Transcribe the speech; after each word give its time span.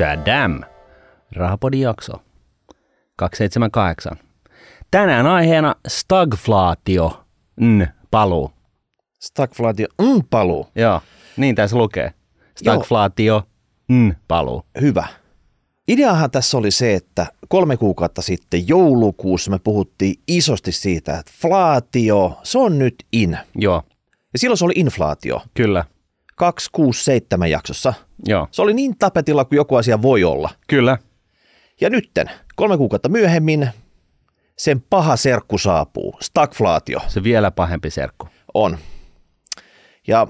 Chadam. 0.00 0.60
Rahapodin 1.36 1.80
jakso. 1.80 2.12
278. 3.16 4.16
Tänään 4.90 5.26
aiheena 5.26 5.74
stagflaatio. 5.88 7.24
Mm, 7.60 7.86
paluu. 8.10 8.50
Stagflaatio, 9.20 9.86
mm, 10.02 10.22
paluu. 10.30 10.66
Joo, 10.74 11.00
niin 11.36 11.54
tässä 11.54 11.76
lukee. 11.76 12.12
Stagflaatio, 12.56 13.42
mm, 13.88 14.14
paluu. 14.28 14.62
Hyvä. 14.80 15.06
Ideahan 15.88 16.30
tässä 16.30 16.58
oli 16.58 16.70
se, 16.70 16.94
että 16.94 17.26
kolme 17.48 17.76
kuukautta 17.76 18.22
sitten 18.22 18.68
joulukuussa 18.68 19.50
me 19.50 19.58
puhuttiin 19.58 20.14
isosti 20.28 20.72
siitä, 20.72 21.18
että 21.18 21.32
flaatio, 21.40 22.38
se 22.42 22.58
on 22.58 22.78
nyt 22.78 22.94
in. 23.12 23.38
Joo, 23.54 23.82
Ja 24.32 24.38
silloin 24.38 24.58
se 24.58 24.64
oli 24.64 24.74
inflaatio. 24.76 25.42
kyllä. 25.54 25.84
267 26.40 27.50
jaksossa. 27.50 27.94
Joo, 28.26 28.48
Se 28.50 28.62
oli 28.62 28.74
niin 28.74 28.98
tapetilla 28.98 29.44
kuin 29.44 29.56
joku 29.56 29.76
asia 29.76 30.02
voi 30.02 30.24
olla. 30.24 30.50
kyllä. 30.68 30.98
Ja 31.80 31.90
nytten, 31.90 32.30
kolme 32.56 32.76
kuukautta 32.76 33.08
myöhemmin, 33.08 33.68
sen 34.58 34.80
paha 34.90 35.16
serkku 35.16 35.58
saapuu. 35.58 36.14
Stagflaatio 36.20 37.00
Se 37.08 37.22
vielä 37.22 37.50
pahempi 37.50 37.90
serkku. 37.90 38.28
on. 38.54 38.78
Ja 40.06 40.26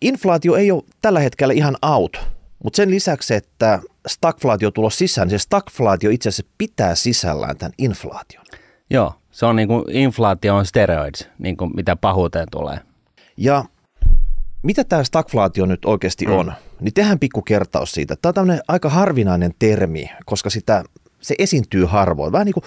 inflaatio 0.00 0.54
ei 0.56 0.70
ole 0.70 0.82
tällä 1.02 1.20
hetkellä 1.20 1.54
ihan 1.54 1.76
out, 1.82 2.20
mutta 2.64 2.76
sen 2.76 2.90
lisäksi, 2.90 3.34
että 3.34 3.80
stagflaatio 4.06 4.70
tulos 4.70 4.98
sisään, 4.98 5.28
niin 5.28 5.38
se 5.38 5.42
stagflaatio 5.42 6.10
itse 6.10 6.28
asiassa 6.28 6.52
pitää 6.58 6.94
sisällään 6.94 7.56
tämän 7.58 7.72
inflaation. 7.78 8.44
Joo, 8.90 9.12
se 9.30 9.46
on 9.46 9.56
niin 9.56 9.68
kuin 9.68 9.84
inflaatio 9.90 10.56
on 10.56 10.66
steroids, 10.66 11.28
niin 11.38 11.56
kuin 11.56 11.70
mitä 11.76 11.96
pahuuteen 11.96 12.46
tulee. 12.50 12.78
Ja 13.36 13.64
mitä 14.64 14.84
tämä 14.84 15.04
stagflaatio 15.04 15.66
nyt 15.66 15.84
oikeasti 15.84 16.26
on, 16.26 16.52
niin 16.80 16.94
tehdään 16.94 17.18
pikku 17.18 17.42
kertaus 17.42 17.92
siitä. 17.92 18.16
Tämä 18.16 18.30
on 18.30 18.34
tämmöinen 18.34 18.62
aika 18.68 18.88
harvinainen 18.88 19.52
termi, 19.58 20.10
koska 20.26 20.50
sitä, 20.50 20.84
se 21.20 21.34
esiintyy 21.38 21.84
harvoin. 21.84 22.32
Vähän 22.32 22.44
niin 22.44 22.54
kuin 22.54 22.64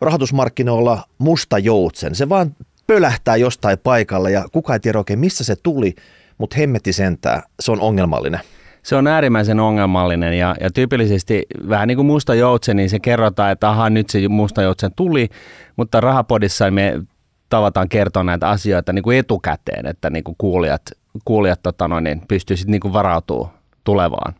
rahoitusmarkkinoilla 0.00 1.02
musta 1.18 1.58
joutsen. 1.58 2.14
Se 2.14 2.28
vaan 2.28 2.56
pölähtää 2.86 3.36
jostain 3.36 3.78
paikalla 3.78 4.30
ja 4.30 4.44
kukaan 4.52 4.74
ei 4.74 4.80
tiedä 4.80 4.98
oikein 4.98 5.18
missä 5.18 5.44
se 5.44 5.56
tuli, 5.56 5.94
mutta 6.38 6.56
hemmetti 6.56 6.92
sentää, 6.92 7.42
se 7.60 7.72
on 7.72 7.80
ongelmallinen. 7.80 8.40
Se 8.82 8.96
on 8.96 9.06
äärimmäisen 9.06 9.60
ongelmallinen 9.60 10.38
ja, 10.38 10.54
ja 10.60 10.70
tyypillisesti 10.70 11.46
vähän 11.68 11.88
niin 11.88 11.96
kuin 11.96 12.06
musta 12.06 12.34
joutsen, 12.34 12.76
niin 12.76 12.90
se 12.90 12.98
kerrotaan, 13.00 13.52
että 13.52 13.70
aha, 13.70 13.90
nyt 13.90 14.10
se 14.10 14.28
musta 14.28 14.62
joutsen 14.62 14.92
tuli, 14.96 15.28
mutta 15.76 16.00
rahapodissa 16.00 16.70
me 16.70 17.00
tavataan 17.48 17.88
kertoa 17.88 18.22
näitä 18.22 18.48
asioita 18.48 18.92
niin 18.92 19.02
kuin 19.02 19.18
etukäteen, 19.18 19.86
että 19.86 20.10
niin 20.10 20.24
kuin 20.24 20.34
kuulijat, 20.38 20.82
kuulijat 21.24 21.62
tota 21.62 21.88
noin, 21.88 22.04
niin 22.04 22.22
pystyy 22.28 22.56
sitten 22.56 22.80
niin 22.80 22.92
varautumaan 22.92 23.54
tulevaan. 23.84 24.34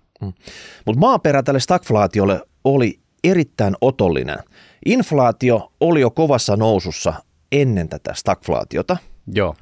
Mutta 0.86 1.00
maaperä 1.00 1.42
tälle 1.42 1.60
stagflaatiolle 1.60 2.40
oli 2.64 2.98
erittäin 3.24 3.74
otollinen. 3.80 4.38
Inflaatio 4.86 5.72
oli 5.80 6.00
jo 6.00 6.10
kovassa 6.10 6.56
nousussa 6.56 7.14
ennen 7.52 7.88
tätä 7.88 8.14
stagflaatiota. 8.14 8.96
Joo, 9.34 9.54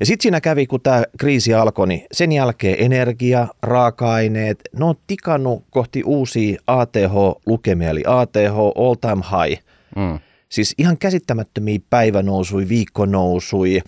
Ja 0.00 0.06
sitten 0.06 0.22
siinä 0.22 0.40
kävi, 0.40 0.66
kun 0.66 0.80
tämä 0.80 1.02
kriisi 1.18 1.54
alkoi, 1.54 1.88
niin 1.88 2.06
sen 2.12 2.32
jälkeen 2.32 2.76
energia, 2.78 3.48
raaka-aineet, 3.62 4.60
ne 4.76 4.84
on 4.84 4.94
tikannut 5.06 5.64
kohti 5.70 6.02
uusia 6.04 6.60
ATH-lukemia, 6.66 7.90
eli 7.90 8.02
ATH 8.06 8.58
all 8.76 8.94
time 8.94 9.22
high. 9.30 9.62
mm. 9.96 10.18
Siis 10.48 10.74
ihan 10.78 10.98
käsittämättömiä 10.98 11.78
päivänousui, 11.90 12.68
viikkonousui, 12.68 13.80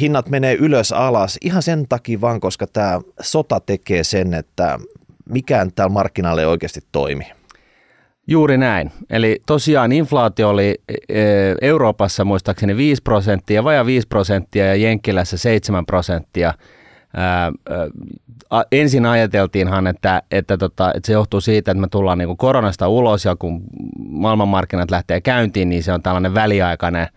hinnat 0.00 0.28
menee 0.28 0.54
ylös 0.54 0.92
alas 0.92 1.38
ihan 1.40 1.62
sen 1.62 1.86
takia 1.88 2.20
vaan, 2.20 2.40
koska 2.40 2.66
tämä 2.66 3.00
sota 3.20 3.60
tekee 3.60 4.04
sen, 4.04 4.34
että 4.34 4.78
mikään 5.28 5.72
täällä 5.72 5.92
markkinaalla 5.92 6.42
ei 6.42 6.46
oikeasti 6.46 6.80
toimi. 6.92 7.24
Juuri 8.26 8.58
näin. 8.58 8.90
Eli 9.10 9.42
tosiaan 9.46 9.92
inflaatio 9.92 10.48
oli 10.48 10.74
e, 11.08 11.22
Euroopassa 11.62 12.24
muistaakseni 12.24 12.76
5 12.76 13.02
prosenttia, 13.02 13.64
vajaa 13.64 13.86
5 13.86 14.08
prosenttia 14.08 14.66
ja 14.66 14.74
Jenkkilässä 14.74 15.36
7 15.36 15.86
prosenttia. 15.86 16.54
Ensin 18.72 19.06
ajateltiinhan, 19.06 19.86
että, 19.86 20.22
että, 20.30 20.58
tota, 20.58 20.92
että 20.94 21.06
se 21.06 21.12
johtuu 21.12 21.40
siitä, 21.40 21.70
että 21.70 21.80
me 21.80 21.88
tullaan 21.88 22.18
niin 22.18 22.36
koronasta 22.36 22.88
ulos 22.88 23.24
ja 23.24 23.36
kun 23.36 23.62
maailmanmarkkinat 23.98 24.90
lähtee 24.90 25.20
käyntiin, 25.20 25.68
niin 25.68 25.82
se 25.82 25.92
on 25.92 26.02
tällainen 26.02 26.34
väliaikainen 26.34 27.08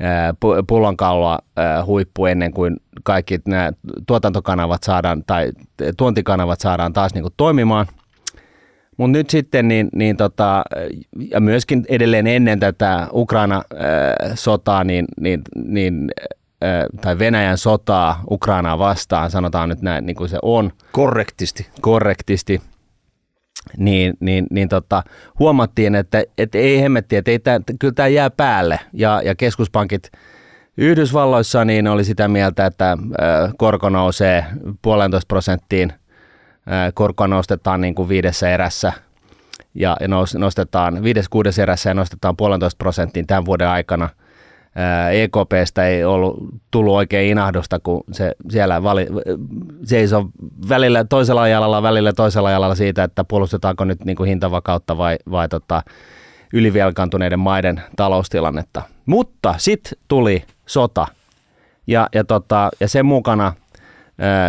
ää, 0.00 0.30
pu- 0.30 0.64
pullonkaula 0.68 1.38
ää, 1.56 1.84
huippu 1.84 2.26
ennen 2.26 2.52
kuin 2.52 2.76
kaikki 3.02 3.40
nämä 3.48 3.72
tuotantokanavat 4.06 4.82
saadaan 4.82 5.22
tai 5.26 5.52
tuontikanavat 5.96 6.60
saadaan 6.60 6.92
taas 6.92 7.14
niin 7.14 7.22
kuin 7.22 7.34
toimimaan. 7.36 7.86
Mutta 8.96 9.18
nyt 9.18 9.30
sitten, 9.30 9.68
niin, 9.68 9.88
niin 9.94 10.16
tota, 10.16 10.64
ja 11.30 11.40
myöskin 11.40 11.84
edelleen 11.88 12.26
ennen 12.26 12.60
tätä 12.60 13.08
Ukraina-sotaa, 13.12 14.84
niin, 14.84 15.04
niin, 15.20 15.42
niin, 15.64 16.10
tai 17.00 17.18
Venäjän 17.18 17.58
sotaa 17.58 18.22
Ukrainaa 18.30 18.78
vastaan, 18.78 19.30
sanotaan 19.30 19.68
nyt 19.68 19.82
näin, 19.82 20.06
niin 20.06 20.16
kuin 20.16 20.28
se 20.28 20.38
on 20.42 20.72
Korrektisti. 20.92 21.66
korrektisti, 21.80 22.60
niin, 23.76 24.14
niin, 24.20 24.46
niin 24.50 24.68
tota, 24.68 25.02
huomattiin, 25.38 25.94
että, 25.94 26.22
että 26.38 26.58
ei 26.58 26.80
hemmetti, 26.80 27.16
että 27.16 27.30
ei 27.30 27.38
tää, 27.38 27.60
kyllä 27.80 27.94
tämä 27.94 28.08
jää 28.08 28.30
päälle. 28.30 28.80
Ja, 28.92 29.22
ja 29.24 29.34
keskuspankit 29.34 30.10
Yhdysvalloissa 30.76 31.64
niin 31.64 31.88
oli 31.88 32.04
sitä 32.04 32.28
mieltä, 32.28 32.66
että 32.66 32.92
äh, 32.92 32.98
korko 33.58 33.88
nousee 33.88 34.44
puolentoista 34.82 35.28
prosenttiin. 35.28 35.92
Korkoa 36.94 37.28
nostetaan 37.28 37.80
niin 37.80 37.94
kuin 37.94 38.08
viidessä 38.08 38.50
erässä 38.50 38.92
ja, 39.74 39.96
ja 40.00 40.08
nostetaan 40.38 41.02
viides 41.02 41.28
kuudes 41.28 41.58
erässä 41.58 41.90
ja 41.90 41.94
nostetaan 41.94 42.36
puolentoista 42.36 42.78
prosenttiin 42.78 43.26
tämän 43.26 43.44
vuoden 43.44 43.68
aikana. 43.68 44.08
EKPstä 45.12 45.86
ei 45.86 46.04
ollut 46.04 46.36
tullut 46.70 46.94
oikein 46.94 47.30
inahdusta, 47.30 47.80
kun 47.80 48.04
se 48.12 48.32
siellä 48.50 48.82
vali, 48.82 49.06
seisoo 49.84 50.28
välillä 50.68 51.04
toisella 51.04 51.48
jalalla, 51.48 51.82
välillä 51.82 52.12
toisella 52.12 52.50
jalalla 52.50 52.74
siitä, 52.74 53.04
että 53.04 53.24
puolustetaanko 53.24 53.84
nyt 53.84 54.04
niin 54.04 54.16
kuin 54.16 54.28
hintavakautta 54.28 54.98
vai, 54.98 55.16
vai 55.30 55.48
tota, 55.48 55.82
ylivelkaantuneiden 56.52 57.38
maiden 57.38 57.82
taloustilannetta. 57.96 58.82
Mutta 59.06 59.54
sitten 59.58 59.98
tuli 60.08 60.44
sota 60.66 61.06
ja, 61.86 62.08
ja, 62.14 62.24
tota, 62.24 62.70
ja 62.80 62.88
sen 62.88 63.06
mukana 63.06 63.52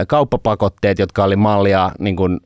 kauppapakotteet, 0.07 0.99
jotka 0.99 1.23
oli 1.23 1.35
mallia 1.35 1.91
niin 1.99 2.15
kuin, 2.15 2.39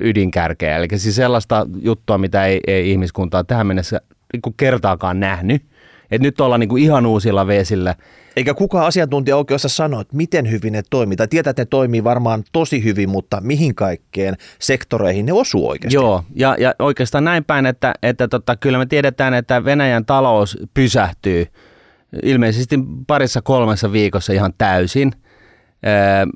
ydinkärkeä. 0.00 0.76
Eli 0.76 0.88
siis 0.96 1.16
sellaista 1.16 1.66
juttua, 1.82 2.18
mitä 2.18 2.44
ei, 2.44 2.60
ei 2.66 2.90
ihmiskunta 2.90 3.44
tähän 3.44 3.66
mennessä 3.66 4.00
niin 4.32 4.42
kuin 4.42 4.54
kertaakaan 4.56 5.20
nähnyt. 5.20 5.62
Et 6.10 6.22
nyt 6.22 6.40
ollaan 6.40 6.60
niin 6.60 6.68
kuin 6.68 6.82
ihan 6.82 7.06
uusilla 7.06 7.46
vesillä. 7.46 7.94
Eikä 8.36 8.54
kukaan 8.54 8.86
asiantuntija 8.86 9.36
oikein 9.36 9.56
osaa 9.56 9.68
sanoa, 9.68 10.00
että 10.00 10.16
miten 10.16 10.50
hyvin 10.50 10.72
ne 10.72 10.82
toimii. 10.90 11.16
Tai 11.16 11.28
tietää, 11.28 11.50
että 11.50 11.62
ne 11.62 11.66
toimii 11.66 12.04
varmaan 12.04 12.44
tosi 12.52 12.84
hyvin, 12.84 13.08
mutta 13.10 13.40
mihin 13.40 13.74
kaikkeen 13.74 14.36
sektoreihin 14.58 15.26
ne 15.26 15.32
osuu 15.32 15.68
oikeasti. 15.68 15.94
Joo, 15.94 16.24
ja, 16.34 16.56
ja 16.58 16.74
oikeastaan 16.78 17.24
näin 17.24 17.44
päin, 17.44 17.66
että, 17.66 17.94
että 18.02 18.28
tota, 18.28 18.56
kyllä 18.56 18.78
me 18.78 18.86
tiedetään, 18.86 19.34
että 19.34 19.64
Venäjän 19.64 20.04
talous 20.04 20.58
pysähtyy 20.74 21.46
ilmeisesti 22.22 22.78
parissa 23.06 23.42
kolmessa 23.42 23.92
viikossa 23.92 24.32
ihan 24.32 24.52
täysin. 24.58 25.12
Ää, 25.82 26.26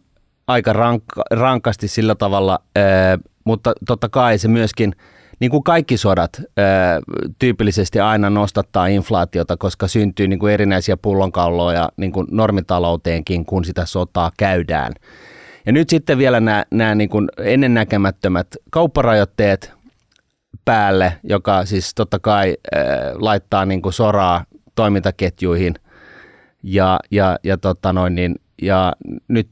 aika 0.47 0.73
rankka, 0.73 1.23
rankasti 1.31 1.89
sillä 1.89 2.15
tavalla, 2.15 2.59
ää, 2.77 3.19
mutta 3.45 3.73
totta 3.87 4.09
kai 4.09 4.39
se 4.39 4.49
myöskin, 4.49 4.93
niin 5.43 5.51
kuin 5.51 5.65
kaikki 5.65 5.97
sodat, 5.97 6.43
tyypillisesti 7.39 8.01
aina 8.01 8.31
nostattaa 8.31 8.87
inflaatiota, 8.87 9.57
koska 9.57 9.89
syntyy 9.89 10.29
niin 10.29 10.39
kuin 10.39 10.53
erinäisiä 10.53 10.97
pullonkauloja 10.97 11.89
niin 11.97 12.13
kuin 12.13 12.27
normitalouteenkin, 12.31 13.45
kun 13.45 13.65
sitä 13.65 13.87
sotaa 13.87 14.31
käydään. 14.39 14.93
Ja 15.67 15.73
nyt 15.73 15.91
sitten 15.91 16.19
vielä 16.19 16.41
nämä, 16.41 16.65
nämä 16.71 16.95
niin 16.95 17.09
kuin 17.09 17.29
ennennäkemättömät 17.39 18.47
kaupparajoitteet 18.71 19.73
päälle, 20.65 21.13
joka 21.23 21.65
siis 21.65 21.95
totta 21.95 22.19
kai 22.19 22.57
laittaa 23.15 23.65
niin 23.65 23.83
kuin 23.83 23.93
soraa 23.93 24.45
toimintaketjuihin 24.75 25.75
ja, 26.63 27.01
ja, 27.11 27.39
ja, 27.45 27.59
tota 27.59 27.93
noin, 27.93 28.15
niin, 28.15 28.35
ja 28.63 28.93
nyt 29.29 29.49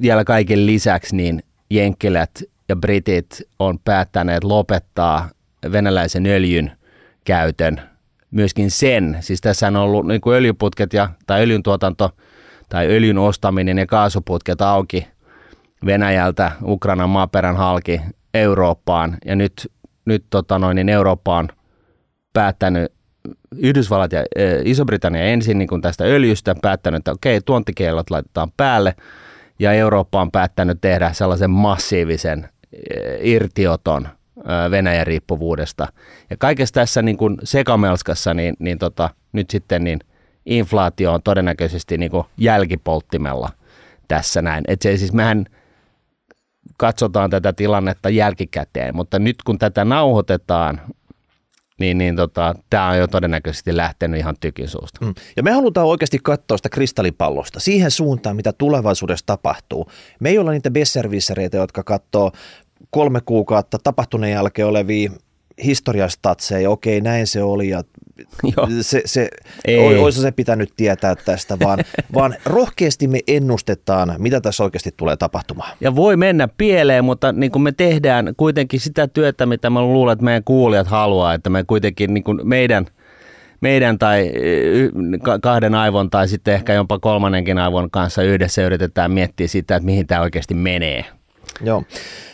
vielä 0.00 0.24
kaiken 0.24 0.66
lisäksi 0.66 1.16
niin 1.16 1.42
jenkkilät 1.70 2.30
ja 2.68 2.76
britit 2.76 3.42
on 3.58 3.78
päättäneet 3.78 4.44
lopettaa 4.44 5.28
venäläisen 5.72 6.26
öljyn 6.26 6.72
käytön, 7.24 7.80
myöskin 8.30 8.70
sen, 8.70 9.16
siis 9.20 9.40
tässä 9.40 9.66
on 9.66 9.76
ollut 9.76 10.06
niin 10.06 10.20
kuin 10.20 10.36
öljyputket 10.36 10.92
ja, 10.92 11.08
tai 11.26 11.42
öljyn 11.42 11.62
tuotanto 11.62 12.10
tai 12.68 12.86
öljyn 12.86 13.18
ostaminen 13.18 13.78
ja 13.78 13.86
kaasuputket 13.86 14.62
auki 14.62 15.08
Venäjältä. 15.86 16.52
Ukrainan 16.62 17.10
maaperän 17.10 17.56
halki 17.56 18.00
Eurooppaan. 18.34 19.16
Ja 19.24 19.36
nyt, 19.36 19.72
nyt 20.04 20.24
tota 20.30 20.58
noin, 20.58 20.74
niin 20.74 20.88
Eurooppa 20.88 21.38
on 21.38 21.48
päättänyt 22.32 22.92
Yhdysvallat 23.56 24.12
ja 24.12 24.20
e, 24.36 24.44
Iso-Britannia 24.64 25.22
ensin 25.22 25.58
niin 25.58 25.68
kuin 25.68 25.82
tästä 25.82 26.04
öljystä 26.04 26.54
päättänyt, 26.62 26.98
että 26.98 27.12
okei, 27.12 27.40
tuontikellot 27.40 28.10
laitetaan 28.10 28.52
päälle. 28.56 28.94
Ja 29.58 29.72
Eurooppa 29.72 30.20
on 30.20 30.30
päättänyt 30.30 30.78
tehdä 30.80 31.12
sellaisen 31.12 31.50
massiivisen 31.50 32.48
irtioton 33.20 34.08
Venäjän 34.70 35.06
riippuvuudesta. 35.06 35.86
Ja 36.30 36.36
kaikessa 36.36 36.74
tässä 36.74 37.02
niin 37.02 37.16
kuin 37.16 37.38
sekamelskassa, 37.44 38.34
niin, 38.34 38.54
niin 38.58 38.78
tota, 38.78 39.10
nyt 39.32 39.50
sitten 39.50 39.84
niin 39.84 39.98
inflaatio 40.46 41.12
on 41.12 41.22
todennäköisesti 41.22 41.98
niin 41.98 42.10
kuin 42.10 42.24
jälkipolttimella 42.36 43.48
tässä 44.08 44.42
näin. 44.42 44.64
Et 44.68 44.82
se 44.82 44.96
siis 44.96 45.12
mehän 45.12 45.44
katsotaan 46.76 47.30
tätä 47.30 47.52
tilannetta 47.52 48.08
jälkikäteen, 48.08 48.96
mutta 48.96 49.18
nyt 49.18 49.36
kun 49.42 49.58
tätä 49.58 49.84
nauhoitetaan, 49.84 50.80
niin, 51.80 51.98
niin 51.98 52.16
tota, 52.16 52.54
tämä 52.70 52.88
on 52.88 52.98
jo 52.98 53.06
todennäköisesti 53.06 53.76
lähtenyt 53.76 54.20
ihan 54.20 54.36
tykin 54.40 54.68
suusta. 54.68 55.04
Mm. 55.04 55.14
Ja 55.36 55.42
me 55.42 55.52
halutaan 55.52 55.86
oikeasti 55.86 56.18
katsoa 56.22 56.56
sitä 56.56 56.68
kristallipallosta 56.68 57.60
siihen 57.60 57.90
suuntaan, 57.90 58.36
mitä 58.36 58.52
tulevaisuudessa 58.52 59.26
tapahtuu. 59.26 59.90
Me 60.20 60.28
ei 60.28 60.38
olla 60.38 60.50
niitä 60.50 60.70
besservissereitä, 60.70 61.56
jotka 61.56 61.82
katsoo 61.82 62.32
kolme 62.94 63.20
kuukautta 63.20 63.78
tapahtuneen 63.84 64.32
jälkeen 64.32 64.68
olevia 64.68 65.10
historiastatseja, 65.64 66.70
okei 66.70 67.00
näin 67.00 67.26
se 67.26 67.42
oli 67.42 67.68
ja 67.68 67.84
se, 68.80 69.02
se 69.04 69.28
olisi 69.98 70.20
se 70.20 70.32
pitänyt 70.32 70.72
tietää 70.76 71.14
tästä, 71.16 71.58
vaan, 71.58 71.78
vaan 72.14 72.34
rohkeasti 72.46 73.08
me 73.08 73.20
ennustetaan, 73.28 74.14
mitä 74.18 74.40
tässä 74.40 74.64
oikeasti 74.64 74.94
tulee 74.96 75.16
tapahtumaan. 75.16 75.76
Ja 75.80 75.96
voi 75.96 76.16
mennä 76.16 76.48
pieleen, 76.58 77.04
mutta 77.04 77.32
niin 77.32 77.52
kuin 77.52 77.62
me 77.62 77.72
tehdään 77.72 78.34
kuitenkin 78.36 78.80
sitä 78.80 79.08
työtä, 79.08 79.46
mitä 79.46 79.70
mä 79.70 79.82
luulen, 79.82 80.12
että 80.12 80.24
meidän 80.24 80.44
kuulijat 80.44 80.86
haluaa, 80.86 81.34
että 81.34 81.50
me 81.50 81.64
kuitenkin 81.64 82.14
niin 82.14 82.24
kuin 82.24 82.40
meidän 82.48 82.86
meidän 83.60 83.98
tai 83.98 84.32
kahden 85.42 85.74
aivon 85.74 86.10
tai 86.10 86.28
sitten 86.28 86.54
ehkä 86.54 86.72
jopa 86.72 86.98
kolmannenkin 86.98 87.58
aivon 87.58 87.90
kanssa 87.90 88.22
yhdessä 88.22 88.62
yritetään 88.62 89.12
miettiä 89.12 89.48
sitä, 89.48 89.76
että 89.76 89.86
mihin 89.86 90.06
tämä 90.06 90.20
oikeasti 90.20 90.54
menee. 90.54 91.04
Joo. 91.60 91.84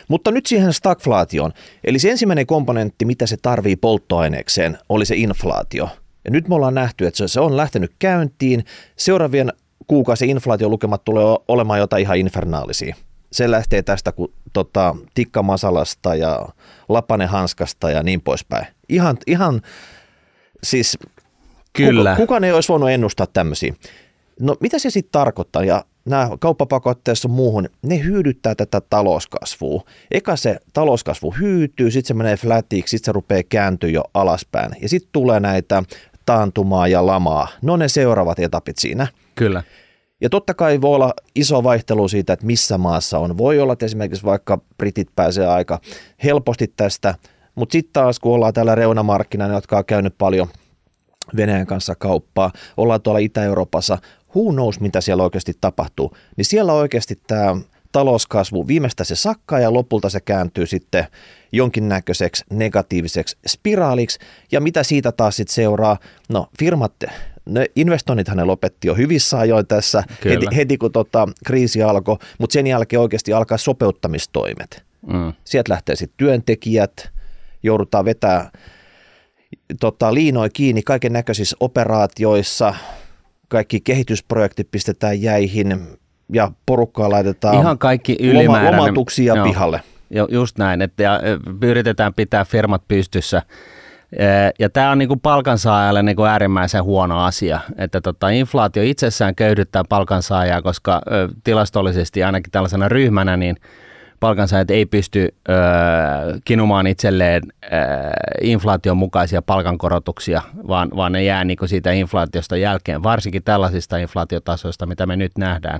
Mutta 0.07 0.31
nyt 0.31 0.45
siihen 0.45 0.73
stagflaatioon. 0.73 1.51
Eli 1.83 1.99
se 1.99 2.11
ensimmäinen 2.11 2.45
komponentti, 2.45 3.05
mitä 3.05 3.27
se 3.27 3.37
tarvii 3.41 3.75
polttoaineekseen, 3.75 4.77
oli 4.89 5.05
se 5.05 5.15
inflaatio. 5.15 5.89
Ja 6.25 6.31
nyt 6.31 6.47
me 6.47 6.55
ollaan 6.55 6.73
nähty, 6.73 7.07
että 7.07 7.27
se 7.27 7.39
on 7.39 7.57
lähtenyt 7.57 7.91
käyntiin. 7.99 8.65
Seuraavien 8.95 9.53
kuukausien 9.87 10.29
inflaatiolukemat 10.29 11.03
tulee 11.03 11.23
olemaan 11.47 11.79
jotain 11.79 12.01
ihan 12.01 12.17
infernaalisia. 12.17 12.95
Se 13.31 13.51
lähtee 13.51 13.81
tästä 13.81 14.11
kun, 14.11 14.33
tota, 14.53 14.95
tikkamasalasta 15.13 16.15
ja 16.15 16.47
lapanehanskasta 16.89 17.91
ja 17.91 18.03
niin 18.03 18.21
poispäin. 18.21 18.67
Ihan, 18.89 19.17
ihan 19.27 19.61
siis 20.63 20.97
Kyllä. 21.73 22.09
Kuka, 22.09 22.21
kukaan 22.21 22.43
ei 22.43 22.51
olisi 22.51 22.69
voinut 22.69 22.89
ennustaa 22.89 23.27
tämmöisiä. 23.27 23.73
No 24.39 24.55
mitä 24.59 24.79
se 24.79 24.89
sitten 24.89 25.11
tarkoittaa? 25.11 25.63
Ja 25.63 25.85
nämä 26.05 26.29
kauppapakotteessa 26.39 27.27
muuhun, 27.27 27.69
ne 27.81 28.03
hyödyttää 28.03 28.55
tätä 28.55 28.81
talouskasvua. 28.89 29.83
Eka 30.11 30.35
se 30.35 30.59
talouskasvu 30.73 31.31
hyytyy, 31.39 31.91
sitten 31.91 32.07
se 32.07 32.13
menee 32.13 32.37
flatiksi, 32.37 32.91
sitten 32.91 33.05
se 33.05 33.11
rupeaa 33.11 33.43
kääntyä 33.49 33.89
jo 33.89 34.03
alaspäin. 34.13 34.71
Ja 34.81 34.89
sitten 34.89 35.09
tulee 35.11 35.39
näitä 35.39 35.83
taantumaa 36.25 36.87
ja 36.87 37.05
lamaa. 37.05 37.47
No 37.61 37.77
ne 37.77 37.87
seuraavat 37.87 38.39
etapit 38.39 38.77
siinä. 38.77 39.07
Kyllä. 39.35 39.63
Ja 40.21 40.29
totta 40.29 40.53
kai 40.53 40.81
voi 40.81 40.95
olla 40.95 41.13
iso 41.35 41.63
vaihtelu 41.63 42.07
siitä, 42.07 42.33
että 42.33 42.45
missä 42.45 42.77
maassa 42.77 43.19
on. 43.19 43.37
Voi 43.37 43.59
olla, 43.59 43.73
että 43.73 43.85
esimerkiksi 43.85 44.25
vaikka 44.25 44.61
britit 44.77 45.09
pääsee 45.15 45.47
aika 45.47 45.79
helposti 46.23 46.73
tästä, 46.75 47.15
mutta 47.55 47.73
sitten 47.73 47.93
taas 47.93 48.19
kun 48.19 48.33
ollaan 48.33 48.53
täällä 48.53 48.75
reunamarkkinana, 48.75 49.53
jotka 49.53 49.77
on 49.77 49.85
käynyt 49.85 50.15
paljon 50.17 50.47
Venäjän 51.35 51.67
kanssa 51.67 51.95
kauppaa, 51.95 52.51
ollaan 52.77 53.01
tuolla 53.01 53.19
Itä-Euroopassa, 53.19 53.97
who 54.35 54.51
knows, 54.51 54.79
mitä 54.79 55.01
siellä 55.01 55.23
oikeasti 55.23 55.53
tapahtuu, 55.61 56.17
niin 56.37 56.45
siellä 56.45 56.73
oikeasti 56.73 57.19
tämä 57.27 57.55
talouskasvu, 57.91 58.67
viimeistä 58.67 59.03
se 59.03 59.15
sakkaa 59.15 59.59
ja 59.59 59.73
lopulta 59.73 60.09
se 60.09 60.21
kääntyy 60.21 60.65
sitten 60.65 61.07
jonkinnäköiseksi 61.51 62.43
negatiiviseksi 62.49 63.37
spiraaliksi. 63.47 64.19
Ja 64.51 64.61
mitä 64.61 64.83
siitä 64.83 65.11
taas 65.11 65.35
sitten 65.35 65.53
seuraa? 65.53 65.97
No 66.29 66.47
firmat, 66.59 66.93
ne 67.45 67.65
investoinnithan 67.75 68.37
ne 68.37 68.43
lopetti 68.43 68.87
jo 68.87 68.95
hyvissä 68.95 69.39
ajoin 69.39 69.67
tässä 69.67 70.03
heti, 70.25 70.45
heti 70.55 70.77
kun 70.77 70.91
tota, 70.91 71.27
kriisi 71.45 71.83
alkoi, 71.83 72.17
mutta 72.37 72.53
sen 72.53 72.67
jälkeen 72.67 72.99
oikeasti 72.99 73.33
alkaa 73.33 73.57
sopeuttamistoimet. 73.57 74.83
Mm. 75.07 75.33
Sieltä 75.43 75.73
lähtee 75.73 75.95
sitten 75.95 76.17
työntekijät, 76.17 77.09
joudutaan 77.63 78.05
vetää 78.05 78.51
tota, 79.79 80.13
liinoi 80.13 80.49
kiinni 80.49 80.81
kaiken 80.81 81.13
näköisissä 81.13 81.57
operaatioissa, 81.59 82.73
kaikki 83.51 83.81
kehitysprojektit 83.81 84.67
pistetään 84.71 85.21
jäihin 85.21 85.87
ja 86.33 86.51
porukkaa 86.65 87.09
laitetaan 87.09 87.55
Ihan 87.55 87.77
kaikki 87.77 88.17
lomautuksia 88.65 89.35
joo, 89.35 89.45
pihalle. 89.45 89.81
Jo, 90.09 90.27
just 90.31 90.57
näin, 90.57 90.81
että 90.81 91.03
ja, 91.03 91.19
yritetään 91.61 92.13
pitää 92.13 92.45
firmat 92.45 92.81
pystyssä. 92.87 93.41
Ja 94.59 94.69
tämä 94.69 94.91
on 94.91 94.97
niin 94.97 95.07
kuin 95.07 95.19
palkansaajalle 95.19 96.03
niin 96.03 96.15
kuin 96.15 96.29
äärimmäisen 96.29 96.83
huono 96.83 97.23
asia, 97.23 97.59
että 97.77 98.01
tota, 98.01 98.29
inflaatio 98.29 98.83
itsessään 98.83 99.35
köyhdyttää 99.35 99.83
palkansaajaa, 99.89 100.61
koska 100.61 101.01
tilastollisesti 101.43 102.23
ainakin 102.23 102.51
tällaisena 102.51 102.89
ryhmänä, 102.89 103.37
niin– 103.37 103.55
palkansaajat 104.21 104.71
ei 104.71 104.85
pysty 104.85 105.35
ö, 105.49 105.53
kinumaan 106.45 106.87
itselleen 106.87 107.43
ö, 107.63 107.67
inflaation 108.41 108.97
mukaisia 108.97 109.41
palkankorotuksia, 109.41 110.41
vaan, 110.67 110.89
vaan 110.95 111.11
ne 111.11 111.23
jää 111.23 111.43
niin 111.43 111.57
siitä 111.65 111.91
inflaatiosta 111.91 112.57
jälkeen, 112.57 113.03
varsinkin 113.03 113.43
tällaisista 113.43 113.97
inflaatiotasoista, 113.97 114.85
mitä 114.85 115.05
me 115.05 115.15
nyt 115.15 115.37
nähdään. 115.37 115.79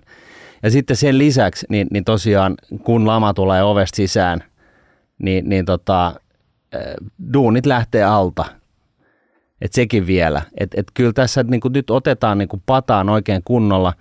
Ja 0.63 0.71
sitten 0.71 0.95
sen 0.95 1.17
lisäksi, 1.17 1.65
niin, 1.69 1.87
niin 1.91 2.03
tosiaan 2.03 2.55
kun 2.83 3.07
lama 3.07 3.33
tulee 3.33 3.63
ovesta 3.63 3.95
sisään, 3.95 4.43
niin, 5.17 5.49
niin 5.49 5.65
tota, 5.65 6.13
duunit 7.33 7.65
lähtee 7.65 8.03
alta. 8.03 8.45
Et 9.61 9.73
sekin 9.73 10.07
vielä. 10.07 10.41
Et, 10.57 10.71
et 10.75 10.87
kyllä 10.93 11.13
tässä 11.13 11.43
niin 11.43 11.61
nyt 11.69 11.89
otetaan 11.89 12.37
niin 12.37 12.49
pataan 12.65 13.09
oikein 13.09 13.41
kunnolla, 13.45 13.93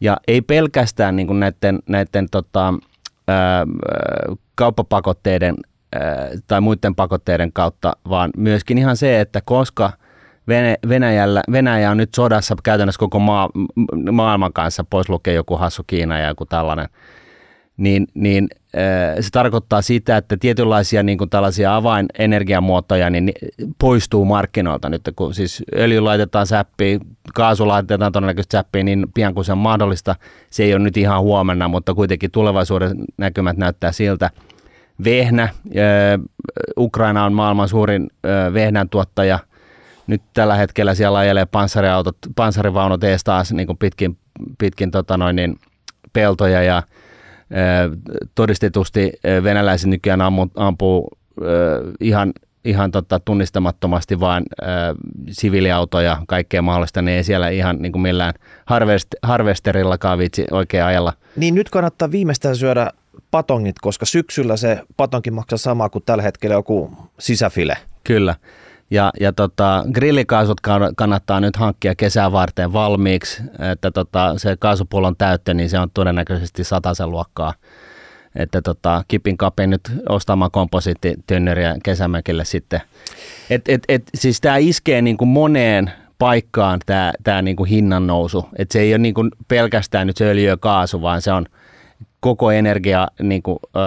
ja 0.00 0.16
ei 0.28 0.40
pelkästään 0.40 1.16
niin 1.16 1.40
näiden, 1.40 1.78
näiden 1.88 2.26
tota, 2.30 2.74
kauppapakotteiden 4.54 5.54
tai 6.46 6.60
muiden 6.60 6.94
pakotteiden 6.94 7.52
kautta, 7.52 7.92
vaan 8.08 8.30
myöskin 8.36 8.78
ihan 8.78 8.96
se, 8.96 9.20
että 9.20 9.40
koska 9.44 9.92
Venäjällä, 10.88 11.42
Venäjä 11.52 11.90
on 11.90 11.96
nyt 11.96 12.14
sodassa 12.14 12.56
käytännössä 12.62 12.98
koko 12.98 13.18
maa, 13.18 13.50
maailman 14.12 14.52
kanssa, 14.52 14.84
pois 14.90 15.08
lukee 15.08 15.34
joku 15.34 15.56
hassu 15.56 15.84
Kiina 15.86 16.18
ja 16.18 16.28
joku 16.28 16.46
tällainen, 16.46 16.88
niin, 17.76 18.06
niin 18.14 18.48
se 19.20 19.30
tarkoittaa 19.32 19.82
sitä, 19.82 20.16
että 20.16 20.36
tietynlaisia 20.36 21.02
niin 21.02 21.18
kuin 21.18 21.30
tällaisia 21.30 21.76
avainenergiamuotoja 21.76 23.10
niin 23.10 23.32
poistuu 23.78 24.24
markkinoilta 24.24 24.88
nyt, 24.88 25.02
kun 25.16 25.34
siis 25.34 25.62
öljy 25.76 26.00
laitetaan 26.00 26.46
säppiin, 26.46 27.00
kaasu 27.34 27.68
laitetaan 27.68 28.12
todennäköisesti 28.12 28.56
säppiin 28.56 28.86
niin 28.86 29.06
pian 29.14 29.34
kuin 29.34 29.44
se 29.44 29.52
on 29.52 29.58
mahdollista. 29.58 30.16
Se 30.50 30.62
ei 30.62 30.74
ole 30.74 30.82
nyt 30.82 30.96
ihan 30.96 31.20
huomenna, 31.20 31.68
mutta 31.68 31.94
kuitenkin 31.94 32.30
tulevaisuuden 32.30 32.96
näkymät 33.16 33.56
näyttää 33.56 33.92
siltä. 33.92 34.30
Vehnä, 35.04 35.48
Ukraina 36.78 37.24
on 37.24 37.32
maailman 37.32 37.68
suurin 37.68 38.10
vehnän 38.54 38.88
tuottaja. 38.88 39.38
Nyt 40.06 40.22
tällä 40.34 40.54
hetkellä 40.54 40.94
siellä 40.94 41.18
ajelee 41.18 41.46
panssariautot, 41.46 42.16
panssarivaunut 42.36 43.04
ees 43.04 43.24
taas 43.24 43.52
niin 43.52 43.66
kuin 43.66 43.78
pitkin, 43.78 44.18
pitkin 44.58 44.90
tota 44.90 45.16
noin, 45.16 45.36
niin 45.36 45.58
peltoja 46.12 46.62
ja 46.62 46.82
todistetusti 48.34 49.12
venäläiset 49.42 49.90
nykyään 49.90 50.20
ammu, 50.20 50.46
ampuu 50.56 51.08
ihan, 52.00 52.32
ihan 52.64 52.90
tota, 52.90 53.20
tunnistamattomasti 53.20 54.20
vain 54.20 54.44
siviiliautoja, 55.30 56.22
kaikkea 56.28 56.62
mahdollista, 56.62 57.02
ne 57.02 57.16
ei 57.16 57.24
siellä 57.24 57.48
ihan 57.48 57.76
niin 57.78 57.92
kuin 57.92 58.02
millään 58.02 58.34
harvest, 58.66 59.08
harvesterillakaan 59.22 60.18
viitsi 60.18 60.44
oikein 60.50 60.84
ajalla. 60.84 61.12
Niin 61.36 61.54
nyt 61.54 61.70
kannattaa 61.70 62.10
viimeistään 62.10 62.56
syödä 62.56 62.90
patongit, 63.30 63.76
koska 63.80 64.06
syksyllä 64.06 64.56
se 64.56 64.80
patonkin 64.96 65.34
maksaa 65.34 65.58
sama 65.58 65.88
kuin 65.88 66.02
tällä 66.06 66.22
hetkellä 66.22 66.54
joku 66.54 66.96
sisäfile. 67.18 67.76
Kyllä. 68.04 68.34
Ja, 68.90 69.10
ja 69.20 69.32
tota, 69.32 69.84
grillikaasut 69.92 70.60
kannattaa 70.96 71.40
nyt 71.40 71.56
hankkia 71.56 71.94
kesää 71.94 72.32
varten 72.32 72.72
valmiiksi, 72.72 73.42
että 73.72 73.90
tota, 73.90 74.34
se 74.36 74.56
kaasupullon 74.56 75.16
täyttö, 75.16 75.54
niin 75.54 75.70
se 75.70 75.78
on 75.78 75.90
todennäköisesti 75.94 76.64
sen 76.64 77.10
luokkaa. 77.10 77.54
Että 78.36 78.62
tota, 78.62 79.04
kipin 79.08 79.36
kapin 79.36 79.70
nyt 79.70 79.80
ostamaan 80.08 80.50
komposiittitynnyriä 80.50 81.76
kesämökille 81.82 82.44
sitten. 82.44 82.80
Et, 83.50 83.68
et, 83.68 83.82
et, 83.88 84.02
siis 84.14 84.40
tämä 84.40 84.56
iskee 84.56 85.02
niin 85.02 85.16
kuin 85.16 85.28
moneen 85.28 85.90
paikkaan 86.18 86.80
tämä 86.86 87.12
tää 87.24 87.42
niin 87.42 87.66
hinnan 87.68 88.06
nousu. 88.06 88.48
Et 88.58 88.70
se 88.70 88.80
ei 88.80 88.92
ole 88.92 88.98
niin 88.98 89.14
kuin 89.14 89.30
pelkästään 89.48 90.06
nyt 90.06 90.16
se 90.16 90.30
öljy 90.30 90.48
ja 90.48 90.56
kaasu, 90.56 91.02
vaan 91.02 91.22
se 91.22 91.32
on– 91.32 91.46
koko 92.24 92.50
energia 92.50 93.08
niin 93.22 93.42
kuin, 93.42 93.58
ö, 93.76 93.80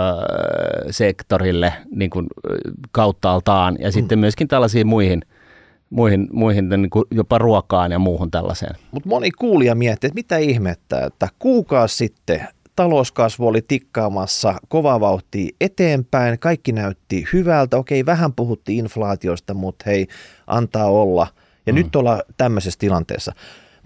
sektorille 0.91 1.73
niin 1.95 2.09
kuin, 2.09 2.27
kauttaaltaan 2.91 3.77
ja 3.79 3.87
mm. 3.87 3.91
sitten 3.91 4.19
myöskin 4.19 4.47
tällaisiin 4.47 4.87
muihin, 4.87 5.21
muihin, 5.89 6.27
muihin 6.31 6.69
niin 6.69 6.89
kuin 6.89 7.05
jopa 7.11 7.37
ruokaan 7.37 7.91
ja 7.91 7.99
muuhun 7.99 8.31
tällaiseen. 8.31 8.75
Mutta 8.91 9.09
moni 9.09 9.31
kuulija 9.31 9.75
miettii, 9.75 10.07
että 10.07 10.15
mitä 10.15 10.37
ihmettä, 10.37 11.05
että 11.05 11.27
kuukausi 11.39 11.95
sitten 11.95 12.47
talouskasvu 12.75 13.47
oli 13.47 13.61
tikkaamassa 13.67 14.55
kovaa 14.67 14.99
vauhtia 14.99 15.55
eteenpäin, 15.61 16.39
kaikki 16.39 16.71
näytti 16.71 17.25
hyvältä, 17.33 17.77
okei 17.77 18.05
vähän 18.05 18.33
puhuttiin 18.33 18.79
inflaatiosta, 18.79 19.53
mutta 19.53 19.83
hei, 19.85 20.07
antaa 20.47 20.85
olla. 20.85 21.27
Ja 21.65 21.73
mm. 21.73 21.77
nyt 21.77 21.95
ollaan 21.95 22.21
tämmöisessä 22.37 22.79
tilanteessa. 22.79 23.33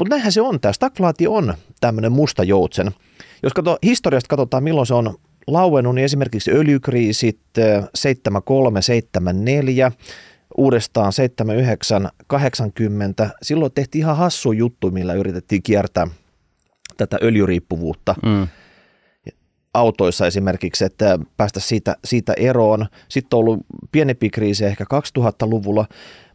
Mutta 0.02 0.16
näinhän 0.16 0.32
se 0.32 0.42
on, 0.42 0.60
tämä 0.60 0.74
stagflaatio 0.74 1.34
on 1.34 1.54
tämmöinen 1.80 2.12
musta 2.12 2.44
joutsen. 2.44 2.92
Jos 3.44 3.54
kato, 3.54 3.78
historiasta 3.84 4.28
katsotaan, 4.28 4.64
milloin 4.64 4.88
se 4.88 4.94
on 4.94 5.18
lauennut, 5.48 5.96
niin 5.96 6.06
esimerkiksi 6.06 6.52
öljykriisit 6.52 7.40
73, 7.96 8.82
74, 8.82 9.92
uudestaan 10.58 11.14
79, 11.14 12.10
80. 12.28 13.30
Silloin 13.42 13.72
tehtiin 13.72 14.00
ihan 14.00 14.18
hassu 14.18 14.52
juttu, 14.52 14.92
millä 14.92 15.14
yritettiin 15.14 15.64
kiertää 15.64 16.08
tätä 16.98 17.18
öljyriippuvuutta. 17.24 18.16
Mm 18.26 18.48
autoissa 19.74 20.28
esimerkiksi, 20.28 20.86
että 20.86 21.20
päästä 21.38 21.60
siitä, 21.60 21.96
siitä 22.06 22.34
eroon. 22.38 22.86
Sitten 23.10 23.38
on 23.38 23.40
ollut 23.40 23.60
pienempi 23.92 24.30
kriisi 24.30 24.66
ehkä 24.66 24.86
2000-luvulla, 25.20 25.86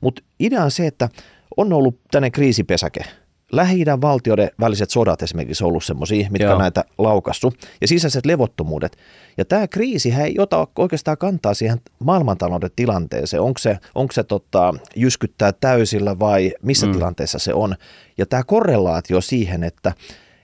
mutta 0.01 0.23
idea 0.41 0.65
on 0.65 0.71
se, 0.71 0.87
että 0.87 1.09
on 1.57 1.73
ollut 1.73 2.01
tänne 2.11 2.31
kriisipesäke– 2.31 3.01
lähi 3.53 3.85
valtioiden 4.01 4.51
väliset 4.61 4.91
sodat 4.91 5.23
esimerkiksi 5.23 5.65
on 5.65 5.69
ollut 5.69 5.85
semmoisia, 5.85 6.29
mitkä 6.31 6.47
Joo. 6.47 6.59
näitä 6.59 6.85
laukassu, 6.99 7.53
ja 7.81 7.89
sisäiset 7.89 8.27
levottomuudet. 8.27 8.97
Ja 9.39 9.45
tämä 9.45 9.69
kriisi 9.69 10.15
ei 10.23 10.39
ota 10.39 10.69
oikeastaan 10.79 11.19
kantaa 11.19 11.55
siihen 11.55 11.81
maailmantalouden 11.99 12.71
tilanteeseen. 12.77 13.43
Onko 13.43 13.59
se, 13.59 13.79
onko 13.95 14.13
se 14.13 14.25
tota, 14.25 14.75
jyskyttää 14.97 15.53
täysillä 15.53 16.19
vai 16.19 16.53
missä 16.63 16.87
mm. 16.87 16.93
tilanteessa 16.93 17.39
se 17.39 17.55
on. 17.55 17.77
Ja 18.19 18.27
tämä 18.27 18.45
korrelaatio 18.45 19.21
siihen, 19.21 19.65
että, 19.65 19.93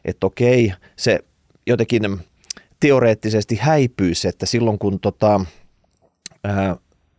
että 0.05 0.27
okei, 0.27 0.73
se 0.97 1.21
jotenkin 1.67 2.19
teoreettisesti 2.81 3.59
häipyisi, 3.61 4.29
että 4.29 4.47
silloin 4.47 4.79
kun 4.79 5.01
tota, 5.01 5.41
ää, 6.45 6.77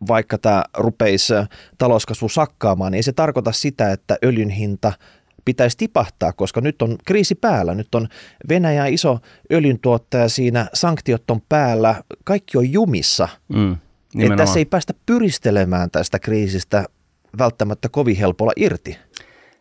vaikka 0.08 0.38
tämä 0.38 0.64
rupeisi 0.76 1.34
talouskasvu 1.78 2.28
sakkaamaan, 2.28 2.92
niin 2.92 2.96
ei 2.98 3.02
se 3.02 3.12
tarkoita 3.12 3.52
sitä, 3.52 3.92
että 3.92 4.16
öljyn 4.24 4.50
hinta– 4.50 4.92
pitäisi 5.44 5.78
tipahtaa, 5.78 6.32
koska 6.32 6.60
nyt 6.60 6.82
on 6.82 6.96
kriisi 7.06 7.34
päällä. 7.34 7.74
Nyt 7.74 7.94
on 7.94 8.08
Venäjä 8.48 8.86
iso 8.86 9.18
öljyntuottaja 9.52 10.28
siinä, 10.28 10.66
sanktiot 10.74 11.30
on 11.30 11.40
päällä, 11.48 11.94
kaikki 12.24 12.58
on 12.58 12.72
jumissa. 12.72 13.28
Mm, 13.48 13.76
että 14.18 14.36
tässä 14.36 14.58
ei 14.58 14.64
päästä 14.64 14.94
pyristelemään 15.06 15.90
tästä 15.90 16.18
kriisistä 16.18 16.84
välttämättä 17.38 17.88
kovin 17.88 18.16
helpolla 18.16 18.52
irti. 18.56 18.98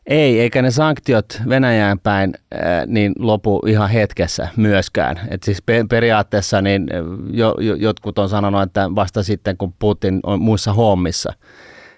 Ei, 0.08 0.40
eikä 0.40 0.62
ne 0.62 0.72
sanktiot 0.72 1.42
Venäjään 1.50 2.00
päin 2.00 2.34
äh, 2.54 2.62
niin 2.88 3.14
lopu 3.20 3.62
ihan 3.68 3.90
hetkessä 3.90 4.48
myöskään. 4.58 5.20
Et 5.30 5.44
siis 5.44 5.62
pe- 5.62 5.86
periaatteessa 5.90 6.62
niin 6.62 6.88
jo, 7.32 7.56
jo, 7.60 7.76
jotkut 7.76 8.20
on 8.20 8.30
sanonut, 8.30 8.62
että 8.62 8.90
vasta 8.96 9.24
sitten 9.24 9.58
kun 9.58 9.74
Putin 9.80 10.20
on 10.24 10.42
muissa 10.42 10.74
hommissa– 10.74 11.34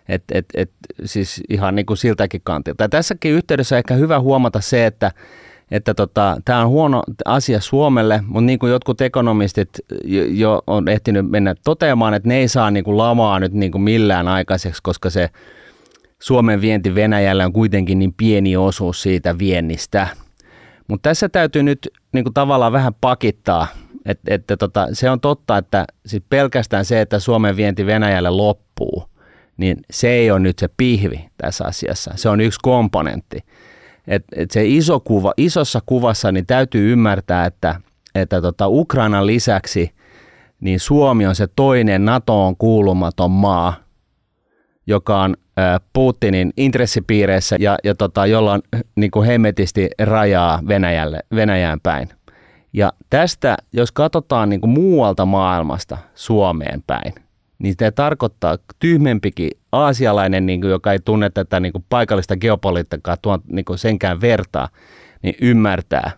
et, 0.09 0.23
et, 0.31 0.45
et, 0.55 0.71
siis 1.05 1.41
ihan 1.49 1.75
niin 1.75 1.85
kuin 1.85 1.97
siltäkin 1.97 2.41
kantilta. 2.43 2.83
Ja 2.83 2.89
tässäkin 2.89 3.31
yhteydessä 3.31 3.75
on 3.75 3.77
ehkä 3.77 3.93
hyvä 3.93 4.19
huomata 4.19 4.61
se, 4.61 4.85
että 4.85 5.11
että 5.71 5.93
tota, 5.93 6.37
on 6.61 6.67
huono 6.67 7.03
asia 7.25 7.59
Suomelle, 7.59 8.23
mutta 8.27 8.45
niin 8.45 8.59
kuin 8.59 8.71
jotkut 8.71 9.01
ekonomistit 9.01 9.69
jo, 10.29 10.63
on 10.67 10.87
ehtinyt 10.87 11.29
mennä 11.29 11.55
toteamaan, 11.63 12.13
että 12.13 12.29
ne 12.29 12.37
ei 12.37 12.47
saa 12.47 12.71
niin 12.71 12.83
kuin 12.83 12.97
lamaa 12.97 13.39
nyt 13.39 13.53
niin 13.53 13.71
kuin 13.71 13.81
millään 13.81 14.27
aikaiseksi, 14.27 14.81
koska 14.83 15.09
se 15.09 15.29
Suomen 16.21 16.61
vienti 16.61 16.95
Venäjällä 16.95 17.45
on 17.45 17.53
kuitenkin 17.53 17.99
niin 17.99 18.13
pieni 18.13 18.57
osuus 18.57 19.01
siitä 19.01 19.37
viennistä. 19.37 20.07
Mutta 20.87 21.09
tässä 21.09 21.29
täytyy 21.29 21.63
nyt 21.63 21.89
niin 22.13 22.23
kuin 22.23 22.33
tavallaan 22.33 22.71
vähän 22.71 22.93
pakittaa, 23.01 23.67
että, 24.05 24.33
että 24.33 24.57
tota, 24.57 24.87
se 24.93 25.09
on 25.09 25.19
totta, 25.19 25.57
että 25.57 25.85
sit 26.05 26.23
pelkästään 26.29 26.85
se, 26.85 27.01
että 27.01 27.19
Suomen 27.19 27.57
vienti 27.57 27.85
Venäjälle 27.85 28.29
loppuu– 28.29 29.03
niin 29.57 29.77
se 29.91 30.09
ei 30.09 30.31
ole 30.31 30.39
nyt 30.39 30.59
se 30.59 30.69
pihvi 30.77 31.29
tässä 31.37 31.65
asiassa. 31.65 32.11
Se 32.15 32.29
on 32.29 32.41
yksi 32.41 32.59
komponentti. 32.63 33.37
Et, 34.07 34.25
et 34.35 34.51
se 34.51 34.65
iso 34.65 34.99
kuva, 34.99 35.33
isossa 35.37 35.81
kuvassa 35.85 36.31
niin 36.31 36.45
täytyy 36.45 36.91
ymmärtää, 36.91 37.45
että, 37.45 37.81
että 38.15 38.41
tota 38.41 38.67
Ukrainan 38.67 39.27
lisäksi 39.27 39.95
niin 40.59 40.79
Suomi 40.79 41.25
on 41.25 41.35
se 41.35 41.47
toinen 41.55 42.05
NATOon 42.05 42.57
kuulumaton 42.57 43.31
maa, 43.31 43.73
joka 44.87 45.21
on 45.21 45.35
Putinin 45.93 46.53
intressipiireissä 46.57 47.55
ja, 47.59 47.77
ja 47.83 47.95
tota, 47.95 48.25
jolla 48.25 48.53
on 48.53 48.61
niin 48.95 49.11
kuin 49.11 49.27
hemmetisti 49.27 49.89
rajaa 49.99 50.59
Venäjälle, 50.67 51.19
Venäjään 51.35 51.79
päin. 51.83 52.09
Ja 52.73 52.93
tästä, 53.09 53.57
jos 53.73 53.91
katsotaan 53.91 54.49
niin 54.49 54.61
kuin 54.61 54.69
muualta 54.69 55.25
maailmasta 55.25 55.97
Suomeen 56.15 56.83
päin, 56.87 57.13
niin 57.59 57.75
se 57.79 57.91
tarkoittaa 57.91 58.57
tyhmempikin 58.79 59.51
aasialainen, 59.71 60.45
niin 60.45 60.61
kuin, 60.61 60.71
joka 60.71 60.91
ei 60.91 60.99
tunne 60.99 61.29
tätä 61.29 61.59
niin 61.59 61.71
kuin 61.71 61.85
paikallista 61.89 62.37
geopolitiikkaa 62.37 63.17
tuon 63.17 63.41
niin 63.47 63.65
kuin 63.65 63.79
senkään 63.79 64.21
vertaa, 64.21 64.69
niin 65.23 65.35
ymmärtää, 65.41 66.11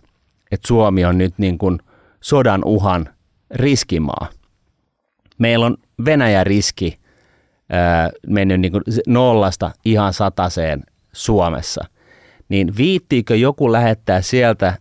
että 0.50 0.68
Suomi 0.68 1.04
on 1.04 1.18
nyt 1.18 1.34
niin 1.38 1.58
kuin 1.58 1.78
sodan 2.20 2.64
uhan 2.64 3.08
riskimaa. 3.50 4.28
Meillä 5.38 5.66
on 5.66 5.76
Venäjän 6.04 6.46
riski 6.46 6.98
ää, 7.70 8.10
mennyt 8.26 8.60
niin 8.60 8.72
kuin 8.72 8.82
nollasta 9.06 9.70
ihan 9.84 10.12
sataseen 10.12 10.82
Suomessa. 11.12 11.84
Niin 12.48 12.76
viittiikö 12.76 13.36
joku 13.36 13.72
lähettää 13.72 14.22
sieltä 14.22 14.74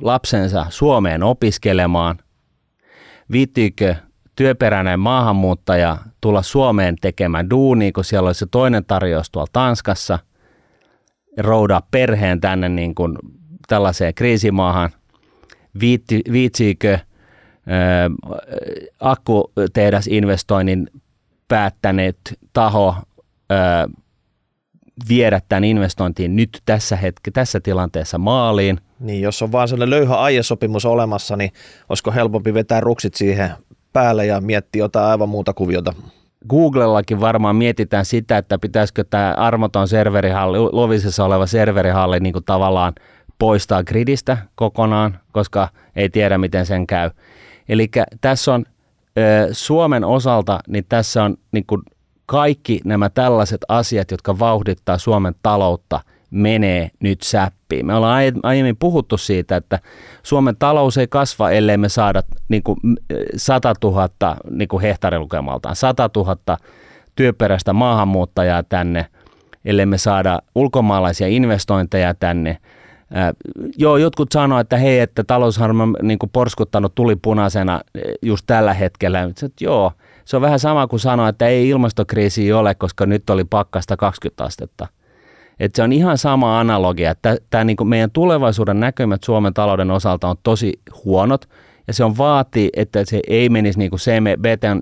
lapsensa 0.00 0.66
Suomeen 0.70 1.22
opiskelemaan? 1.22 2.18
Viittiikö 3.32 3.94
työperäinen 4.42 5.00
maahanmuuttaja 5.00 5.98
tulla 6.20 6.42
Suomeen 6.42 6.96
tekemään 7.00 7.50
duunia, 7.50 7.92
kun 7.92 8.04
siellä 8.04 8.26
olisi 8.26 8.38
se 8.38 8.46
toinen 8.50 8.84
tarjous 8.84 9.30
tuolla 9.30 9.48
Tanskassa, 9.52 10.18
roudaa 11.38 11.82
perheen 11.90 12.40
tänne 12.40 12.68
niin 12.68 12.94
kuin 12.94 13.18
tällaiseen 13.68 14.14
kriisimaahan, 14.14 14.90
Viitti, 15.80 16.20
viitsiikö 16.32 16.98
investoinnin 20.10 20.90
päättäneet 21.48 22.18
taho 22.52 22.96
ö, 23.52 23.54
viedä 25.08 25.40
tämän 25.48 25.64
investointiin 25.64 26.36
nyt 26.36 26.62
tässä, 26.66 26.96
hetki, 26.96 27.30
tässä 27.30 27.60
tilanteessa 27.60 28.18
maaliin. 28.18 28.80
Niin, 29.00 29.20
jos 29.20 29.42
on 29.42 29.52
vaan 29.52 29.68
sellainen 29.68 29.90
löyhä 29.90 30.16
aiesopimus 30.16 30.84
olemassa, 30.84 31.36
niin 31.36 31.50
olisiko 31.88 32.12
helpompi 32.12 32.54
vetää 32.54 32.80
ruksit 32.80 33.14
siihen 33.14 33.50
päälle 33.92 34.26
ja 34.26 34.40
miettiä 34.40 34.82
jotain 34.82 35.06
aivan 35.06 35.28
muuta 35.28 35.52
kuviota. 35.52 35.92
Googlellakin 36.48 37.20
varmaan 37.20 37.56
mietitään 37.56 38.04
sitä, 38.04 38.38
että 38.38 38.58
pitäisikö 38.58 39.04
tämä 39.10 39.34
armoton 39.36 39.88
serverihalli, 39.88 40.58
Lovisessa 40.58 41.24
oleva 41.24 41.46
serverihalli 41.46 42.20
niin 42.20 42.32
kuin 42.32 42.44
tavallaan 42.44 42.92
poistaa 43.38 43.84
gridistä 43.84 44.38
kokonaan, 44.54 45.18
koska 45.32 45.68
ei 45.96 46.08
tiedä, 46.08 46.38
miten 46.38 46.66
sen 46.66 46.86
käy. 46.86 47.10
Eli 47.68 47.90
tässä 48.20 48.54
on 48.54 48.64
Suomen 49.52 50.04
osalta, 50.04 50.60
niin 50.68 50.84
tässä 50.88 51.24
on 51.24 51.36
niin 51.52 51.66
kuin 51.66 51.82
kaikki 52.26 52.80
nämä 52.84 53.10
tällaiset 53.10 53.60
asiat, 53.68 54.10
jotka 54.10 54.38
vauhdittaa 54.38 54.98
Suomen 54.98 55.34
taloutta– 55.42 56.00
menee 56.32 56.90
nyt 57.00 57.22
säppiin. 57.22 57.86
Me 57.86 57.94
ollaan 57.94 58.22
aiemmin 58.42 58.76
puhuttu 58.76 59.16
siitä, 59.16 59.56
että 59.56 59.78
Suomen 60.22 60.56
talous 60.58 60.98
ei 60.98 61.06
kasva, 61.06 61.50
ellei 61.50 61.76
me 61.76 61.88
saada 61.88 62.22
niin 62.48 62.62
kuin 62.62 62.78
100 63.36 63.74
000 63.84 64.08
niin 64.50 64.68
kuin 64.68 64.82
hehtaarilukemaltaan, 64.82 65.76
100 65.76 66.10
000 66.16 66.58
työperäistä 67.16 67.72
maahanmuuttajaa 67.72 68.62
tänne, 68.62 69.06
ellei 69.64 69.86
me 69.86 69.98
saada 69.98 70.42
ulkomaalaisia 70.54 71.26
investointeja 71.26 72.14
tänne. 72.14 72.58
Ää, 73.14 73.32
joo, 73.78 73.96
jotkut 73.96 74.32
sanoo, 74.32 74.58
että 74.58 74.76
hei, 74.76 75.00
että 75.00 75.24
talousharma 75.24 75.88
niin 76.02 76.18
porskuttanut 76.32 76.94
tulipunaisena 76.94 77.80
just 78.22 78.44
tällä 78.46 78.74
hetkellä. 78.74 79.22
Että 79.22 79.46
joo, 79.60 79.92
se 80.24 80.36
on 80.36 80.42
vähän 80.42 80.58
sama 80.58 80.86
kuin 80.86 81.00
sanoa, 81.00 81.28
että 81.28 81.46
ei 81.46 81.68
ilmastokriisi 81.68 82.52
ole, 82.52 82.74
koska 82.74 83.06
nyt 83.06 83.30
oli 83.30 83.44
pakkasta 83.44 83.96
20 83.96 84.44
astetta– 84.44 84.86
että 85.62 85.76
se 85.76 85.82
on 85.82 85.92
ihan 85.92 86.18
sama 86.18 86.60
analogia, 86.60 87.14
tämä 87.50 87.64
niin 87.64 87.88
meidän 87.88 88.10
tulevaisuuden 88.10 88.80
näkymät 88.80 89.24
Suomen 89.24 89.54
talouden 89.54 89.90
osalta 89.90 90.28
on 90.28 90.36
tosi 90.42 90.80
huonot, 91.04 91.48
ja 91.86 91.92
se 91.92 92.04
on 92.04 92.18
vaati, 92.18 92.70
että 92.76 93.04
se 93.04 93.20
ei 93.26 93.48
menisi 93.48 93.78
niin 93.78 93.90
kuin 93.90 94.00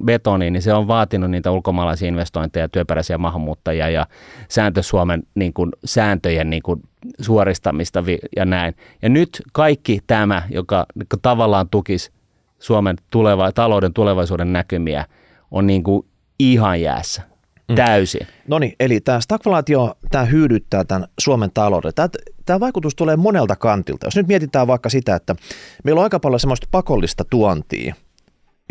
betoniin, 0.04 0.52
niin 0.52 0.62
se 0.62 0.74
on 0.74 0.88
vaatinut 0.88 1.30
niitä 1.30 1.50
ulkomaalaisia 1.50 2.08
investointeja, 2.08 2.68
työperäisiä 2.68 3.18
maahanmuuttajia 3.18 3.90
ja 3.90 4.06
sääntö 4.48 4.82
Suomen 4.82 5.22
niin 5.34 5.52
kuin, 5.52 5.72
sääntöjen 5.84 6.50
niin 6.50 6.62
kuin, 6.62 6.82
suoristamista 7.20 8.04
ja 8.36 8.44
näin. 8.44 8.74
Ja 9.02 9.08
nyt 9.08 9.42
kaikki 9.52 10.00
tämä, 10.06 10.42
joka, 10.50 10.86
joka 10.96 11.16
tavallaan 11.22 11.68
tukisi 11.68 12.10
Suomen 12.58 12.96
tuleva, 13.10 13.52
talouden 13.52 13.92
tulevaisuuden 13.92 14.52
näkymiä, 14.52 15.04
on 15.50 15.66
niin 15.66 15.82
kuin 15.82 16.06
ihan 16.38 16.80
jäässä. 16.80 17.22
Mm. 17.70 17.74
täysin. 17.74 18.26
No 18.48 18.58
niin, 18.58 18.72
eli 18.80 19.00
tämä 19.00 19.20
stagflaatio, 19.20 19.94
tämä 20.10 20.24
hyydyttää 20.24 20.84
tämän 20.84 21.08
Suomen 21.20 21.50
talouden. 21.54 21.92
Tämä, 21.94 22.08
tämä 22.44 22.60
vaikutus 22.60 22.94
tulee 22.94 23.16
monelta 23.16 23.56
kantilta. 23.56 24.06
Jos 24.06 24.16
nyt 24.16 24.28
mietitään 24.28 24.66
vaikka 24.66 24.88
sitä, 24.88 25.14
että 25.14 25.36
meillä 25.84 25.98
on 25.98 26.02
aika 26.02 26.20
paljon 26.20 26.40
semmoista 26.40 26.66
pakollista 26.70 27.24
tuontia, 27.24 27.94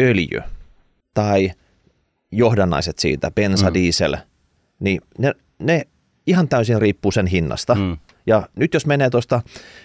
öljy 0.01 0.41
tai 1.13 1.51
johdannaiset 2.32 3.00
siitä, 3.00 3.32
bensa, 3.32 3.68
mm. 3.68 3.74
diesel, 3.74 4.18
niin 4.79 5.01
ne, 5.18 5.34
ne 5.60 5.88
ihan 6.27 6.48
täysin 6.48 6.82
riippuu 6.82 7.12
sen 7.12 7.27
hinnasta. 7.27 7.75
Mm. 7.75 7.98
Ja 8.27 8.50
nyt 8.56 8.74
jos 8.74 8.86
menee 8.86 9.10
tuosta 9.10 9.41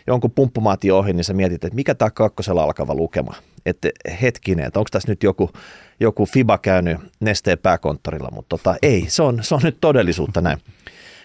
jonkun 0.06 0.30
pumppumaatio 0.30 0.98
ohi, 0.98 1.12
niin 1.12 1.24
sä 1.24 1.34
mietit, 1.34 1.64
että 1.64 1.76
mikä 1.76 1.94
tämä 1.94 2.10
kakkosella 2.10 2.62
alkava 2.62 2.94
lukema. 2.94 3.34
Että 3.66 3.88
hetkinen, 4.22 4.66
että 4.66 4.78
onko 4.78 4.88
tässä 4.90 5.12
nyt 5.12 5.22
joku, 5.22 5.50
joku 6.00 6.26
FIBA 6.26 6.58
käynyt 6.58 6.98
nesteen 7.20 7.58
pääkonttorilla, 7.58 8.28
mutta 8.32 8.58
tota, 8.58 8.76
ei, 8.82 9.04
se 9.08 9.22
on, 9.22 9.38
se 9.42 9.54
on 9.54 9.60
nyt 9.64 9.78
todellisuutta 9.80 10.40
näin. 10.40 10.58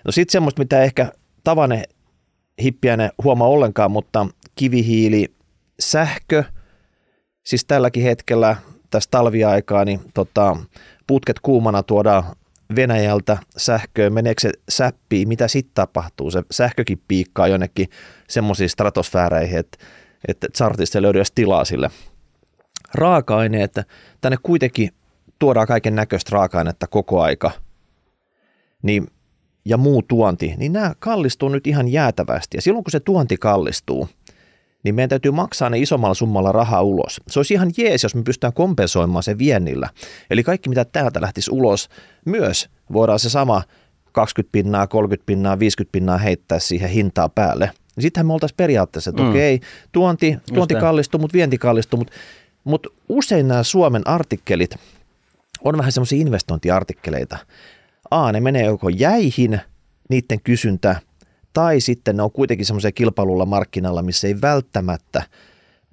No 0.05 0.11
sitten 0.11 0.31
semmoista, 0.31 0.61
mitä 0.61 0.83
ehkä 0.83 1.11
tavane 1.43 1.83
hippiäinen 2.63 3.11
huomaa 3.23 3.47
ollenkaan, 3.47 3.91
mutta 3.91 4.27
kivihiili, 4.55 5.33
sähkö, 5.79 6.43
siis 7.45 7.65
tälläkin 7.65 8.03
hetkellä 8.03 8.55
tässä 8.89 9.07
talviaikaa, 9.11 9.85
niin 9.85 9.99
tota, 10.13 10.57
putket 11.07 11.39
kuumana 11.39 11.83
tuodaan 11.83 12.23
Venäjältä 12.75 13.37
sähköä, 13.57 14.09
meneekö 14.09 14.41
se 14.41 14.51
säppiin, 14.69 15.27
mitä 15.27 15.47
sitten 15.47 15.73
tapahtuu? 15.73 16.31
Se 16.31 16.43
sähkökin 16.51 17.01
piikkaa 17.07 17.47
jonnekin 17.47 17.89
semmoisiin 18.27 18.69
stratosfääreihin, 18.69 19.57
että, 19.57 19.77
että 20.27 20.47
chartista 20.57 20.97
ei 20.97 21.01
löydy 21.01 21.21
tilaa 21.35 21.65
sille. 21.65 21.89
Raaka-aineet, 22.93 23.73
tänne 24.21 24.37
kuitenkin 24.43 24.89
tuodaan 25.39 25.67
kaiken 25.67 25.95
näköistä 25.95 26.29
raaka-ainetta 26.33 26.87
koko 26.87 27.21
aika, 27.21 27.51
niin, 28.81 29.07
ja 29.65 29.77
muu 29.77 30.01
tuonti, 30.01 30.53
niin 30.57 30.73
nämä 30.73 30.93
kallistuu 30.99 31.49
nyt 31.49 31.67
ihan 31.67 31.87
jäätävästi. 31.87 32.57
Ja 32.57 32.61
silloin 32.61 32.83
kun 32.83 32.91
se 32.91 32.99
tuonti 32.99 33.37
kallistuu, 33.37 34.09
niin 34.83 34.95
meidän 34.95 35.09
täytyy 35.09 35.31
maksaa 35.31 35.69
ne 35.69 35.79
isommalla 35.79 36.13
summalla 36.13 36.51
rahaa 36.51 36.81
ulos. 36.81 37.21
Se 37.27 37.39
olisi 37.39 37.53
ihan 37.53 37.71
jees, 37.77 38.03
jos 38.03 38.15
me 38.15 38.23
pystytään 38.23 38.53
kompensoimaan 38.53 39.23
se 39.23 39.37
viennillä. 39.37 39.89
Eli 40.29 40.43
kaikki, 40.43 40.69
mitä 40.69 40.85
täältä 40.85 41.21
lähtisi 41.21 41.51
ulos, 41.51 41.89
myös 42.25 42.69
voidaan 42.93 43.19
se 43.19 43.29
sama 43.29 43.63
20 44.11 44.51
pinnaa, 44.51 44.87
30 44.87 45.25
pinnaa, 45.25 45.59
50 45.59 45.91
pinnaa 45.91 46.17
heittää 46.17 46.59
siihen 46.59 46.89
hintaa 46.89 47.29
päälle. 47.29 47.71
Sittenhän 47.99 48.27
me 48.27 48.33
oltaisiin 48.33 48.57
periaatteessa, 48.57 49.09
että 49.09 49.23
mm. 49.23 49.29
okei, 49.29 49.59
tuonti, 49.91 50.37
tuonti 50.53 50.75
kallistuu, 50.75 51.19
mutta 51.19 51.33
vienti 51.33 51.57
kallistuu, 51.57 51.97
mutta, 51.97 52.13
mutta 52.63 52.89
usein 53.09 53.47
nämä 53.47 53.63
Suomen 53.63 54.07
artikkelit 54.07 54.75
on 55.63 55.77
vähän 55.77 55.91
semmoisia 55.91 56.21
investointiartikkeleita. 56.21 57.37
A, 58.11 58.31
ne 58.31 58.39
menee 58.39 58.65
joko 58.65 58.89
jäihin, 58.89 59.61
niiden 60.09 60.41
kysyntä– 60.41 60.95
tai 61.53 61.79
sitten 61.79 62.17
ne 62.17 62.23
on 62.23 62.31
kuitenkin 62.31 62.65
semmoisia 62.65 62.91
kilpailulla 62.91 63.45
markkinalla, 63.45 64.01
missä 64.01 64.27
ei 64.27 64.41
välttämättä 64.41 65.23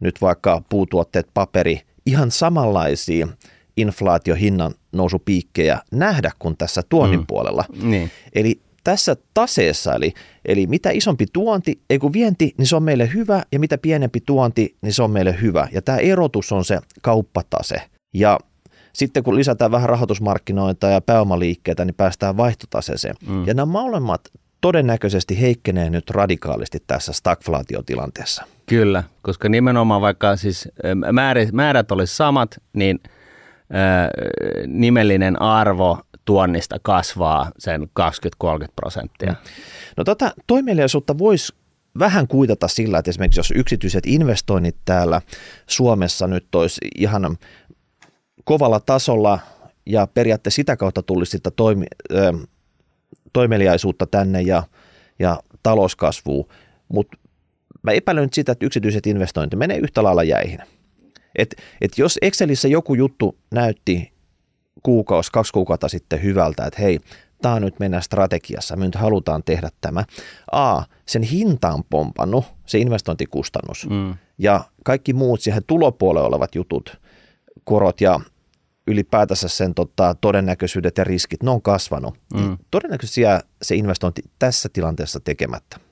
nyt 0.00 0.20
vaikka 0.20 0.62
puutuotteet, 0.68 1.28
paperi, 1.34 1.80
ihan 2.06 2.30
samanlaisia 2.30 3.28
inflaatiohinnan 3.76 4.74
nousupiikkejä 4.92 5.80
nähdä 5.90 6.30
kuin 6.38 6.56
tässä 6.56 6.82
tuonnin 6.88 7.20
mm. 7.20 7.26
puolella. 7.26 7.64
Niin. 7.82 8.10
Eli 8.32 8.60
tässä 8.86 9.16
taseessa, 9.34 9.94
eli, 9.94 10.12
eli 10.44 10.66
mitä 10.66 10.90
isompi 10.90 11.26
tuonti, 11.32 11.80
ei 11.90 11.98
kun 11.98 12.12
vienti, 12.12 12.54
niin 12.58 12.66
se 12.66 12.76
on 12.76 12.82
meille 12.82 13.10
hyvä, 13.14 13.42
ja 13.52 13.58
mitä 13.58 13.78
pienempi 13.78 14.20
tuonti, 14.20 14.76
niin 14.82 14.92
se 14.92 15.02
on 15.02 15.10
meille 15.10 15.36
hyvä. 15.42 15.68
Ja 15.72 15.82
tämä 15.82 15.98
erotus 15.98 16.52
on 16.52 16.64
se 16.64 16.78
kauppatase. 17.02 17.76
Ja 18.14 18.38
sitten 18.92 19.22
kun 19.22 19.36
lisätään 19.36 19.70
vähän 19.70 19.88
rahoitusmarkkinoita 19.88 20.86
ja 20.86 21.00
pääomaliikkeitä, 21.00 21.84
niin 21.84 21.94
päästään 21.94 22.36
vaihtotaseeseen. 22.36 23.14
Mm. 23.28 23.46
Ja 23.46 23.54
nämä 23.54 23.66
molemmat 23.66 24.20
todennäköisesti 24.60 25.40
heikkenee 25.40 25.90
nyt 25.90 26.10
radikaalisti 26.10 26.78
tässä 26.86 27.12
stagflaatiotilanteessa. 27.12 28.44
Kyllä, 28.66 29.04
koska 29.22 29.48
nimenomaan 29.48 30.00
vaikka 30.00 30.36
siis 30.36 30.68
määrät, 31.12 31.52
määrät 31.52 31.92
olisi 31.92 32.16
samat, 32.16 32.56
niin 32.72 33.00
nimellinen 34.66 35.42
arvo 35.42 35.98
tuonnista 36.24 36.76
kasvaa 36.82 37.50
sen 37.58 37.82
20-30 37.82 37.86
prosenttia. 38.76 39.32
Mm. 39.32 39.36
No 39.96 40.04
tota 40.04 40.30
toimeliaisuutta 40.46 41.18
voisi 41.18 41.54
vähän 41.98 42.28
kuitata 42.28 42.68
sillä, 42.68 42.98
että 42.98 43.10
esimerkiksi 43.10 43.40
jos 43.40 43.52
yksityiset 43.56 44.06
investoinnit 44.06 44.76
täällä 44.84 45.20
Suomessa 45.66 46.26
nyt 46.26 46.54
olisi 46.54 46.80
ihan 46.98 47.36
kovalla 48.44 48.80
tasolla 48.80 49.38
ja 49.86 50.06
periaatteessa 50.06 50.56
sitä 50.56 50.76
kautta 50.76 51.02
tulisi 51.02 51.30
sitä 51.30 51.50
toimi, 51.50 51.86
toimeliaisuutta 53.32 54.06
tänne 54.06 54.42
ja, 54.42 54.62
ja 55.18 55.40
talouskasvua, 55.62 56.44
mutta 56.88 57.18
mä 57.82 57.92
epäilen 57.92 58.22
nyt 58.22 58.34
sitä, 58.34 58.52
että 58.52 58.66
yksityiset 58.66 59.06
investoinnit 59.06 59.58
menee 59.58 59.78
yhtä 59.78 60.02
lailla 60.02 60.22
jäihin. 60.22 60.58
Et, 61.36 61.54
et 61.80 61.98
jos 61.98 62.18
Excelissä 62.22 62.68
joku 62.68 62.94
juttu 62.94 63.38
näytti 63.50 64.12
kuukausi, 64.82 65.32
kaksi 65.32 65.52
kuukautta 65.52 65.88
sitten 65.88 66.22
hyvältä, 66.22 66.66
että 66.66 66.82
hei, 66.82 67.00
tämä 67.42 67.60
nyt 67.60 67.78
meidän 67.78 68.02
strategiassa, 68.02 68.76
me 68.76 68.84
nyt 68.84 68.94
halutaan 68.94 69.42
tehdä 69.44 69.68
tämä. 69.80 70.04
A, 70.52 70.82
sen 71.06 71.22
hinta 71.22 71.72
on 71.72 71.84
pompannut, 71.90 72.44
se 72.66 72.78
investointikustannus, 72.78 73.86
mm. 73.90 74.14
ja 74.38 74.64
kaikki 74.84 75.12
muut 75.12 75.40
siihen 75.40 75.62
tulopuolelle 75.66 76.28
olevat 76.28 76.54
jutut, 76.54 77.00
korot 77.64 78.00
ja 78.00 78.20
ylipäätänsä 78.86 79.48
sen 79.48 79.74
tota, 79.74 80.16
todennäköisyydet 80.20 80.98
ja 80.98 81.04
riskit, 81.04 81.42
ne 81.42 81.50
on 81.50 81.62
kasvanut. 81.62 82.14
Mm. 82.34 82.58
Todennäköisesti 82.70 83.20
jää 83.20 83.40
se 83.62 83.74
investointi 83.74 84.22
tässä 84.38 84.68
tilanteessa 84.72 85.20
tekemättä. 85.20 85.85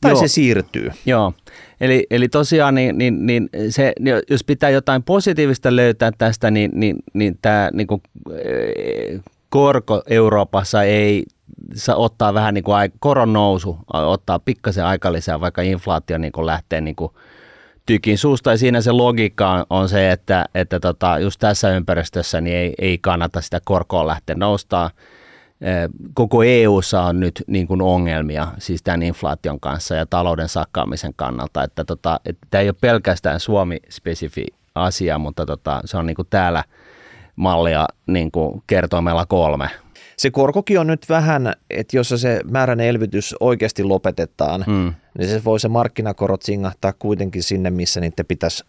Tai 0.00 0.10
Joo. 0.10 0.20
se 0.20 0.28
siirtyy. 0.28 0.90
Joo, 1.06 1.32
eli, 1.80 2.06
eli 2.10 2.28
tosiaan 2.28 2.74
niin, 2.74 2.98
niin, 2.98 3.26
niin 3.26 3.48
se, 3.70 3.92
jos 4.30 4.44
pitää 4.44 4.70
jotain 4.70 5.02
positiivista 5.02 5.76
löytää 5.76 6.10
tästä, 6.18 6.50
niin, 6.50 6.70
niin, 6.74 6.96
niin 7.14 7.38
tämä 7.42 7.70
niin 7.72 7.86
kuin, 7.86 8.02
eh, 8.32 9.20
korko 9.48 10.02
Euroopassa 10.06 10.82
ei 10.82 11.24
saa 11.74 11.96
ottaa 11.96 12.34
vähän 12.34 12.54
niin 12.54 12.64
kuin 12.64 12.92
koron 12.98 13.32
nousu, 13.32 13.78
ottaa 13.92 14.38
pikkasen 14.38 14.84
aikalisää, 14.84 15.40
vaikka 15.40 15.62
inflaatio 15.62 16.18
niin 16.18 16.32
kuin 16.32 16.46
lähtee 16.46 16.80
niin 16.80 16.96
kuin 16.96 17.12
tykin 17.86 18.18
suusta. 18.18 18.50
Ja 18.50 18.58
siinä 18.58 18.80
se 18.80 18.92
logiikka 18.92 19.50
on, 19.50 19.64
on 19.70 19.88
se, 19.88 20.10
että, 20.12 20.44
että 20.54 20.80
tota, 20.80 21.18
just 21.18 21.40
tässä 21.40 21.70
ympäristössä 21.70 22.40
niin 22.40 22.56
ei, 22.56 22.74
ei 22.78 22.98
kannata 22.98 23.40
sitä 23.40 23.60
korkoa 23.64 24.06
lähteä 24.06 24.36
noustaa. 24.36 24.90
Koko 26.14 26.42
EU:ssa 26.42 27.02
on 27.02 27.20
nyt 27.20 27.44
niin 27.46 27.66
kuin 27.66 27.82
ongelmia 27.82 28.48
siis 28.58 28.82
tämän 28.82 29.02
inflaation 29.02 29.60
kanssa 29.60 29.94
ja 29.94 30.06
talouden 30.06 30.48
sakkaamisen 30.48 31.12
kannalta, 31.16 31.64
että, 31.64 31.84
tota, 31.84 32.20
että 32.24 32.46
tämä 32.50 32.62
ei 32.62 32.68
ole 32.68 32.76
pelkästään 32.80 33.40
Suomi-spesifi 33.40 34.46
asia, 34.74 35.18
mutta 35.18 35.46
tota, 35.46 35.80
se 35.84 35.96
on 35.96 36.06
niin 36.06 36.16
kuin 36.16 36.28
täällä 36.30 36.64
mallia 37.36 37.86
niin 38.06 38.30
kuin 38.30 38.62
kertoimella 38.66 39.26
kolme 39.26 39.70
se 40.18 40.30
korkokin 40.30 40.80
on 40.80 40.86
nyt 40.86 41.08
vähän, 41.08 41.52
että 41.70 41.96
jos 41.96 42.08
se 42.16 42.40
määrän 42.50 42.80
elvytys 42.80 43.34
oikeasti 43.40 43.84
lopetetaan, 43.84 44.64
mm. 44.66 44.94
niin 45.18 45.28
se 45.28 45.44
voi 45.44 45.60
se 45.60 45.68
markkinakorot 45.68 46.42
singahtaa 46.42 46.92
kuitenkin 46.98 47.42
sinne, 47.42 47.70
missä 47.70 48.00
niiden 48.00 48.26
pitäisi 48.26 48.64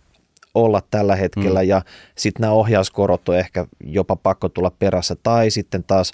olla 0.54 0.82
tällä 0.92 1.16
hetkellä, 1.16 1.62
mm. 1.62 1.68
ja 1.68 1.82
sitten 2.16 2.42
nämä 2.42 2.54
ohjauskorot 2.54 3.30
on 3.30 3.38
ehkä 3.38 3.66
jopa 3.84 4.16
pakko 4.16 4.50
tulla 4.50 4.72
perässä, 4.80 5.16
tai 5.24 5.50
sitten 5.50 5.84
taas, 5.84 6.14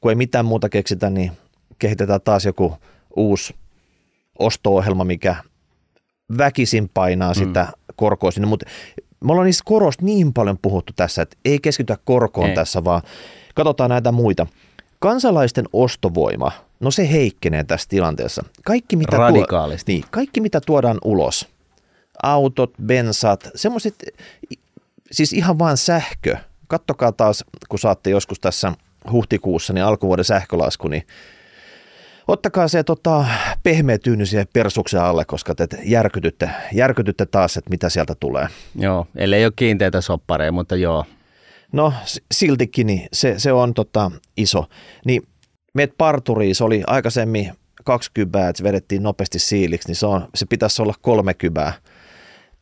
kun 0.00 0.10
ei 0.10 0.14
mitään 0.14 0.44
muuta 0.44 0.68
keksitä, 0.68 1.10
niin 1.10 1.32
kehitetään 1.78 2.20
taas 2.20 2.44
joku 2.44 2.76
uusi 3.16 3.54
osto-ohjelma, 4.38 5.04
mikä 5.04 5.36
väkisin 6.38 6.90
painaa 6.94 7.32
mm. 7.32 7.38
sitä 7.38 7.68
korkoa 7.96 8.30
sinne, 8.30 8.46
mutta 8.46 8.66
me 9.24 9.32
ollaan 9.32 9.46
niistä 9.46 9.62
korosta 9.66 10.04
niin 10.04 10.32
paljon 10.32 10.58
puhuttu 10.62 10.92
tässä, 10.96 11.22
että 11.22 11.36
ei 11.44 11.58
keskitytä 11.58 11.98
korkoon 12.04 12.48
ei. 12.48 12.54
tässä, 12.54 12.84
vaan 12.84 13.02
katsotaan 13.54 13.90
näitä 13.90 14.12
muita. 14.12 14.46
Kansalaisten 14.98 15.64
ostovoima, 15.72 16.52
no 16.80 16.90
se 16.90 17.10
heikkenee 17.12 17.64
tässä 17.64 17.88
tilanteessa. 17.88 18.44
Kaikki 18.64 18.96
mitä, 18.96 19.16
Radikaalisti. 19.16 19.92
Tuo, 19.92 20.00
niin, 20.00 20.10
kaikki 20.10 20.40
mitä 20.40 20.60
tuodaan 20.60 20.98
ulos, 21.04 21.48
autot, 22.22 22.72
bensat, 22.86 23.50
semmoiset, 23.54 23.94
siis 25.10 25.32
ihan 25.32 25.58
vain 25.58 25.76
sähkö. 25.76 26.36
Kattokaa 26.68 27.12
taas, 27.12 27.44
kun 27.68 27.78
saatte 27.78 28.10
joskus 28.10 28.40
tässä 28.40 28.72
huhtikuussa 29.12 29.72
niin 29.72 29.84
alkuvuoden 29.84 30.24
sähkölasku, 30.24 30.88
niin 30.88 31.02
ottakaa 32.28 32.68
se 32.68 32.82
tota, 32.84 33.24
pehmeä 33.62 33.98
tyyny 33.98 34.26
siihen 34.26 34.46
persuksen 34.52 35.02
alle, 35.02 35.24
koska 35.24 35.54
te 35.54 35.66
järkytytte, 35.84 36.50
järkytytte 36.72 37.26
taas, 37.26 37.56
että 37.56 37.70
mitä 37.70 37.88
sieltä 37.88 38.14
tulee. 38.20 38.48
Joo, 38.76 39.06
ellei 39.16 39.44
ole 39.44 39.52
kiinteitä 39.56 40.00
soppareja, 40.00 40.52
mutta 40.52 40.76
joo, 40.76 41.04
No 41.72 41.92
siltikin 42.32 42.86
niin 42.86 43.08
se, 43.12 43.38
se 43.38 43.52
on 43.52 43.74
tota, 43.74 44.10
iso. 44.36 44.64
Niin 45.04 45.22
meet 45.74 45.94
parturiin, 45.98 46.54
se 46.54 46.64
oli 46.64 46.82
aikaisemmin 46.86 47.52
20 47.84 48.48
että 48.48 48.62
vedettiin 48.62 49.02
nopeasti 49.02 49.38
siiliksi, 49.38 49.88
niin 49.88 49.96
se, 49.96 50.06
on, 50.06 50.28
se 50.34 50.46
pitäisi 50.46 50.82
olla 50.82 50.94
30 51.02 51.72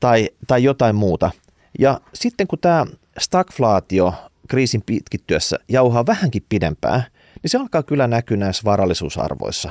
tai, 0.01 0.31
tai 0.47 0.65
jotain 0.65 0.97
muuta. 0.97 1.31
Ja 1.79 2.01
sitten 2.15 2.47
kun 2.47 2.59
tämä 2.59 2.87
stagflaatio 3.19 4.15
kriisin 4.49 4.83
pitkittyessä 4.83 5.59
jauhaa 5.69 6.07
vähänkin 6.07 6.43
pidempään, 6.49 7.03
niin 7.43 7.51
se 7.51 7.59
alkaa 7.59 7.83
kyllä 7.83 8.07
näkyä 8.07 8.37
näissä 8.37 8.63
varallisuusarvoissa. 8.65 9.71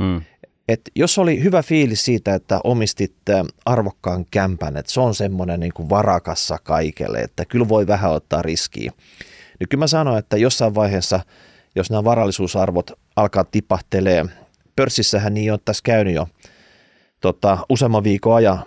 Mm. 0.00 0.22
Et 0.68 0.80
jos 0.94 1.18
oli 1.18 1.42
hyvä 1.42 1.62
fiilis 1.62 2.04
siitä, 2.04 2.34
että 2.34 2.60
omistit 2.64 3.16
arvokkaan 3.64 4.26
kämpän, 4.30 4.76
että 4.76 4.92
se 4.92 5.00
on 5.00 5.14
semmoinen 5.14 5.60
niin 5.60 5.72
kuin 5.72 5.88
varakassa 5.88 6.58
kaikelle, 6.62 7.18
että 7.18 7.44
kyllä 7.44 7.68
voi 7.68 7.86
vähän 7.86 8.10
ottaa 8.10 8.42
riskiä. 8.42 8.92
Niin 9.60 9.68
kyllä 9.68 9.82
mä 9.82 9.86
sanoin, 9.86 10.18
että 10.18 10.36
jossain 10.36 10.74
vaiheessa, 10.74 11.20
jos 11.74 11.90
nämä 11.90 12.04
varallisuusarvot 12.04 12.90
alkaa 13.16 13.44
tipahtelee, 13.44 14.24
pörssissähän 14.76 15.34
niin 15.34 15.52
on 15.52 15.58
tässä 15.64 15.82
käynyt 15.84 16.14
jo 16.14 16.28
tota, 17.20 17.58
useamman 17.68 18.04
viikon 18.04 18.36
ajan 18.36 18.64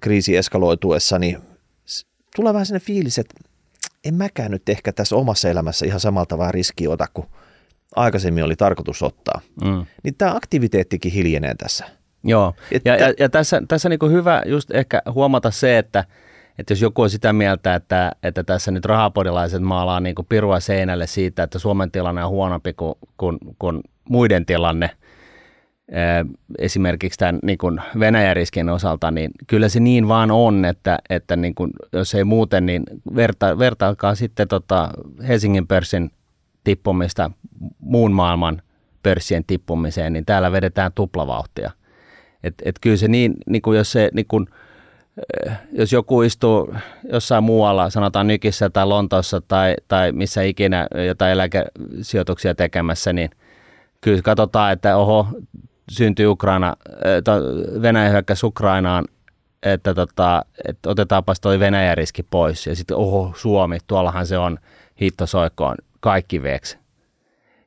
kriisi 0.00 0.36
eskaloituessa, 0.36 1.18
niin 1.18 1.38
tulee 2.36 2.52
vähän 2.52 2.66
sellainen 2.66 2.86
fiilis, 2.86 3.18
että 3.18 3.34
en 4.04 4.14
mäkään 4.14 4.50
nyt 4.50 4.68
ehkä 4.68 4.92
tässä 4.92 5.16
omassa 5.16 5.48
elämässä 5.48 5.86
ihan 5.86 6.00
samalla 6.00 6.26
tavalla 6.26 6.52
riskiä 6.52 6.90
ota 6.90 7.06
kuin 7.14 7.26
aikaisemmin 7.96 8.44
oli 8.44 8.56
tarkoitus 8.56 9.02
ottaa. 9.02 9.40
Mm. 9.64 9.86
Niin 10.02 10.14
tämä 10.18 10.34
aktiviteettikin 10.34 11.12
hiljenee 11.12 11.54
tässä. 11.54 11.84
Joo, 12.24 12.54
että, 12.72 12.90
ja, 12.90 12.96
ja, 12.96 13.14
ja 13.18 13.28
tässä, 13.28 13.62
tässä 13.68 13.88
niin 13.88 14.10
hyvä 14.10 14.42
just 14.46 14.70
ehkä 14.70 15.02
huomata 15.14 15.50
se, 15.50 15.78
että, 15.78 16.04
että 16.58 16.72
jos 16.72 16.82
joku 16.82 17.02
on 17.02 17.10
sitä 17.10 17.32
mieltä, 17.32 17.74
että, 17.74 18.12
että 18.22 18.44
tässä 18.44 18.70
nyt 18.70 18.84
rahapodilaiset 18.84 19.62
maalaa 19.62 20.00
niin 20.00 20.14
pirua 20.28 20.60
seinälle 20.60 21.06
siitä, 21.06 21.42
että 21.42 21.58
Suomen 21.58 21.90
tilanne 21.90 22.24
on 22.24 22.30
huonompi 22.30 22.72
kuin, 22.72 22.94
kuin, 23.16 23.38
kuin 23.58 23.80
muiden 24.08 24.46
tilanne, 24.46 24.90
esimerkiksi 26.58 27.18
tämän 27.18 27.38
niin 27.42 27.58
kuin 27.58 27.80
Venäjän 27.98 28.36
riskin 28.36 28.68
osalta, 28.68 29.10
niin 29.10 29.30
kyllä 29.46 29.68
se 29.68 29.80
niin 29.80 30.08
vaan 30.08 30.30
on, 30.30 30.64
että, 30.64 30.98
että 31.10 31.36
niin 31.36 31.54
kuin, 31.54 31.70
jos 31.92 32.14
ei 32.14 32.24
muuten, 32.24 32.66
niin 32.66 32.82
verta, 33.14 33.58
vertaakaan 33.58 34.16
sitten 34.16 34.48
tota 34.48 34.90
Helsingin 35.28 35.66
pörssin 35.66 36.10
tippumista 36.64 37.30
muun 37.80 38.12
maailman 38.12 38.62
pörssien 39.02 39.44
tippumiseen, 39.46 40.12
niin 40.12 40.24
täällä 40.24 40.52
vedetään 40.52 40.92
tuplavauhtia. 40.94 41.70
Et, 42.44 42.54
et 42.64 42.74
kyllä 42.80 42.96
se 42.96 43.08
niin, 43.08 43.34
niin 43.46 43.62
kuin 43.62 43.78
jos 43.78 43.92
se 43.92 44.10
niin 44.14 44.26
kuin, 44.28 44.46
jos 45.72 45.92
joku 45.92 46.22
istuu 46.22 46.74
jossain 47.12 47.44
muualla, 47.44 47.90
sanotaan 47.90 48.26
Nykissä 48.26 48.70
tai 48.70 48.86
Lontoossa 48.86 49.40
tai, 49.40 49.74
tai 49.88 50.12
missä 50.12 50.42
ikinä 50.42 50.86
jotain 51.06 51.32
eläkesijoituksia 51.32 52.54
tekemässä, 52.54 53.12
niin 53.12 53.30
kyllä 54.00 54.22
katsotaan, 54.22 54.72
että 54.72 54.96
oho, 54.96 55.26
syntyi 55.90 56.26
Ukraina, 56.26 56.76
Venäjä 57.82 58.10
hyökkäsi 58.10 58.46
Ukrainaan, 58.46 59.04
että, 59.62 59.94
tota, 59.94 60.42
että 60.68 60.90
otetaanpas 60.90 61.40
toi 61.40 61.58
Venäjän 61.58 61.96
riski 61.96 62.22
pois. 62.22 62.66
Ja 62.66 62.76
sitten 62.76 62.96
oho, 62.96 63.32
Suomi, 63.36 63.78
tuollahan 63.86 64.26
se 64.26 64.38
on 64.38 64.58
hittosoikoon 65.00 65.76
kaikki 66.00 66.42
veeksi. 66.42 66.78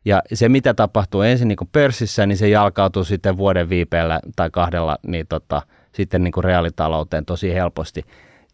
Ja 0.06 0.22
se, 0.34 0.50
mitä 0.50 0.74
tapahtuu 0.74 1.22
ensin 1.22 1.48
niin 1.48 1.58
pörssissä, 1.72 2.26
niin 2.26 2.38
se 2.38 2.50
jalkautuu 2.50 3.04
sitten 3.04 3.38
vuoden 3.38 3.70
viipeellä 3.70 4.20
tai 4.36 4.50
kahdella 4.50 4.98
niin 5.08 5.28
tota, 5.28 5.62
sitten 5.92 6.24
niin 6.24 6.44
reaalitalouteen 6.44 7.26
tosi 7.26 7.54
helposti, 7.54 8.06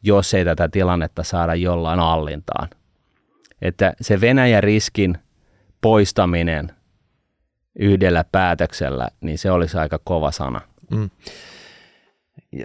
jos 0.03 0.33
ei 0.33 0.45
tätä 0.45 0.69
tilannetta 0.69 1.23
saada 1.23 1.55
jollain 1.55 1.99
allintaan. 1.99 2.69
Että 3.61 3.93
se 4.01 4.21
Venäjän 4.21 4.63
riskin 4.63 5.17
poistaminen 5.81 6.76
yhdellä 7.79 8.23
päätöksellä, 8.31 9.07
niin 9.21 9.37
se 9.37 9.51
olisi 9.51 9.77
aika 9.77 9.99
kova 10.03 10.31
sana. 10.31 10.61
Mm. 10.91 11.09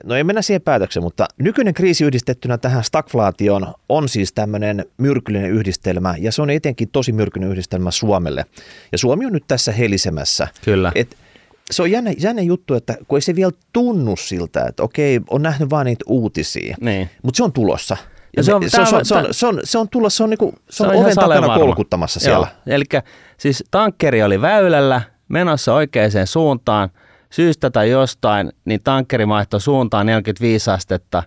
No 0.05 0.15
ei 0.15 0.25
mennä 0.25 0.43
siihen 0.43 0.63
päätökseen, 0.63 1.05
mutta 1.05 1.27
nykyinen 1.39 1.75
kriisi 1.75 2.05
yhdistettynä 2.05 2.59
tähän 2.59 2.85
stagflaatioon 2.85 3.75
on 3.89 4.09
siis 4.09 4.33
tämmöinen 4.33 4.85
myrkyllinen 4.99 5.51
yhdistelmä, 5.51 6.15
ja 6.19 6.33
se 6.33 6.43
on 6.43 6.51
etenkin 6.51 6.89
tosi 6.89 7.13
myrkyllinen 7.13 7.53
yhdistelmä 7.53 7.91
Suomelle. 7.91 8.45
Ja 8.93 8.99
Suomi 8.99 9.27
on 9.27 9.33
nyt 9.33 9.45
tässä 9.49 9.73
helisemässä. 9.73 10.49
Kyllä. 10.65 10.93
Et 10.95 11.17
se 11.71 11.83
on 11.83 11.91
jännä, 11.91 12.13
jännä 12.19 12.43
juttu, 12.43 12.75
että 12.75 12.97
kun 13.09 13.17
ei 13.17 13.23
se 13.23 13.37
vielä 13.37 13.53
tunnu 13.73 14.17
siltä, 14.17 14.65
että 14.69 14.83
okei, 14.83 15.21
on 15.31 15.43
nähnyt 15.43 15.71
vain 15.71 15.85
niitä 15.85 16.05
uutisia, 16.09 16.77
niin. 16.81 17.11
mutta 17.23 17.37
se 17.37 17.45
on 17.45 17.53
tulossa. 17.53 17.97
Ja 18.37 18.43
se 18.43 18.55
on, 18.55 18.71
se, 18.71 18.81
on, 18.81 18.87
se, 18.87 18.97
on, 18.97 19.05
se, 19.05 19.15
on, 19.15 19.27
se, 19.31 19.47
on, 19.47 19.61
se 19.65 19.79
on 19.79 19.89
tulossa, 19.89 20.17
se 20.17 20.23
on, 20.23 20.31
niinku, 20.31 20.55
se 20.71 20.83
on, 20.83 20.91
se 20.91 20.97
on 20.97 21.03
oven 21.03 21.15
takana 21.15 21.59
kolkuttamassa 21.59 22.21
siellä. 22.21 22.47
Eli 22.67 22.85
siis 23.43 23.65
tankkeri 23.71 24.23
oli 24.23 24.41
väylällä, 24.41 25.01
menossa 25.29 25.75
oikeaan 25.75 26.11
suuntaan, 26.25 26.89
syystä 27.31 27.71
tai 27.71 27.91
jostain, 27.91 28.53
niin 28.65 28.81
tankkeri 28.85 29.29
vaihtoi 29.29 29.61
suuntaan 29.61 30.07
45 30.07 30.71
astetta. 30.71 31.23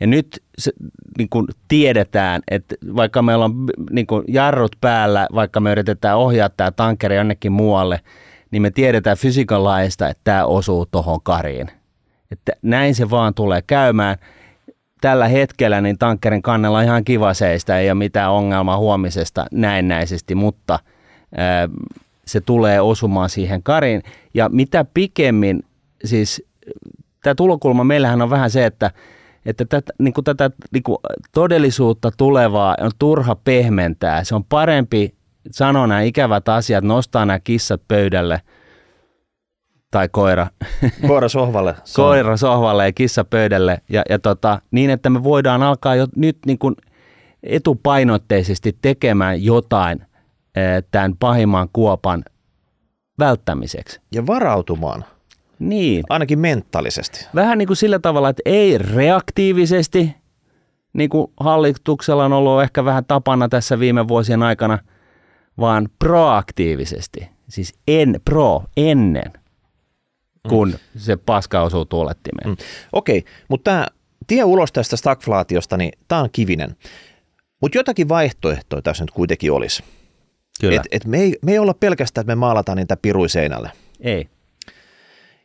Ja 0.00 0.06
nyt 0.06 0.42
se, 0.58 0.72
niin 1.18 1.28
kuin 1.28 1.46
tiedetään, 1.68 2.42
että 2.50 2.74
vaikka 2.96 3.22
meillä 3.22 3.44
on 3.44 3.54
niin 3.90 4.06
kuin 4.06 4.24
jarrut 4.28 4.76
päällä, 4.80 5.26
vaikka 5.34 5.60
me 5.60 5.72
yritetään 5.72 6.18
ohjaa 6.18 6.48
tämä 6.48 6.70
tankkeri 6.70 7.16
jonnekin 7.16 7.52
muualle, 7.52 8.00
niin 8.50 8.62
me 8.62 8.70
tiedetään 8.70 9.16
fysiikan 9.16 9.64
laista, 9.64 10.08
että 10.08 10.20
tämä 10.24 10.44
osuu 10.44 10.86
tuohon 10.86 11.20
kariin. 11.22 11.70
Että 12.30 12.52
näin 12.62 12.94
se 12.94 13.10
vaan 13.10 13.34
tulee 13.34 13.62
käymään. 13.66 14.16
Tällä 15.00 15.28
hetkellä 15.28 15.80
niin 15.80 15.98
tankkerin 15.98 16.42
kannella 16.42 16.78
on 16.78 16.84
ihan 16.84 17.04
kiva 17.04 17.34
seistä, 17.34 17.78
ei 17.78 17.88
ole 17.90 17.94
mitään 17.94 18.30
ongelmaa 18.30 18.78
huomisesta 18.78 19.46
näennäisesti, 19.52 20.34
mutta 20.34 20.78
se 22.26 22.40
tulee 22.40 22.80
osumaan 22.80 23.30
siihen 23.30 23.62
kariin. 23.62 24.02
Ja 24.34 24.48
mitä 24.48 24.84
pikemmin, 24.94 25.62
siis 26.04 26.42
tämä 27.22 27.34
tulokulma 27.34 27.84
meillähän 27.84 28.22
on 28.22 28.30
vähän 28.30 28.50
se, 28.50 28.66
että, 28.66 28.90
että 29.46 29.64
tätä, 29.64 29.92
niin 29.98 30.14
kuin 30.14 30.24
tätä 30.24 30.50
niin 30.72 30.82
kuin 30.82 30.98
todellisuutta 31.32 32.10
tulevaa 32.16 32.76
on 32.80 32.90
turha 32.98 33.34
pehmentää. 33.34 34.24
Se 34.24 34.34
on 34.34 34.44
parempi 34.44 35.14
sanoa 35.50 35.86
nämä 35.86 36.00
ikävät 36.00 36.48
asiat, 36.48 36.84
nostaa 36.84 37.26
nämä 37.26 37.40
kissat 37.40 37.82
pöydälle 37.88 38.40
tai 39.90 40.08
koira. 40.08 40.46
Koira 41.08 41.28
sohvalle. 41.28 41.74
koira 41.96 42.36
sohvalle 42.36 42.86
ja 42.86 42.92
kissa 42.92 43.24
pöydälle. 43.24 43.80
Ja, 43.88 44.02
ja 44.10 44.18
tota, 44.18 44.60
niin, 44.70 44.90
että 44.90 45.10
me 45.10 45.22
voidaan 45.22 45.62
alkaa 45.62 45.94
jo 45.94 46.06
nyt 46.16 46.38
niin 46.46 46.58
kuin 46.58 46.74
etupainotteisesti 47.42 48.76
tekemään 48.82 49.44
jotain– 49.44 50.04
tämän 50.90 51.16
pahimman 51.16 51.68
kuopan 51.72 52.24
välttämiseksi. 53.18 54.00
Ja 54.14 54.26
varautumaan. 54.26 55.04
Niin. 55.58 56.04
Ainakin 56.08 56.38
mentaalisesti. 56.38 57.26
Vähän 57.34 57.58
niin 57.58 57.66
kuin 57.66 57.76
sillä 57.76 57.98
tavalla, 57.98 58.28
että 58.28 58.42
ei 58.44 58.78
reaktiivisesti, 58.78 60.14
niin 60.92 61.10
kuin 61.10 61.32
hallituksella 61.40 62.24
on 62.24 62.32
ollut 62.32 62.62
ehkä 62.62 62.84
vähän 62.84 63.04
tapana 63.04 63.48
tässä 63.48 63.78
viime 63.78 64.08
vuosien 64.08 64.42
aikana, 64.42 64.78
vaan 65.58 65.88
proaktiivisesti. 65.98 67.28
Siis 67.48 67.74
en, 67.88 68.20
pro, 68.24 68.62
ennen, 68.76 69.32
kun 70.48 70.68
mm. 70.68 70.78
se 70.96 71.16
paska 71.16 71.62
osuu 71.62 71.84
tuulettimeen. 71.84 72.48
Mm. 72.48 72.56
Okei, 72.92 73.18
okay, 73.18 73.32
mutta 73.48 73.70
tämä 73.70 73.86
tie 74.26 74.44
ulos 74.44 74.72
tästä 74.72 74.96
stagflaatiosta, 74.96 75.76
niin 75.76 75.92
tämä 76.08 76.20
on 76.20 76.28
kivinen. 76.32 76.76
Mutta 77.60 77.78
jotakin 77.78 78.08
vaihtoehtoja 78.08 78.82
tässä 78.82 79.04
nyt 79.04 79.10
kuitenkin 79.10 79.52
olisi. 79.52 79.84
Kyllä. 80.60 80.76
Et, 80.76 80.82
et 80.90 81.04
me, 81.04 81.20
ei, 81.20 81.38
me 81.42 81.52
ei 81.52 81.58
olla 81.58 81.74
pelkästään, 81.74 82.22
että 82.22 82.30
me 82.30 82.34
maalataan 82.34 82.78
niitä 82.78 82.96
pirui 82.96 83.28
seinälle. 83.28 83.72
Ei. 84.00 84.28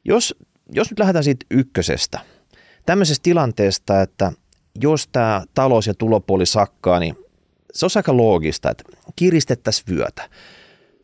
Jos, 0.06 0.36
jos 0.72 0.92
nyt 0.92 1.00
lähdetään 1.00 1.24
siitä 1.24 1.46
ykkösestä, 1.52 2.20
tämmöisestä 2.86 3.24
tilanteesta, 3.24 4.02
että 4.02 4.32
jos 4.82 5.08
tämä 5.08 5.44
talous- 5.54 5.88
ja 5.88 5.94
tulopuoli 5.94 6.46
sakkaa, 6.46 7.00
niin 7.00 7.16
se 7.74 7.86
on 7.86 7.90
aika 7.96 8.18
loogista, 8.18 8.72
että 8.72 8.84
kiristettäisiin 9.16 9.96
vyötä. 9.96 10.30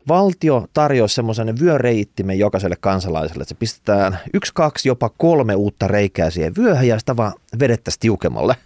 Valtio 0.08 0.66
tarjoaa 0.72 1.08
semmoisen 1.08 1.60
vyöreittimen 1.60 2.38
jokaiselle 2.38 2.76
kansalaiselle, 2.80 3.42
että 3.42 3.54
se 3.54 3.58
pistetään 3.58 4.18
yksi, 4.34 4.52
kaksi, 4.54 4.88
jopa 4.88 5.08
kolme 5.08 5.54
uutta 5.54 5.88
reikää 5.88 6.30
siihen 6.30 6.52
vyöhön 6.58 6.88
ja 6.88 6.98
sitä 6.98 7.16
vaan 7.16 7.32
vedettäisiin 7.58 8.00
tiukemmalle. 8.00 8.56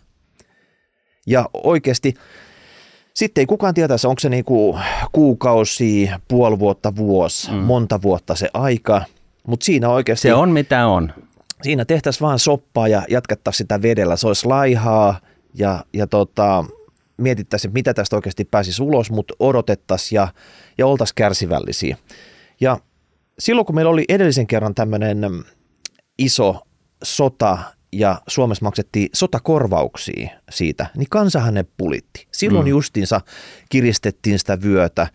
Ja 1.27 1.49
oikeasti 1.55 2.15
sitten 3.15 3.43
ei 3.43 3.47
kukaan 3.47 3.75
tiedä, 3.75 3.95
onko 4.07 4.21
se 4.21 4.29
niin 4.29 4.45
kuin 4.45 4.81
kuukausi, 5.13 6.11
puoli 6.29 6.59
vuotta, 6.59 6.97
vuosi, 6.97 7.51
mm. 7.51 7.57
monta 7.57 8.03
vuotta 8.03 8.35
se 8.35 8.51
aika, 8.55 9.03
mutta 9.47 9.65
siinä 9.65 9.89
oikeasti... 9.89 10.29
Se 10.29 10.35
on 10.35 10.51
mitä 10.51 10.87
on. 10.87 11.13
Siinä 11.63 11.85
tehtäisiin 11.85 12.27
vaan 12.27 12.39
soppaa 12.39 12.89
ja 12.89 13.03
jatkettaisiin 13.09 13.65
sitä 13.65 13.83
vedellä. 13.83 14.17
Se 14.17 14.27
olisi 14.27 14.47
laihaa 14.47 15.21
ja, 15.55 15.85
ja 15.93 16.07
tota, 16.07 16.65
mietittäisiin, 17.17 17.73
mitä 17.73 17.95
tästä 17.95 18.17
oikeasti 18.17 18.45
pääsisi 18.45 18.83
ulos, 18.83 19.11
mutta 19.11 19.35
odotettaisiin 19.41 20.17
ja, 20.17 20.29
ja 20.79 20.87
oltaisiin 20.87 21.15
kärsivällisiä. 21.15 21.97
Ja 22.61 22.79
silloin, 23.39 23.67
kun 23.67 23.75
meillä 23.75 23.91
oli 23.91 24.05
edellisen 24.09 24.47
kerran 24.47 24.75
tämmöinen 24.75 25.45
iso 26.19 26.57
sota 27.05 27.59
ja 27.93 28.21
Suomessa 28.29 28.65
maksettiin 28.65 29.09
sotakorvauksia 29.13 30.31
siitä, 30.51 30.87
niin 30.97 31.09
kansahan 31.11 31.55
ne 31.55 31.65
pulitti. 31.77 32.27
Silloin 32.33 32.67
mm. 32.67 32.71
justinsa 32.71 33.21
kiristettiin 33.69 34.39
sitä 34.39 34.63
vyötä. 34.63 35.07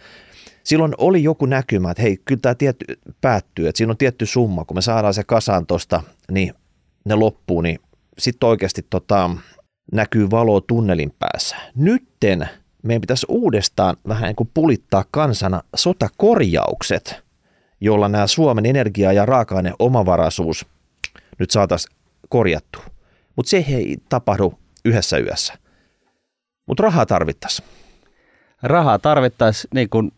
Silloin 0.63 0.93
oli 0.97 1.23
joku 1.23 1.45
näkymä, 1.45 1.91
että 1.91 2.03
hei, 2.03 2.17
kyllä 2.25 2.41
tämä 2.41 2.55
tietty, 2.55 2.85
päättyy, 3.21 3.67
että 3.67 3.77
siinä 3.77 3.91
on 3.91 3.97
tietty 3.97 4.25
summa, 4.25 4.65
kun 4.65 4.77
me 4.77 4.81
saadaan 4.81 5.13
se 5.13 5.23
kasaan 5.23 5.65
tuosta, 5.65 6.03
niin 6.31 6.53
ne 7.05 7.15
loppuu, 7.15 7.61
niin 7.61 7.79
sitten 8.17 8.49
oikeasti 8.49 8.85
tota, 8.89 9.29
näkyy 9.91 10.31
valo 10.31 10.61
tunnelin 10.61 11.13
päässä. 11.19 11.55
Nytten 11.75 12.49
meidän 12.83 13.01
pitäisi 13.01 13.25
uudestaan 13.29 13.97
vähän 14.07 14.23
niin 14.23 14.35
kuin 14.35 14.49
pulittaa 14.53 15.05
kansana 15.11 15.61
sotakorjaukset, 15.75 17.23
jolla 17.81 18.09
nämä 18.09 18.27
Suomen 18.27 18.65
energia- 18.65 19.13
ja 19.13 19.25
raaka-aine 19.25 19.73
omavaraisuus 19.79 20.65
nyt 21.39 21.51
saataisiin 21.51 21.95
korjattua. 22.35 22.85
Mutta 23.35 23.49
se 23.49 23.57
ei 23.57 23.97
tapahdu 24.09 24.59
yhdessä 24.85 25.17
yössä. 25.17 25.53
Mutta 26.67 26.83
rahaa 26.83 27.05
tarvittaisiin. 27.05 27.67
Rahaa 28.63 28.99
tarvittaisiin 28.99 29.69
niin 29.73 29.89
kuin 29.89 30.11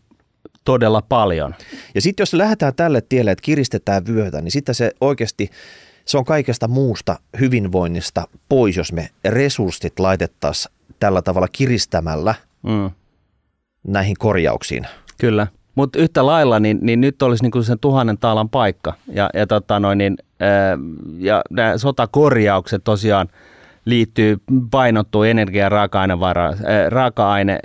todella 0.64 1.02
paljon. 1.02 1.54
Ja 1.94 2.00
sitten 2.00 2.22
jos 2.22 2.34
lähdetään 2.34 2.74
tälle 2.74 3.00
tielle, 3.08 3.30
että 3.30 3.42
kiristetään 3.42 4.06
vyötä, 4.06 4.40
niin 4.40 4.52
sitten 4.52 4.74
se 4.74 4.92
oikeasti, 5.00 5.50
se 6.04 6.18
on 6.18 6.24
kaikesta 6.24 6.68
muusta 6.68 7.18
hyvinvoinnista 7.40 8.28
pois, 8.48 8.76
jos 8.76 8.92
me 8.92 9.10
resurssit 9.24 9.98
laitettaisiin 9.98 10.74
tällä 11.00 11.22
tavalla 11.22 11.48
kiristämällä 11.48 12.34
mm. 12.62 12.90
näihin 13.86 14.16
korjauksiin. 14.18 14.86
Kyllä, 15.20 15.46
mutta 15.78 15.98
yhtä 15.98 16.26
lailla, 16.26 16.60
niin, 16.60 16.78
niin 16.82 17.00
nyt 17.00 17.22
olisi 17.22 17.44
niinku 17.44 17.62
sen 17.62 17.78
tuhannen 17.78 18.18
taalan 18.18 18.48
paikka. 18.48 18.94
Ja, 19.12 19.30
ja, 19.34 19.46
tota 19.46 19.80
noin, 19.80 19.98
niin, 19.98 20.16
ja 21.18 21.42
nämä 21.50 21.78
sotakorjaukset 21.78 22.84
tosiaan 22.84 23.28
liittyy 23.84 24.36
painottuu 24.70 25.22
energia- 25.22 25.62
ja 25.62 25.68
raaka-aine, 26.88 27.58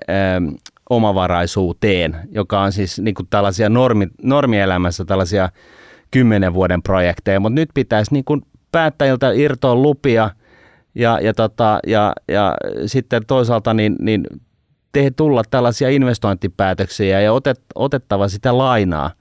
omavaraisuuteen, 0.90 2.16
joka 2.32 2.62
on 2.62 2.72
siis 2.72 3.00
niin 3.00 3.16
kuin 3.16 3.28
tällaisia 3.30 3.70
normi, 3.70 4.08
normielämässä 4.24 5.06
tällaisia 5.06 5.50
kymmenen 6.12 6.54
vuoden 6.54 6.84
projekteja, 6.84 7.40
mutta 7.40 7.56
nyt 7.56 7.70
pitäisi 7.74 8.14
niin 8.14 8.26
kuin 8.26 8.42
päättäjiltä 8.72 9.32
irtoa 9.32 9.76
lupia 9.76 10.30
ja, 10.96 11.20
ja, 11.22 11.34
tota, 11.34 11.80
ja, 11.88 12.14
ja 12.28 12.56
sitten 12.86 13.26
toisaalta 13.26 13.74
niin, 13.74 13.96
niin 14.00 14.24
te 14.94 15.12
tulla 15.12 15.44
tällaisia 15.50 15.90
investointipäätöksiä 15.90 17.22
ja 17.22 17.34
otet, 17.34 17.62
otettava 17.76 18.28
sitä 18.28 18.58
lainaa. 18.58 19.12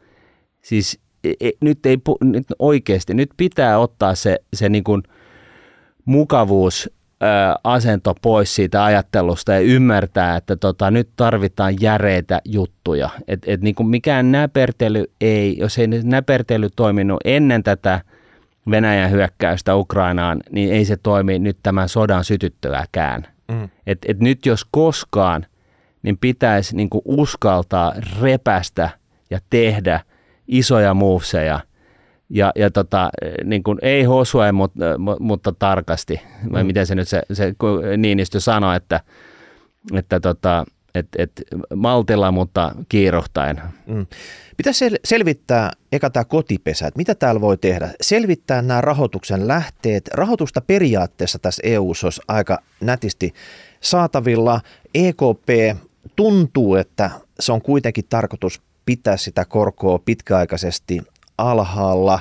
Siis 0.63 1.01
e, 1.25 1.33
e, 1.41 1.51
nyt 1.61 1.87
ei 1.87 1.99
nyt 2.21 2.47
oikeasti, 2.59 3.15
nyt 3.15 3.31
pitää 3.37 3.79
ottaa 3.79 4.15
se, 4.15 4.39
se 4.55 4.69
niin 4.69 4.85
kuin 4.85 5.03
mukavuus 6.05 6.91
asento 7.65 8.15
pois 8.23 8.55
siitä 8.55 8.85
ajattelusta 8.85 9.53
ja 9.53 9.61
ymmärtää, 9.61 10.37
että 10.37 10.57
tota, 10.57 10.91
nyt 10.91 11.09
tarvitaan 11.17 11.75
järeitä 11.81 12.41
juttuja. 12.45 13.11
Et, 13.29 13.41
et 13.47 13.61
niin 13.61 13.75
kuin 13.75 13.87
mikään 13.87 14.33
näpertely 14.33 15.05
ei, 15.21 15.59
jos 15.59 15.79
ei 15.79 15.87
näpertely 15.87 16.69
toiminut 16.77 17.21
ennen 17.25 17.63
tätä 17.63 18.01
Venäjän 18.71 19.11
hyökkäystä 19.11 19.77
Ukrainaan, 19.77 20.41
niin 20.51 20.73
ei 20.73 20.85
se 20.85 20.97
toimi 21.03 21.39
nyt 21.39 21.59
tämän 21.63 21.89
sodan 21.89 22.25
sytyttyäkään. 22.25 23.27
Mm. 23.49 23.69
Et, 23.87 23.99
et 24.09 24.21
nyt 24.21 24.47
jos 24.47 24.67
koskaan, 24.71 25.47
niin 26.03 26.19
pitäisi 26.19 26.77
niin 26.77 26.91
kuin 26.91 27.03
uskaltaa 27.05 27.93
repästä 28.21 28.91
ja 29.31 29.39
tehdä 29.51 30.01
isoja 30.49 30.95
moveseja– 30.95 31.61
ja, 32.33 32.53
ja 32.57 32.71
tota, 32.71 33.11
niin 33.45 33.63
kuin, 33.63 33.79
ei 33.83 34.03
hosue, 34.03 34.53
mutta, 34.53 34.85
mutta 35.21 35.53
tarkasti. 35.59 36.21
Vai 36.53 36.63
mm. 36.63 36.67
miten 36.67 36.87
se 36.87 36.95
nyt 36.95 37.09
se, 37.09 37.23
se 37.33 37.55
Niinistö 37.97 38.41
sanoi, 38.41 38.77
että, 38.77 39.01
että 39.95 40.21
tota, 40.21 40.65
et, 40.95 41.09
et 41.19 41.33
maltilla, 41.75 42.31
mutta 42.31 42.75
kiirohtaen. 42.89 43.63
Mm. 43.87 44.07
Pitäisi 44.57 44.89
sel- 44.89 45.01
selvittää 45.05 45.71
eka 45.93 46.11
tämä 46.11 46.25
kotipesä, 46.25 46.87
että 46.87 46.99
mitä 46.99 47.15
täällä 47.15 47.41
voi 47.41 47.59
tehdä. 47.59 47.91
Selvittää 48.01 48.63
nämä 48.63 48.81
rahoituksen 48.81 49.49
lähteet. 49.49 50.09
Rahoitusta 50.15 50.61
periaatteessa 50.61 51.39
tässä 51.39 51.63
EU 51.65 51.89
olisi 51.89 52.21
aika 52.29 52.59
nätisti 52.81 53.33
saatavilla. 53.81 54.61
EKP 54.95 55.49
tuntuu, 56.17 56.75
että 56.75 57.11
se 57.41 57.53
on 57.53 57.63
kuitenkin 57.63 58.05
tarkoitus 58.09 58.63
pitää 58.87 59.17
sitä 59.17 59.45
korkoa 59.45 59.99
pitkäaikaisesti 59.99 61.03
alhaalla. 61.39 62.21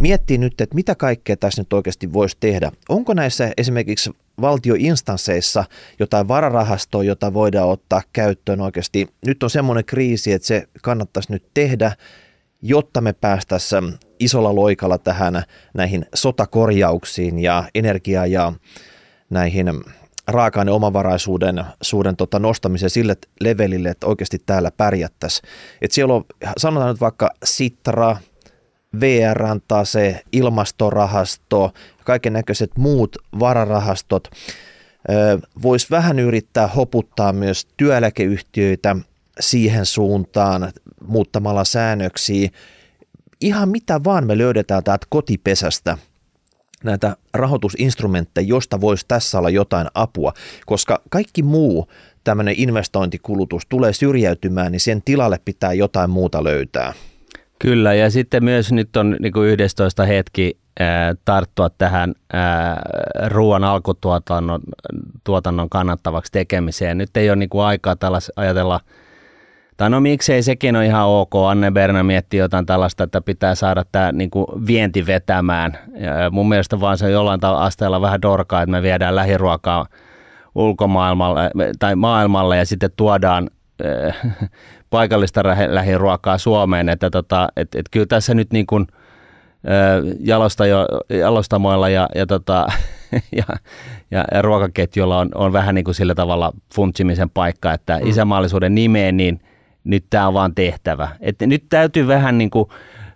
Miettii 0.00 0.38
nyt, 0.38 0.60
että 0.60 0.74
mitä 0.74 0.94
kaikkea 0.94 1.36
tässä 1.36 1.62
nyt 1.62 1.72
oikeasti 1.72 2.12
voisi 2.12 2.36
tehdä. 2.40 2.72
Onko 2.88 3.14
näissä 3.14 3.52
esimerkiksi 3.56 4.10
valtioinstansseissa 4.40 5.64
jotain 5.98 6.28
vararahastoa, 6.28 7.04
jota 7.04 7.34
voidaan 7.34 7.68
ottaa 7.68 8.02
käyttöön 8.12 8.60
oikeasti. 8.60 9.08
Nyt 9.26 9.42
on 9.42 9.50
semmoinen 9.50 9.84
kriisi, 9.84 10.32
että 10.32 10.46
se 10.46 10.68
kannattaisi 10.82 11.32
nyt 11.32 11.44
tehdä, 11.54 11.92
jotta 12.62 13.00
me 13.00 13.12
päästäisiin 13.12 13.98
isolla 14.18 14.54
loikalla 14.54 14.98
tähän 14.98 15.42
näihin 15.74 16.06
sotakorjauksiin 16.14 17.38
ja 17.38 17.64
energia- 17.74 18.26
ja 18.26 18.52
näihin 19.30 19.66
raaka 20.30 20.64
omavaraisuuden 20.70 21.64
suuden 21.82 22.16
tota 22.16 22.38
nostamiseen 22.38 22.90
sille 22.90 23.16
levelille, 23.40 23.88
että 23.88 24.06
oikeasti 24.06 24.38
täällä 24.46 24.70
pärjättäisiin. 24.70 25.50
Et 25.82 25.92
siellä 25.92 26.14
on, 26.14 26.24
sanotaan 26.56 26.90
nyt 26.90 27.00
vaikka 27.00 27.30
Sitra, 27.44 28.16
VR 29.00 29.44
se 29.84 30.22
ilmastorahasto, 30.32 31.72
kaiken 32.04 32.32
näköiset 32.32 32.70
muut 32.78 33.16
vararahastot. 33.38 34.28
Voisi 35.62 35.86
vähän 35.90 36.18
yrittää 36.18 36.66
hoputtaa 36.66 37.32
myös 37.32 37.68
työeläkeyhtiöitä 37.76 38.96
siihen 39.40 39.86
suuntaan 39.86 40.72
muuttamalla 41.06 41.64
säännöksiä. 41.64 42.50
Ihan 43.40 43.68
mitä 43.68 44.00
vaan 44.04 44.26
me 44.26 44.38
löydetään 44.38 44.84
täältä 44.84 45.06
kotipesästä– 45.10 45.98
näitä 46.84 47.16
rahoitusinstrumentteja, 47.34 48.46
josta 48.46 48.80
voisi 48.80 49.04
tässä 49.08 49.38
olla 49.38 49.50
jotain 49.50 49.86
apua, 49.94 50.32
koska 50.66 51.02
kaikki 51.10 51.42
muu 51.42 51.88
tämmöinen 52.24 52.54
investointikulutus 52.56 53.66
tulee 53.68 53.92
syrjäytymään, 53.92 54.72
niin 54.72 54.80
sen 54.80 55.02
tilalle 55.02 55.40
pitää 55.44 55.72
jotain 55.72 56.10
muuta 56.10 56.44
löytää. 56.44 56.92
Kyllä, 57.58 57.94
ja 57.94 58.10
sitten 58.10 58.44
myös 58.44 58.72
nyt 58.72 58.96
on 58.96 59.16
niin 59.20 59.32
kuin 59.32 59.48
11 59.48 60.04
hetki 60.04 60.58
tarttua 61.24 61.70
tähän 61.70 62.14
ruoan 63.28 63.64
alkutuotannon 63.64 64.60
tuotannon 65.24 65.68
kannattavaksi 65.68 66.32
tekemiseen. 66.32 66.98
Nyt 66.98 67.16
ei 67.16 67.30
ole 67.30 67.36
niin 67.36 67.48
kuin 67.48 67.64
aikaa 67.64 67.96
tällais, 67.96 68.32
ajatella– 68.36 68.80
tai 69.80 69.90
no 69.90 70.00
miksei 70.00 70.42
sekin 70.42 70.76
on 70.76 70.84
ihan 70.84 71.06
ok. 71.06 71.34
Anne 71.48 71.70
Berna 71.70 72.02
mietti 72.02 72.36
jotain 72.36 72.66
tällaista, 72.66 73.04
että 73.04 73.20
pitää 73.20 73.54
saada 73.54 73.84
tämä 73.92 74.12
niin 74.12 74.30
kuin 74.30 74.46
vienti 74.66 75.06
vetämään. 75.06 75.78
Ja 75.94 76.30
mun 76.30 76.48
mielestä 76.48 76.80
vaan 76.80 76.98
se 76.98 77.04
on 77.04 77.12
jollain 77.12 77.44
asteella 77.44 78.00
vähän 78.00 78.22
dorkaa, 78.22 78.62
että 78.62 78.70
me 78.70 78.82
viedään 78.82 79.16
lähiruokaa 79.16 79.86
ulkomaailmalle 80.54 81.50
tai 81.78 81.96
maailmalle 81.96 82.56
ja 82.56 82.66
sitten 82.66 82.90
tuodaan 82.96 83.50
äh, 83.84 84.16
paikallista 84.90 85.42
lähiruokaa 85.68 86.38
Suomeen. 86.38 86.88
Että 86.88 87.10
tota, 87.10 87.48
et, 87.56 87.74
et 87.74 87.86
kyllä 87.90 88.06
tässä 88.06 88.34
nyt 88.34 88.52
niin 88.52 88.66
kuin, 88.66 88.86
äh, 89.52 90.16
jalosta 90.18 90.66
jo, 90.66 90.86
jalostamoilla 91.08 91.88
ja, 91.88 92.08
ja, 92.14 92.26
tota, 92.26 92.66
ja, 93.12 93.44
ja, 94.10 94.24
ja 94.34 94.42
ruokaketjulla 94.42 95.18
on, 95.18 95.28
on 95.34 95.52
vähän 95.52 95.74
niin 95.74 95.84
kuin 95.84 95.94
sillä 95.94 96.14
tavalla 96.14 96.52
funtsimisen 96.74 97.30
paikka, 97.30 97.72
että 97.72 97.98
mm. 98.02 98.08
isämaallisuuden 98.08 98.74
nimeen 98.74 99.16
niin– 99.16 99.40
nyt 99.84 100.04
tämä 100.10 100.28
on 100.28 100.34
vaan 100.34 100.54
tehtävä. 100.54 101.08
Että 101.20 101.46
nyt 101.46 101.64
täytyy 101.68 102.06
vähän 102.06 102.38
niin 102.38 102.50
kuin, 102.50 102.68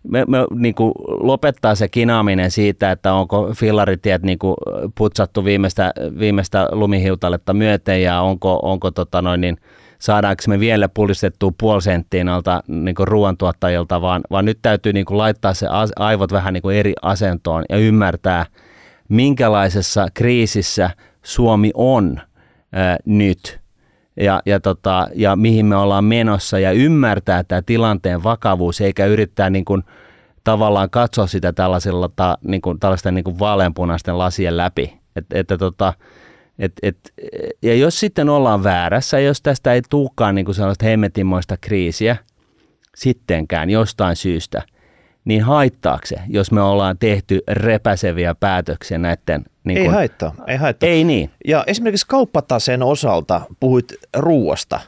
me, 0.09 0.25
me 0.29 0.39
niin 0.55 0.75
kuin 0.75 0.93
lopettaa 1.07 1.75
se 1.75 1.89
kinaaminen 1.89 2.51
siitä, 2.51 2.91
että 2.91 3.13
onko 3.13 3.51
fillaritiet 3.57 4.23
niin 4.23 4.39
kuin 4.39 4.55
putsattu 4.95 5.45
viimeistä, 5.45 5.93
viimeistä 6.19 6.69
lumihiutaletta 6.73 7.55
myöten 7.55 8.03
ja 8.03 8.21
onko, 8.21 8.59
onko 8.63 8.91
tota 8.91 9.23
noin 9.23 9.41
niin, 9.41 9.57
saadaanko 9.99 10.43
me 10.49 10.61
vielä 10.61 10.89
pullistettua 10.89 11.53
puoli 11.61 11.83
senttiin 11.83 12.29
alta 12.29 12.63
niin 12.67 12.95
ruoantuottajilta, 12.99 14.01
vaan, 14.01 14.23
vaan 14.31 14.45
nyt 14.45 14.59
täytyy 14.63 14.93
niin 14.93 15.07
kuin 15.07 15.19
laittaa 15.19 15.55
se 15.55 15.67
aivot 15.97 16.33
vähän 16.33 16.55
niin 16.55 16.63
kuin 16.63 16.77
eri 16.77 16.93
asentoon 17.03 17.65
ja 17.69 17.77
ymmärtää, 17.77 18.47
minkälaisessa 19.09 20.07
kriisissä 20.15 20.91
Suomi 21.23 21.71
on 21.75 22.21
ää, 22.73 22.97
nyt– 23.05 23.59
ja, 24.17 24.43
ja, 24.47 24.61
tota, 24.61 25.09
ja 25.15 25.37
mihin 25.37 25.67
me 25.67 25.77
ollaan 25.77 26.05
menossa 26.05 26.59
ja 26.59 26.73
ymmärtää 26.73 27.45
tämä 27.45 27.63
tilanteen 27.63 28.25
vakavuus 28.25 28.81
eikä 28.81 29.07
yrittää 29.07 29.51
niin 29.51 29.65
kuin, 29.65 29.83
tavallaan 30.45 30.91
katsoa 30.91 31.27
sitä 31.27 31.53
tällaisella, 31.53 32.11
ta, 32.17 32.39
niin 32.45 32.63
kuin, 32.63 32.81
tällaisten 32.81 33.15
niin 33.15 33.25
kuin 33.25 33.39
vaaleanpunaisten 33.39 34.19
lasien 34.19 34.57
läpi. 34.57 34.99
Et, 35.17 35.27
että 35.35 35.59
tota, 35.59 35.93
et, 36.59 36.73
et, 36.83 37.13
ja 37.63 37.75
jos 37.75 38.01
sitten 38.01 38.29
ollaan 38.29 38.65
väärässä, 38.65 39.19
jos 39.19 39.43
tästä 39.43 39.73
ei 39.73 39.83
tulekaan 39.91 40.35
niin 40.35 40.45
kuin 40.45 40.55
sellaista 40.55 40.85
hemmetinmoista 40.85 41.57
kriisiä 41.61 42.17
sittenkään 42.97 43.71
jostain 43.71 44.17
syystä, 44.17 44.63
niin 45.25 45.43
haittaako 45.43 46.07
se, 46.07 46.17
jos 46.29 46.53
me 46.53 46.63
ollaan 46.63 46.99
tehty 46.99 47.43
repäseviä 47.49 48.35
päätöksiä 48.35 48.99
näiden 48.99 49.45
niin 49.65 49.79
ei 49.79 49.85
kun, 49.85 49.95
haittaa, 49.95 50.35
ei 50.47 50.57
haittaa. 50.57 50.89
Ei 50.89 51.05
niin. 51.05 51.31
Ja 51.47 51.65
esimerkiksi 51.67 52.07
kauppataseen 52.07 52.83
osalta 52.83 53.41
puhuit 53.61 53.93
ruuasta, 54.17 54.81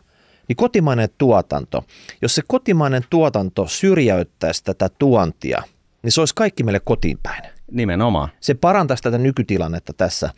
niin 0.48 0.56
kotimainen 0.56 1.08
tuotanto. 1.18 1.84
Jos 2.22 2.34
se 2.34 2.42
kotimainen 2.46 3.02
tuotanto 3.10 3.66
syrjäyttäisi 3.66 4.64
tätä 4.64 4.88
tuontia, 4.98 5.62
niin 6.02 6.12
se 6.12 6.20
olisi 6.20 6.34
kaikki 6.34 6.62
meille 6.62 6.80
kotiin 6.84 7.18
päin. 7.22 7.42
Nimenomaan. 7.70 8.28
Se 8.40 8.54
parantaisi 8.54 9.02
tätä 9.02 9.18
nykytilannetta 9.18 9.92
tässä. 9.92 10.30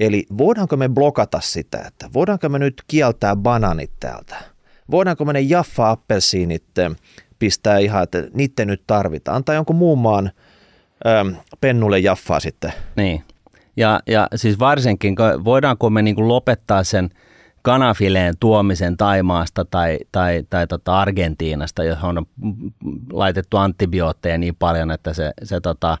Eli 0.00 0.26
voidaanko 0.38 0.76
me 0.76 0.88
blokata 0.88 1.40
sitä, 1.40 1.78
että 1.86 2.10
voidaanko 2.12 2.48
me 2.48 2.58
nyt 2.58 2.82
kieltää 2.86 3.36
bananit 3.36 3.90
täältä? 4.00 4.36
Voidaanko 4.90 5.24
me 5.24 5.32
ne 5.32 5.40
jaffa-appelsiinit 5.40 6.96
pistää 7.38 7.78
ihan, 7.78 8.02
että 8.02 8.24
niitä 8.34 8.64
nyt 8.64 8.82
tarvitaan, 8.86 9.44
tai 9.44 9.56
jonkun 9.56 9.76
muun 9.76 9.98
maan 9.98 10.30
äm, 11.06 11.36
pennulle 11.60 11.98
jaffaa 11.98 12.40
sitten? 12.40 12.72
Niin, 12.96 13.24
ja, 13.78 14.00
ja 14.06 14.28
siis 14.34 14.58
varsinkin, 14.58 15.16
voidaanko 15.44 15.90
me 15.90 16.02
niin 16.02 16.28
lopettaa 16.28 16.84
sen 16.84 17.10
kanafileen 17.62 18.34
tuomisen 18.40 18.96
Taimaasta 18.96 19.64
tai, 19.64 19.98
tai, 20.12 20.44
tai 20.50 20.66
tota 20.66 21.00
Argentiinasta, 21.00 21.84
johon 21.84 22.18
on 22.18 22.26
laitettu 23.12 23.56
antibiootteja 23.56 24.38
niin 24.38 24.56
paljon, 24.58 24.90
että 24.90 25.12
se, 25.12 25.32
se 25.42 25.60
tota, 25.60 25.98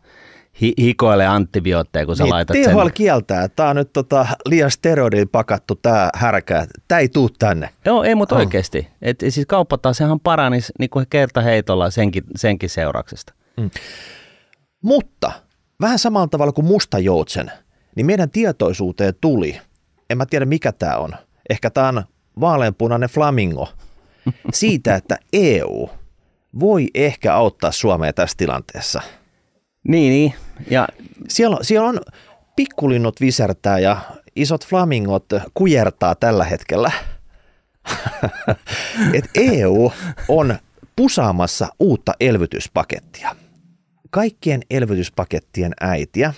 hi, 0.60 0.72
hikoilee 0.78 1.26
antibiootteja, 1.26 2.06
kun 2.06 2.16
sä 2.16 2.24
niin, 2.24 2.34
laitat 2.34 2.56
THL 2.56 2.82
sen. 2.82 2.92
kieltää, 2.94 3.48
tämä 3.48 3.68
on 3.68 3.76
nyt 3.76 3.92
tota, 3.92 4.26
liian 4.46 4.70
steroidiin 4.70 5.28
pakattu 5.28 5.74
tämä 5.74 6.10
härkä, 6.14 6.66
tämä 6.88 6.98
ei 6.98 7.08
tuu 7.08 7.30
tänne. 7.38 7.70
Joo, 7.84 8.02
ei 8.02 8.14
mutta 8.14 8.34
oh. 8.34 8.38
oikeasti. 8.38 8.88
Et, 9.02 9.18
siis 9.28 9.46
kauppatasehan 9.46 10.20
paranisi 10.20 10.72
niin 10.78 10.90
kuin 10.90 11.06
kertaheitolla 11.10 11.90
senkin, 11.90 12.24
senkin 12.36 12.70
seurauksesta. 12.70 13.34
Mm. 13.56 13.70
Mutta 14.82 15.32
vähän 15.80 15.98
samalla 15.98 16.28
tavalla 16.28 16.52
kuin 16.52 16.66
musta 16.66 16.98
joutsen, 16.98 17.52
niin 17.98 18.06
meidän 18.06 18.30
tietoisuuteen 18.30 19.14
tuli, 19.20 19.60
en 20.10 20.18
mä 20.18 20.26
tiedä 20.26 20.44
mikä 20.44 20.72
tämä 20.72 20.96
on, 20.96 21.12
ehkä 21.50 21.70
tämä 21.70 21.88
on 21.88 22.04
vaaleanpunainen 22.40 23.08
flamingo, 23.08 23.68
siitä, 24.52 24.94
että 24.94 25.18
EU 25.32 25.88
voi 26.60 26.88
ehkä 26.94 27.34
auttaa 27.34 27.72
Suomea 27.72 28.12
tässä 28.12 28.36
tilanteessa– 28.36 29.02
niin, 29.88 30.10
niin. 30.10 30.34
Ja... 30.70 30.88
Siellä, 31.28 31.58
siellä 31.62 31.88
on 31.88 32.00
pikkulinnut 32.56 33.20
visertää 33.20 33.78
ja 33.78 34.00
isot 34.36 34.66
flamingot 34.66 35.24
kujertaa 35.54 36.14
tällä 36.14 36.44
hetkellä. 36.44 36.92
Et 39.14 39.30
EU 39.34 39.92
on 40.28 40.58
pusaamassa 40.96 41.68
uutta 41.80 42.12
elvytyspakettia. 42.20 43.36
Kaikkien 44.10 44.60
elvytyspakettien 44.70 45.72
äitiä. 45.80 46.34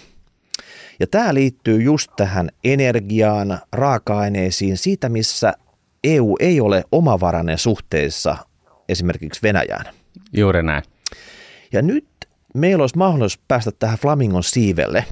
Ja 1.01 1.07
tämä 1.07 1.35
liittyy 1.35 1.83
just 1.83 2.11
tähän 2.17 2.49
energiaan, 2.65 3.59
raaka-aineisiin, 3.73 4.77
siitä 4.77 5.09
missä 5.09 5.53
EU 6.05 6.37
ei 6.41 6.61
ole 6.61 6.85
omavarainen 6.93 7.59
suhteessa 7.59 8.37
esimerkiksi 8.89 9.41
Venäjään. 9.43 9.85
Juuri 10.33 10.63
näin. 10.63 10.83
Ja 11.73 11.83
nyt 11.83 12.07
meillä 12.55 12.83
olisi 12.83 12.99
mahdollisuus 12.99 13.45
päästä 13.49 13.71
tähän 13.79 13.99
Flamingon 13.99 14.43
siivelle, 14.43 15.05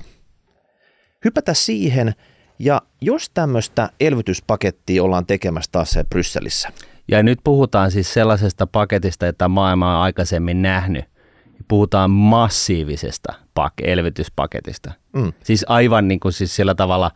hypätä 1.24 1.54
siihen 1.54 2.14
ja 2.58 2.82
jos 3.00 3.30
tämmöistä 3.30 3.90
elvytyspakettia 4.00 5.02
ollaan 5.02 5.26
tekemässä 5.26 5.72
taas 5.72 5.90
se 5.90 6.04
Brysselissä. 6.04 6.68
Ja 7.08 7.22
nyt 7.22 7.38
puhutaan 7.44 7.90
siis 7.90 8.14
sellaisesta 8.14 8.66
paketista, 8.66 9.26
että 9.26 9.48
maailma 9.48 9.96
on 9.96 10.02
aikaisemmin 10.02 10.62
nähnyt. 10.62 11.04
Puhutaan 11.68 12.10
massiivisesta 12.10 13.32
pak- 13.54 13.80
elvytyspaketista. 13.84 14.92
Mm. 15.18 15.32
Siis 15.44 15.64
aivan 15.68 16.08
niin 16.08 16.20
kuin 16.20 16.32
siis 16.32 16.56
sillä 16.56 16.74
tavalla 16.74 17.10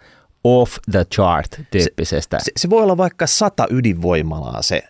off 0.44 0.76
the 0.90 1.04
chart 1.04 1.60
tyyppisestä. 1.70 2.38
Se, 2.38 2.44
se, 2.44 2.52
se 2.56 2.70
voi 2.70 2.82
olla 2.82 2.96
vaikka 2.96 3.26
sata 3.26 3.66
ydinvoimalaa 3.70 4.62
se 4.62 4.82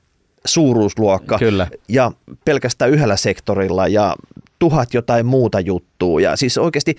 suuruusluokka. 0.44 1.38
Kyllä. 1.38 1.66
Ja 1.88 2.12
pelkästään 2.44 2.90
yhdellä 2.90 3.16
sektorilla 3.16 3.88
ja 3.88 4.16
tuhat 4.59 4.94
jotain 4.94 5.27
muuta 5.27 5.61
juttua. 5.61 6.20
Ja 6.20 6.37
siis 6.37 6.59
oikeasti 6.59 6.96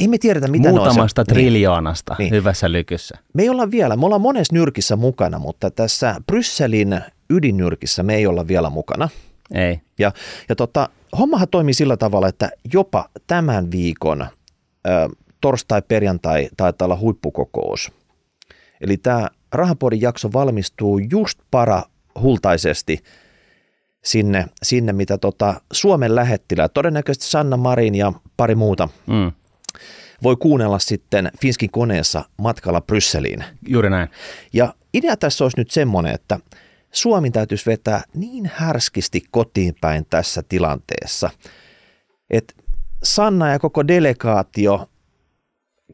ei 0.00 0.08
me 0.08 0.18
tiedetä, 0.18 0.48
mitä 0.48 0.68
Muutamasta 0.68 1.20
ne 1.20 1.22
on 1.22 1.34
triljoonasta 1.34 2.16
niin. 2.18 2.30
hyvässä 2.30 2.72
lykyssä. 2.72 3.18
Me 3.32 3.42
ei 3.42 3.48
olla 3.48 3.70
vielä, 3.70 3.96
me 3.96 4.04
ollaan 4.06 4.20
monessa 4.20 4.54
nyrkissä 4.54 4.96
mukana, 4.96 5.38
mutta 5.38 5.70
tässä 5.70 6.14
Brysselin 6.26 7.00
ydinnyrkissä 7.30 8.02
me 8.02 8.14
ei 8.14 8.26
olla 8.26 8.48
vielä 8.48 8.70
mukana. 8.70 9.08
Ei. 9.54 9.80
Ja, 9.98 10.12
ja 10.48 10.56
tota, 10.56 10.88
hommahan 11.18 11.48
toimii 11.50 11.74
sillä 11.74 11.96
tavalla, 11.96 12.28
että 12.28 12.50
jopa 12.72 13.08
tämän 13.26 13.70
viikon 13.70 14.26
torstai-perjantai 15.40 16.48
taitaa 16.56 16.86
olla 16.86 16.98
huippukokous. 16.98 17.92
Eli 18.80 18.96
tämä 18.96 19.28
Rahapodin 19.52 20.00
jakso 20.00 20.32
valmistuu 20.32 20.98
just 20.98 21.38
para 21.50 21.82
hultaisesti 22.22 22.98
sinne, 24.04 24.46
sinne 24.62 24.92
mitä 24.92 25.18
tota 25.18 25.60
Suomen 25.72 26.14
lähettilä, 26.14 26.68
todennäköisesti 26.68 27.26
Sanna 27.26 27.56
Marin 27.56 27.94
ja 27.94 28.12
pari 28.36 28.54
muuta, 28.54 28.88
mm. 29.06 29.32
voi 30.22 30.36
kuunnella 30.36 30.78
sitten 30.78 31.30
Finskin 31.40 31.70
koneessa 31.70 32.24
matkalla 32.36 32.80
Brysseliin. 32.80 33.44
Juuri 33.68 33.90
näin. 33.90 34.08
Ja 34.52 34.74
idea 34.94 35.16
tässä 35.16 35.44
olisi 35.44 35.56
nyt 35.56 35.70
semmoinen, 35.70 36.14
että 36.14 36.38
Suomi 36.92 37.30
täytyisi 37.30 37.66
vetää 37.66 38.02
niin 38.14 38.50
härskisti 38.54 39.22
kotiin 39.30 39.74
päin 39.80 40.06
tässä 40.10 40.42
tilanteessa, 40.48 41.30
että 42.30 42.54
Sanna 43.02 43.52
ja 43.52 43.58
koko 43.58 43.88
delegaatio 43.88 44.88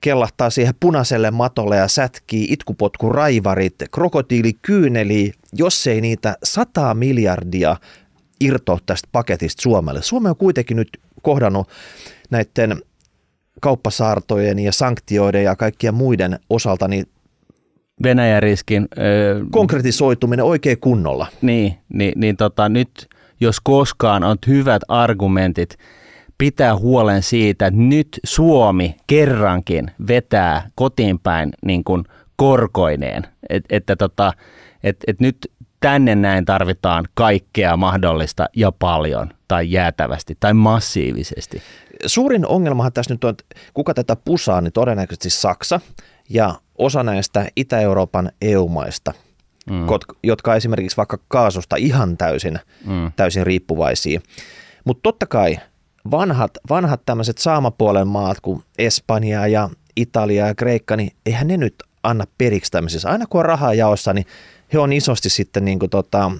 kellahtaa 0.00 0.50
siihen 0.50 0.74
punaiselle 0.80 1.30
matolle 1.30 1.76
ja 1.76 1.88
sätkii 1.88 2.46
itkupotku 2.50 3.08
raivarit, 3.08 3.74
krokotiili 3.92 4.52
kyyneli, 4.52 5.32
jos 5.52 5.86
ei 5.86 6.00
niitä 6.00 6.36
100 6.44 6.94
miljardia 6.94 7.76
irtoa 8.40 8.78
tästä 8.86 9.08
paketista 9.12 9.62
Suomelle. 9.62 10.02
Suomi 10.02 10.28
on 10.28 10.36
kuitenkin 10.36 10.76
nyt 10.76 10.88
kohdannut 11.22 11.68
näiden 12.30 12.82
kauppasaartojen 13.60 14.58
ja 14.58 14.72
sanktioiden 14.72 15.44
ja 15.44 15.56
kaikkien 15.56 15.94
muiden 15.94 16.38
osalta 16.50 16.88
niin 16.88 17.06
Venäjän 18.02 18.42
riskin 18.42 18.88
öö, 18.98 19.44
konkretisoituminen 19.50 20.44
oikein 20.44 20.80
kunnolla. 20.80 21.26
Niin, 21.42 21.78
niin, 21.88 22.12
niin 22.16 22.36
tota, 22.36 22.68
nyt 22.68 23.08
jos 23.40 23.60
koskaan 23.60 24.24
on 24.24 24.38
hyvät 24.46 24.82
argumentit 24.88 25.78
pitää 26.38 26.76
huolen 26.76 27.22
siitä, 27.22 27.66
että 27.66 27.80
nyt 27.80 28.20
Suomi 28.24 28.96
kerrankin 29.06 29.90
vetää 30.08 30.70
kotiin 30.74 31.18
päin 31.18 31.50
niin 31.66 31.84
kuin 31.84 32.04
korkoineen. 32.36 33.26
Et, 33.48 33.64
että 33.70 33.96
tota, 33.96 34.32
et, 34.82 34.96
et 35.06 35.20
nyt 35.20 35.36
tänne 35.80 36.14
näin 36.14 36.44
tarvitaan 36.44 37.04
kaikkea 37.14 37.76
mahdollista 37.76 38.46
ja 38.56 38.72
paljon 38.72 39.30
tai 39.48 39.70
jäätävästi 39.70 40.36
tai 40.40 40.54
massiivisesti. 40.54 41.62
Suurin 42.06 42.46
ongelmahan 42.46 42.92
tässä 42.92 43.14
nyt 43.14 43.24
on, 43.24 43.30
että 43.30 43.44
kuka 43.74 43.94
tätä 43.94 44.16
pusaa, 44.16 44.60
niin 44.60 44.72
todennäköisesti 44.72 45.30
Saksa 45.30 45.80
ja 46.30 46.54
osa 46.78 47.02
näistä 47.02 47.46
Itä-Euroopan 47.56 48.30
EU-maista, 48.42 49.12
mm. 49.70 49.86
jotka 50.22 50.54
esimerkiksi 50.54 50.96
vaikka 50.96 51.18
kaasusta 51.28 51.76
ihan 51.76 52.16
täysin, 52.16 52.58
mm. 52.86 53.12
täysin 53.16 53.46
riippuvaisia. 53.46 54.20
Mutta 54.84 55.02
totta 55.02 55.26
kai 55.26 55.58
vanhat, 56.10 56.50
vanhat 56.68 57.00
tämmöiset 57.06 57.38
saamapuolen 57.38 58.08
maat 58.08 58.40
kuin 58.40 58.62
Espanja 58.78 59.46
ja 59.46 59.70
Italia 59.96 60.46
ja 60.46 60.54
Kreikka, 60.54 60.96
niin 60.96 61.12
eihän 61.26 61.46
ne 61.46 61.56
nyt 61.56 61.74
anna 62.02 62.24
periksi 62.38 62.70
tämmöisissä. 62.70 63.10
Aina 63.10 63.26
kun 63.26 63.38
on 63.38 63.44
rahaa 63.44 63.74
jaossa, 63.74 64.12
niin 64.12 64.26
he 64.72 64.78
on 64.78 64.92
isosti 64.92 65.30
sitten 65.30 65.64
niin 65.64 65.78
kuin 65.78 65.90
tota, 65.90 66.30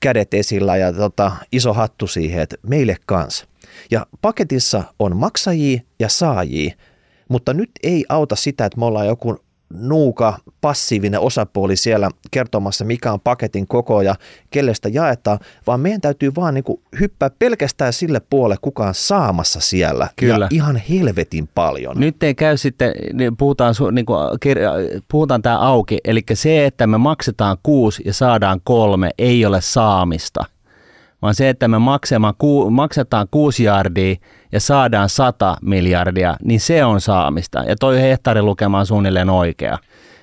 kädet 0.00 0.34
esillä 0.34 0.76
ja 0.76 0.92
tota, 0.92 1.32
iso 1.52 1.72
hattu 1.72 2.06
siihen, 2.06 2.42
että 2.42 2.56
meille 2.62 2.96
kanssa. 3.06 3.46
Ja 3.90 4.06
paketissa 4.22 4.84
on 4.98 5.16
maksajia 5.16 5.80
ja 5.98 6.08
saajia, 6.08 6.74
mutta 7.28 7.54
nyt 7.54 7.70
ei 7.82 8.04
auta 8.08 8.36
sitä, 8.36 8.64
että 8.64 8.78
me 8.78 8.84
ollaan 8.84 9.06
joku 9.06 9.38
nuuka 9.72 10.38
passiivinen 10.60 11.20
osapuoli 11.20 11.76
siellä 11.76 12.10
kertomassa, 12.30 12.84
mikä 12.84 13.12
on 13.12 13.20
paketin 13.20 13.66
koko 13.66 14.02
ja 14.02 14.14
kelle 14.50 14.74
sitä 14.74 14.88
jaetaan, 14.88 15.38
vaan 15.66 15.80
meidän 15.80 16.00
täytyy 16.00 16.32
vaan 16.36 16.54
niin 16.54 16.64
kuin 16.64 16.80
hyppää 17.00 17.30
pelkästään 17.38 17.92
sille 17.92 18.20
puolelle, 18.30 18.56
kuka 18.60 18.86
on 18.86 18.94
saamassa 18.94 19.60
siellä. 19.60 20.08
Kyllä. 20.16 20.44
Ja 20.44 20.48
ihan 20.50 20.76
helvetin 20.76 21.48
paljon. 21.54 22.00
Nyt 22.00 22.22
ei 22.22 22.34
käy 22.34 22.56
sitten, 22.56 22.92
niin 23.12 23.36
puhutaan, 23.36 23.74
niin 23.92 24.06
kuin, 24.06 24.18
puhutaan 25.08 25.42
tämä 25.42 25.58
auki, 25.58 25.98
eli 26.04 26.22
se, 26.34 26.66
että 26.66 26.86
me 26.86 26.98
maksetaan 26.98 27.56
kuusi 27.62 28.02
ja 28.04 28.12
saadaan 28.12 28.60
kolme, 28.64 29.10
ei 29.18 29.46
ole 29.46 29.60
saamista– 29.60 30.44
vaan 31.22 31.34
se, 31.34 31.48
että 31.48 31.68
me 31.68 31.76
maksetaan 32.70 33.26
6 33.30 33.64
jardia 33.64 34.16
ja 34.52 34.60
saadaan 34.60 35.08
100 35.08 35.56
miljardia, 35.62 36.36
niin 36.44 36.60
se 36.60 36.84
on 36.84 37.00
saamista. 37.00 37.62
Ja 37.62 37.76
toi 37.76 38.00
hehtaarilukema 38.00 38.78
on 38.78 38.86
suunnilleen 38.86 39.30
oikea. 39.30 39.78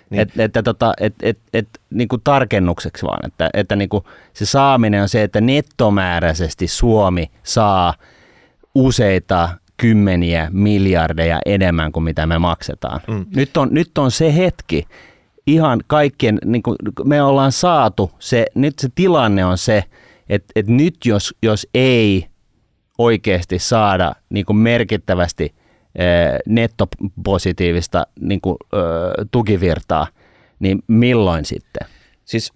Niin. 0.10 0.22
Et, 0.22 0.40
että 0.40 0.64
tota, 0.64 0.94
et, 1.00 1.14
et, 1.22 1.40
et, 1.54 1.68
niin 1.90 2.08
kuin 2.08 2.22
tarkennukseksi 2.24 3.06
vaan, 3.06 3.26
että, 3.26 3.50
että 3.54 3.76
niin 3.76 3.90
kuin 3.90 4.04
se 4.34 4.46
saaminen 4.46 5.02
on 5.02 5.10
se, 5.10 5.24
että 5.24 5.42
nettomääräisesti 5.42 6.68
Suomi 6.68 7.32
saa 7.44 7.94
useita 8.76 9.50
kymmeniä 9.78 10.48
miljardeja 10.52 11.40
enemmän 11.46 11.92
kuin 11.92 12.04
mitä 12.04 12.26
me 12.26 12.40
maksetaan. 12.40 13.00
Mm. 13.08 13.26
Nyt, 13.36 13.58
on, 13.58 13.70
nyt 13.72 13.98
on 13.98 14.12
se 14.12 14.36
hetki, 14.36 14.88
ihan 15.48 15.82
kaikkien, 15.88 16.40
niin 16.46 16.64
kuin 16.64 16.78
me 17.04 17.24
ollaan 17.24 17.52
saatu 17.52 18.12
se, 18.20 18.46
nyt 18.56 18.80
se 18.80 18.90
tilanne 18.96 19.46
on 19.46 19.58
se, 19.58 19.84
että 20.30 20.52
et 20.56 20.68
nyt 20.68 20.96
jos, 21.06 21.36
jos 21.44 21.68
ei 21.74 22.28
oikeasti 22.98 23.60
saada 23.60 24.14
niin 24.30 24.46
kuin 24.46 24.58
merkittävästi 24.58 25.56
nettopositiivista 26.46 28.08
niin 28.20 28.42
kuin, 28.42 28.58
tukivirtaa, 29.32 30.08
niin 30.60 30.84
milloin 30.88 31.46
sitten? 31.46 31.88
Siis 32.26 32.54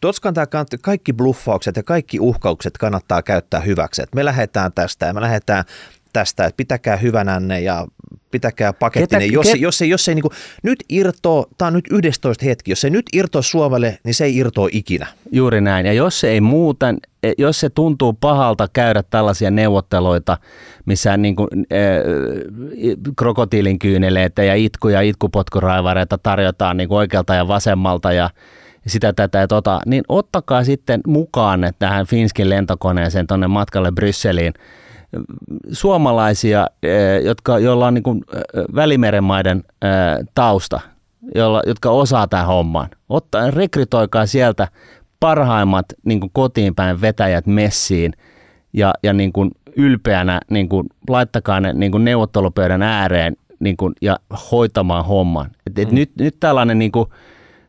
Totskan 0.00 0.34
tämä 0.34 0.46
kaikki 0.82 1.12
bluffaukset 1.12 1.76
ja 1.76 1.82
kaikki 1.82 2.20
uhkaukset 2.20 2.78
kannattaa 2.78 3.22
käyttää 3.22 3.60
hyväksi. 3.60 4.02
me 4.14 4.24
lähdetään 4.24 4.72
tästä 4.72 5.06
ja 5.06 5.14
me 5.14 5.20
lähdetään 5.20 5.64
tästä, 6.18 6.44
että 6.44 6.56
pitäkää 6.56 6.96
hyvänänne 6.96 7.60
ja 7.60 7.86
pitäkää 8.30 8.72
pakettinen. 8.72 9.22
Ketä, 9.22 9.34
jos, 9.34 9.46
ket... 9.46 9.60
jos, 9.60 9.82
ei, 9.82 9.88
jos 9.88 10.08
ei 10.08 10.14
niin 10.14 10.22
kuin, 10.22 10.32
nyt 10.62 10.84
irtoo, 10.88 11.46
tämä 11.58 11.66
on 11.66 11.72
nyt 11.72 11.84
11 11.90 12.44
hetki, 12.44 12.70
jos 12.70 12.80
se 12.80 12.90
nyt 12.90 13.06
irtoo 13.12 13.42
Suomelle, 13.42 13.98
niin 14.04 14.14
se 14.14 14.24
ei 14.24 14.36
irtoa 14.36 14.68
ikinä. 14.72 15.06
Juuri 15.32 15.60
näin. 15.60 15.86
Ja 15.86 15.92
jos 15.92 16.20
se 16.20 16.28
ei 16.28 16.40
muuten, 16.40 16.98
e, 17.22 17.32
jos 17.38 17.60
se 17.60 17.70
tuntuu 17.70 18.12
pahalta 18.12 18.68
käydä 18.72 19.02
tällaisia 19.02 19.50
neuvotteluita, 19.50 20.36
missä 20.86 21.16
niin 21.16 21.36
kuin, 21.36 21.48
äh, 21.52 23.08
krokotiilin 23.16 23.78
kyyneleitä 23.78 24.42
ja 24.42 24.54
itku- 24.54 24.88
ja 24.88 25.00
itkupotkuraivareita 25.00 26.18
tarjotaan 26.18 26.76
niin 26.76 26.88
kuin 26.88 26.98
oikealta 26.98 27.34
ja 27.34 27.48
vasemmalta 27.48 28.12
ja 28.12 28.30
sitä, 28.86 29.12
tätä 29.12 29.38
ja 29.38 29.48
tota, 29.48 29.80
niin 29.86 30.04
ottakaa 30.08 30.64
sitten 30.64 31.00
mukaan 31.06 31.60
tähän 31.78 32.06
Finskin 32.06 32.50
lentokoneeseen 32.50 33.26
tuonne 33.26 33.46
matkalle 33.46 33.92
Brysseliin 33.92 34.54
suomalaisia, 35.72 36.66
eh, 36.82 37.24
jotka, 37.24 37.58
joilla 37.58 37.86
on 37.86 37.94
niin 37.94 38.02
kuin 38.02 38.24
eh, 38.34 38.42
Välimeren 38.74 39.24
maiden 39.24 39.58
eh, 39.58 40.26
tausta, 40.34 40.80
jolla, 41.34 41.62
jotka 41.66 41.90
osaa 41.90 42.26
tämän 42.26 42.46
homman. 42.46 42.88
Ottaa, 43.08 43.50
rekrytoikaa 43.50 44.26
sieltä 44.26 44.68
parhaimmat 45.20 45.86
niin 46.04 46.20
kuin 46.20 46.30
kotiin 46.32 46.74
päin 46.74 47.00
vetäjät 47.00 47.46
messiin 47.46 48.12
ja, 48.72 48.94
ja 49.02 49.12
niin 49.12 49.32
kuin 49.32 49.50
ylpeänä 49.76 50.40
niin 50.50 50.68
kuin, 50.68 50.86
laittakaa 51.08 51.60
ne 51.60 51.72
niin 51.72 51.92
kuin 51.92 52.04
neuvottelupöydän 52.04 52.82
ääreen 52.82 53.36
niin 53.60 53.76
kuin, 53.76 53.94
ja 54.02 54.16
hoitamaan 54.52 55.04
homman. 55.04 55.50
Et, 55.66 55.78
et 55.78 55.88
mm. 55.88 55.94
nyt, 55.94 56.10
nyt 56.18 56.36
tällainen 56.40 56.78
niin 56.78 56.92
kuin, 56.92 57.08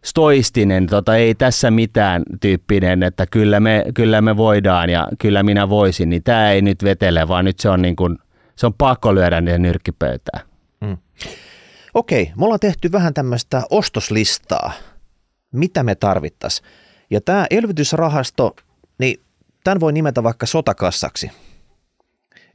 stoistinen, 0.05 0.87
tota, 0.87 1.15
ei 1.15 1.35
tässä 1.35 1.71
mitään 1.71 2.23
tyyppinen, 2.41 3.03
että 3.03 3.25
kyllä 3.31 3.59
me, 3.59 3.85
kyllä 3.93 4.21
me 4.21 4.37
voidaan 4.37 4.89
ja 4.89 5.07
kyllä 5.19 5.43
minä 5.43 5.69
voisin, 5.69 6.09
niin 6.09 6.23
tämä 6.23 6.51
ei 6.51 6.61
nyt 6.61 6.83
vetele, 6.83 7.27
vaan 7.27 7.45
nyt 7.45 7.59
se 7.59 7.69
on, 7.69 7.81
niin 7.81 7.95
kuin, 7.95 8.17
se 8.55 8.65
on 8.65 8.73
pakko 8.73 9.15
lyödä 9.15 9.41
niiden 9.41 9.61
nyrkkipöytään. 9.61 10.45
Mm. 10.81 10.97
Okei, 11.93 12.31
me 12.37 12.45
ollaan 12.45 12.59
tehty 12.59 12.91
vähän 12.91 13.13
tämmöistä 13.13 13.61
ostoslistaa, 13.69 14.71
mitä 15.51 15.83
me 15.83 15.95
tarvittaisiin. 15.95 16.67
Ja 17.09 17.21
tämä 17.21 17.45
elvytysrahasto, 17.49 18.55
niin 18.99 19.21
tämän 19.63 19.79
voi 19.79 19.93
nimetä 19.93 20.23
vaikka 20.23 20.45
sotakassaksi. 20.45 21.31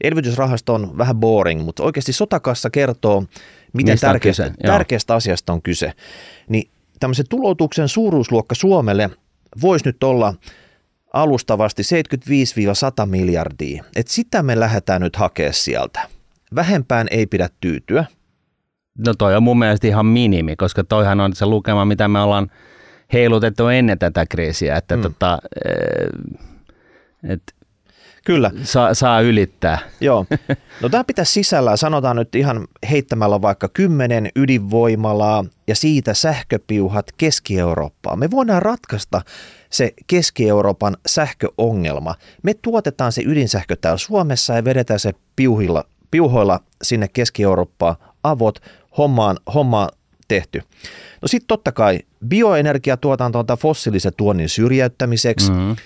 Elvytysrahasto 0.05 0.75
on 0.75 0.99
vähän 0.99 1.17
boring, 1.17 1.65
mutta 1.65 1.83
oikeasti 1.83 2.13
sotakassa 2.13 2.71
kertoo, 2.71 3.25
miten 3.73 3.99
tärkeästä, 3.99 4.51
tärkeästä 4.67 5.15
asiasta 5.15 5.53
on 5.53 5.63
kyse. 5.63 5.93
Niin 6.49 6.71
tämmöisen 7.01 7.29
tuloutuksen 7.29 7.89
suuruusluokka 7.89 8.55
Suomelle 8.55 9.11
voisi 9.63 9.85
nyt 9.89 10.03
olla 10.05 10.35
alustavasti 11.13 11.83
75-100 13.03 13.07
miljardia. 13.07 13.85
Et 13.97 14.09
sitä 14.09 14.43
me 14.43 14.61
lähdetään 14.61 15.01
nyt 15.01 15.17
hakemaan 15.17 15.55
sieltä. 15.55 16.09
Vähempään 16.55 17.07
ei 17.11 17.27
pidä 17.27 17.49
tyytyä. 17.61 18.05
No 19.07 19.15
toi 19.15 19.37
on 19.37 19.43
mun 19.43 19.59
mielestä 19.59 19.87
ihan 19.87 20.07
minimi, 20.07 20.57
koska 20.57 20.85
toihan 20.85 21.21
on 21.21 21.35
se 21.35 21.47
lukema, 21.47 21.85
mitä 21.85 22.09
me 22.09 22.21
ollaan 22.21 22.51
heilutettu 23.13 23.69
ennen 23.69 23.99
tätä 23.99 24.27
kriisiä, 24.27 24.77
että 24.77 24.97
mm. 24.97 25.03
tota, 25.03 25.39
eh, 25.67 27.33
et 27.33 27.43
Kyllä. 28.25 28.51
Saa, 28.63 28.95
saa 28.95 29.21
ylittää. 29.21 29.79
Joo. 30.01 30.27
No 30.83 30.89
tämä 30.89 31.05
pitäisi 31.05 31.33
sisällä, 31.33 31.77
sanotaan 31.77 32.17
nyt 32.17 32.35
ihan 32.35 32.69
heittämällä 32.91 33.43
vaikka 33.43 33.69
kymmenen 33.69 34.29
ydinvoimalaa 34.37 35.45
ja 35.67 35.75
siitä 35.75 36.15
sähköpiuhat 36.15 37.07
Keski-Eurooppaan. 37.17 38.19
Me 38.19 38.31
voidaan 38.31 38.63
ratkaista 38.63 39.23
se 39.71 39.95
Keski-Euroopan 40.07 40.97
sähköongelma. 41.07 42.15
Me 42.43 42.55
tuotetaan 42.55 43.13
se 43.13 43.23
ydinsähkö 43.27 43.77
täällä 43.77 43.99
Suomessa 43.99 44.55
ja 44.55 44.65
vedetään 44.65 45.01
se 45.01 45.13
piuhilla, 45.37 45.85
piuhoilla 46.11 46.61
sinne 46.83 47.09
Keski-Eurooppaan 47.09 47.97
avot, 48.23 48.63
hommaan, 48.99 49.37
hommaan 49.55 49.89
tehty. 50.29 50.63
No 51.23 51.29
sitten 51.29 51.49
totta 51.49 51.73
kai 51.73 52.01
bioenergiatuotanto 52.29 53.39
on 53.39 53.59
fossiilisen 53.59 54.13
tuonnin 54.17 54.49
syrjäyttämiseksi. 54.49 55.51
Mm-hmm 55.51 55.77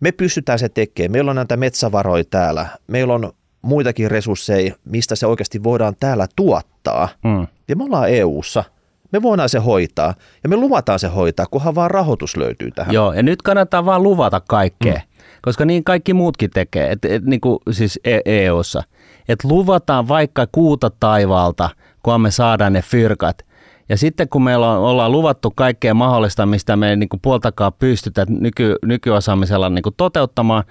me 0.00 0.12
pystytään 0.12 0.58
se 0.58 0.68
tekemään. 0.68 1.12
Meillä 1.12 1.30
on 1.30 1.36
näitä 1.36 1.56
metsävaroja 1.56 2.24
täällä. 2.24 2.66
Meillä 2.86 3.14
on 3.14 3.32
muitakin 3.62 4.10
resursseja, 4.10 4.74
mistä 4.84 5.16
se 5.16 5.26
oikeasti 5.26 5.62
voidaan 5.62 5.96
täällä 6.00 6.26
tuottaa. 6.36 7.08
Mm. 7.24 7.46
Ja 7.68 7.76
me 7.76 7.84
ollaan 7.84 8.10
EU-ssa. 8.10 8.64
Me 9.12 9.22
voidaan 9.22 9.48
se 9.48 9.58
hoitaa 9.58 10.14
ja 10.42 10.48
me 10.48 10.56
luvataan 10.56 10.98
se 10.98 11.08
hoitaa, 11.08 11.46
kunhan 11.50 11.74
vaan 11.74 11.90
rahoitus 11.90 12.36
löytyy 12.36 12.70
tähän. 12.70 12.94
Joo, 12.94 13.12
ja 13.12 13.22
nyt 13.22 13.42
kannattaa 13.42 13.84
vaan 13.84 14.02
luvata 14.02 14.40
kaikkea, 14.48 14.94
mm. 14.94 15.22
koska 15.42 15.64
niin 15.64 15.84
kaikki 15.84 16.14
muutkin 16.14 16.50
tekee, 16.50 16.90
et, 16.92 17.04
et, 17.04 17.24
niin 17.24 17.40
kuin 17.40 17.58
siis 17.70 18.00
EU-ssa. 18.24 18.82
E 18.88 19.32
että 19.32 19.48
luvataan 19.48 20.08
vaikka 20.08 20.46
kuuta 20.52 20.90
taivaalta, 21.00 21.70
kun 22.02 22.20
me 22.20 22.30
saadaan 22.30 22.72
ne 22.72 22.82
fyrkat– 22.82 23.44
ja 23.90 23.96
sitten 23.96 24.28
kun 24.28 24.42
meillä 24.42 24.70
on, 24.70 24.78
ollaan 24.78 25.12
luvattu 25.12 25.50
kaikkea 25.50 25.94
mahdollista, 25.94 26.46
mistä 26.46 26.76
me 26.76 26.90
ei 26.90 26.96
niin 26.96 27.08
kuin 27.08 27.20
puoltakaan 27.20 27.72
pystytä 27.72 28.26
nyky, 28.28 28.76
nykyosaamisella 28.84 29.68
niin 29.68 29.82
kuin 29.82 29.94
toteuttamaan, 29.96 30.64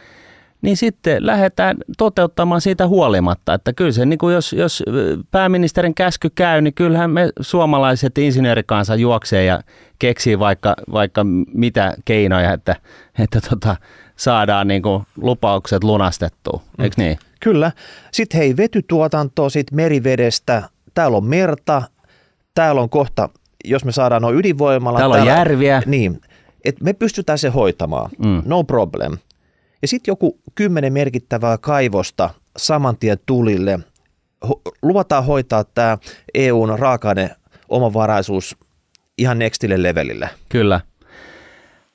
niin 0.61 0.77
sitten 0.77 1.25
lähdetään 1.25 1.77
toteuttamaan 1.97 2.61
siitä 2.61 2.87
huolimatta. 2.87 3.53
Että 3.53 3.73
kyllä 3.73 3.91
se, 3.91 4.05
niin 4.05 4.17
kuin 4.17 4.33
jos, 4.33 4.53
jos 4.53 4.83
pääministerin 5.31 5.95
käsky 5.95 6.29
käy, 6.35 6.61
niin 6.61 6.73
kyllähän 6.73 7.11
me 7.11 7.29
suomalaiset 7.39 8.17
insinöörikansa 8.17 8.95
juoksee 8.95 9.45
ja 9.45 9.61
keksii 9.99 10.39
vaikka, 10.39 10.75
vaikka 10.91 11.25
mitä 11.53 11.93
keinoja, 12.05 12.53
että, 12.53 12.75
että 13.19 13.41
tota, 13.49 13.75
saadaan 14.15 14.67
niin 14.67 14.81
kuin 14.81 15.03
lupaukset 15.17 15.83
lunastettua, 15.83 16.61
eikö 16.79 16.95
mm. 16.97 17.03
niin? 17.03 17.17
Kyllä. 17.39 17.71
Sitten 18.11 18.37
hei, 18.37 18.57
vetytuotanto 18.57 19.49
sit 19.49 19.71
merivedestä, 19.71 20.69
täällä 20.93 21.17
on 21.17 21.25
merta, 21.25 21.81
täällä 22.59 22.81
on 22.81 22.89
kohta, 22.89 23.29
jos 23.65 23.85
me 23.85 23.91
saadaan 23.91 24.21
nuo 24.21 24.33
ydinvoimalla. 24.33 24.99
Täällä 24.99 25.13
on 25.13 25.25
täällä, 25.25 25.39
järviä. 25.39 25.81
Niin, 25.85 26.21
että 26.65 26.83
me 26.83 26.93
pystytään 26.93 27.37
se 27.37 27.49
hoitamaan, 27.49 28.09
mm. 28.25 28.41
no 28.45 28.63
problem. 28.63 29.17
Ja 29.81 29.87
sitten 29.87 30.11
joku 30.11 30.39
kymmenen 30.55 30.93
merkittävää 30.93 31.57
kaivosta 31.57 32.29
saman 32.57 32.97
tien 32.97 33.17
tulille. 33.25 33.79
Ho- 34.45 34.61
luvataan 34.81 35.25
hoitaa 35.25 35.63
tämä 35.63 35.97
EUn 36.33 36.79
raaka 36.79 37.09
omavaraisuus 37.69 38.57
ihan 39.17 39.39
nextille 39.39 39.83
levelille. 39.83 40.29
Kyllä. 40.49 40.81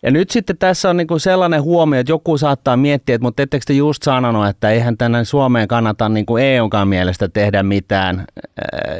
Ja 0.04 0.10
nyt 0.10 0.30
sitten 0.30 0.58
tässä 0.58 0.90
on 0.90 0.96
niinku 0.96 1.18
sellainen 1.18 1.62
huomio, 1.62 2.00
että 2.00 2.12
joku 2.12 2.38
saattaa 2.38 2.76
miettiä, 2.76 3.14
että 3.14 3.24
mutta 3.24 3.42
ettekö 3.42 3.64
te 3.66 3.72
just 3.72 4.02
sanonut, 4.02 4.48
että 4.48 4.70
eihän 4.70 4.98
tänne 4.98 5.24
Suomeen 5.24 5.68
kannata 5.68 6.08
niinku 6.08 6.36
EUnkaan 6.36 6.88
mielestä 6.88 7.28
tehdä 7.28 7.62
mitään 7.62 8.18
äh, 8.18 8.26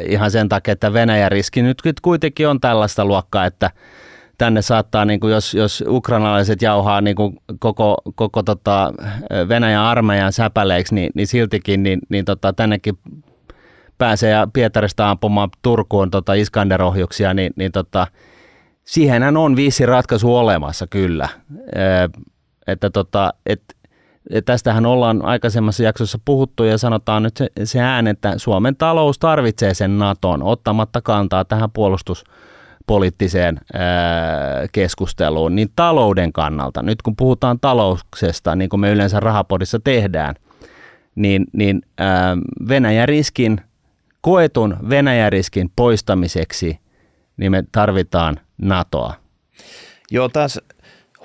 ihan 0.08 0.30
sen 0.30 0.48
takia, 0.48 0.72
että 0.72 0.92
Venäjän 0.92 1.32
riski 1.32 1.62
nyt 1.62 1.82
kuitenkin 2.02 2.48
on 2.48 2.60
tällaista 2.60 3.04
luokkaa, 3.04 3.44
että 3.44 3.70
tänne 4.38 4.62
saattaa, 4.62 5.04
niin 5.04 5.20
jos, 5.30 5.54
jos 5.54 5.84
ukrainalaiset 5.86 6.62
jauhaa 6.62 7.00
niin 7.00 7.16
koko, 7.58 7.96
koko 8.14 8.42
tota 8.42 8.92
Venäjän 9.48 9.82
armeijan 9.82 10.32
säpäleiksi, 10.32 10.94
niin, 10.94 11.10
niin 11.14 11.26
siltikin 11.26 11.82
niin, 11.82 12.00
niin 12.08 12.24
tota, 12.24 12.52
tännekin 12.52 12.98
pääsee 13.98 14.34
Pietarista 14.52 15.10
ampumaan 15.10 15.50
Turkuun 15.62 16.10
tota 16.10 16.34
Iskander-ohjuksia, 16.34 17.34
niin, 17.34 17.52
niin 17.56 17.72
tota, 17.72 18.06
siihenhän 18.84 19.36
on 19.36 19.56
viisi 19.56 19.86
ratkaisu 19.86 20.36
olemassa 20.36 20.86
kyllä. 20.86 21.28
Että 22.66 22.90
tota, 22.90 23.32
et, 23.46 23.62
tästähän 24.44 24.86
ollaan 24.86 25.24
aikaisemmassa 25.24 25.82
jaksossa 25.82 26.18
puhuttu 26.24 26.64
ja 26.64 26.78
sanotaan 26.78 27.22
nyt 27.22 27.36
se, 27.36 27.48
se 27.64 27.80
ään, 27.80 28.06
että 28.06 28.38
Suomen 28.38 28.76
talous 28.76 29.18
tarvitsee 29.18 29.74
sen 29.74 29.98
Naton 29.98 30.42
ottamatta 30.42 31.00
kantaa 31.00 31.44
tähän 31.44 31.70
puolustuspoliittiseen 31.70 33.60
ää, 33.72 33.82
keskusteluun, 34.72 35.54
niin 35.54 35.68
talouden 35.76 36.32
kannalta, 36.32 36.82
nyt 36.82 37.02
kun 37.02 37.16
puhutaan 37.16 37.60
talouksesta, 37.60 38.56
niin 38.56 38.68
kuin 38.68 38.80
me 38.80 38.90
yleensä 38.90 39.20
rahapodissa 39.20 39.80
tehdään, 39.84 40.34
niin, 41.14 41.44
niin 41.52 41.82
Venäjän 42.68 43.08
riskin, 43.08 43.60
koetun 44.20 44.76
Venäjän 44.88 45.32
riskin 45.32 45.70
poistamiseksi, 45.76 46.78
niin 47.36 47.52
me 47.52 47.64
tarvitaan 47.72 48.40
NATOa. 48.58 49.14
Joo, 50.10 50.28
taas 50.28 50.60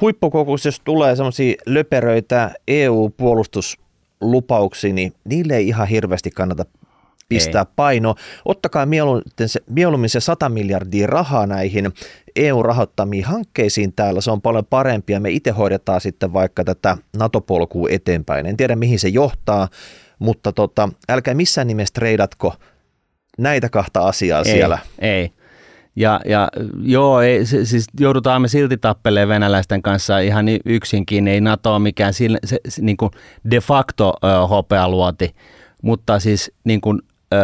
huippukokous, 0.02 0.66
jos 0.66 0.80
tulee 0.80 1.16
semmoisia 1.16 1.56
löperöitä 1.66 2.52
EU-puolustuslupauksiin, 2.68 4.96
niin 4.96 5.14
niille 5.24 5.56
ei 5.56 5.68
ihan 5.68 5.88
hirveästi 5.88 6.32
kannata 6.32 6.66
pistää 7.30 7.62
ei. 7.62 7.74
paino. 7.76 8.16
Ottakaa 8.46 8.88
mieluummin 9.70 10.10
se 10.10 10.20
100 10.20 10.50
miljardia 10.50 11.08
rahaa 11.08 11.48
näihin 11.48 11.92
EU-rahoittamiin 12.36 13.26
hankkeisiin 13.26 13.94
täällä. 13.94 14.22
Se 14.22 14.32
on 14.32 14.42
paljon 14.42 14.66
parempia. 14.66 15.20
Me 15.20 15.30
itse 15.30 15.52
hoidetaan 15.52 16.02
sitten 16.02 16.34
vaikka 16.34 16.64
tätä 16.64 16.98
NATO-polkua 17.18 17.88
eteenpäin. 17.92 18.46
En 18.46 18.58
tiedä 18.58 18.76
mihin 18.76 19.00
se 19.00 19.08
johtaa, 19.08 19.68
mutta 20.20 20.52
tota, 20.52 20.90
älkää 21.10 21.34
missään 21.34 21.68
nimessä 21.68 21.94
treidatko 21.94 22.54
näitä 23.38 23.70
kahta 23.70 24.00
asiaa 24.00 24.40
ei, 24.40 24.46
siellä. 24.46 24.80
Ei. 25.00 25.32
Ja, 26.00 26.20
ja 26.26 26.48
joo, 26.82 27.22
ei, 27.22 27.46
siis 27.46 27.88
joudutaan 28.00 28.42
me 28.42 28.48
silti 28.48 28.78
tappeleen 28.78 29.28
venäläisten 29.28 29.82
kanssa 29.82 30.20
ihan 30.20 30.46
yksinkin. 30.66 31.28
Ei 31.28 31.42
NATO 31.42 31.72
ole 31.72 31.80
mikään 31.80 32.14
sille, 32.14 32.40
se, 32.46 32.60
se, 32.68 32.82
niin 32.82 32.98
kuin 32.98 33.12
de 33.52 33.60
facto 33.60 34.14
ö, 34.24 34.48
hopealuoti, 34.48 35.36
mutta 35.82 36.20
siis 36.20 36.52
niin 36.64 36.82
kuin, 36.82 37.02
ö, 37.34 37.38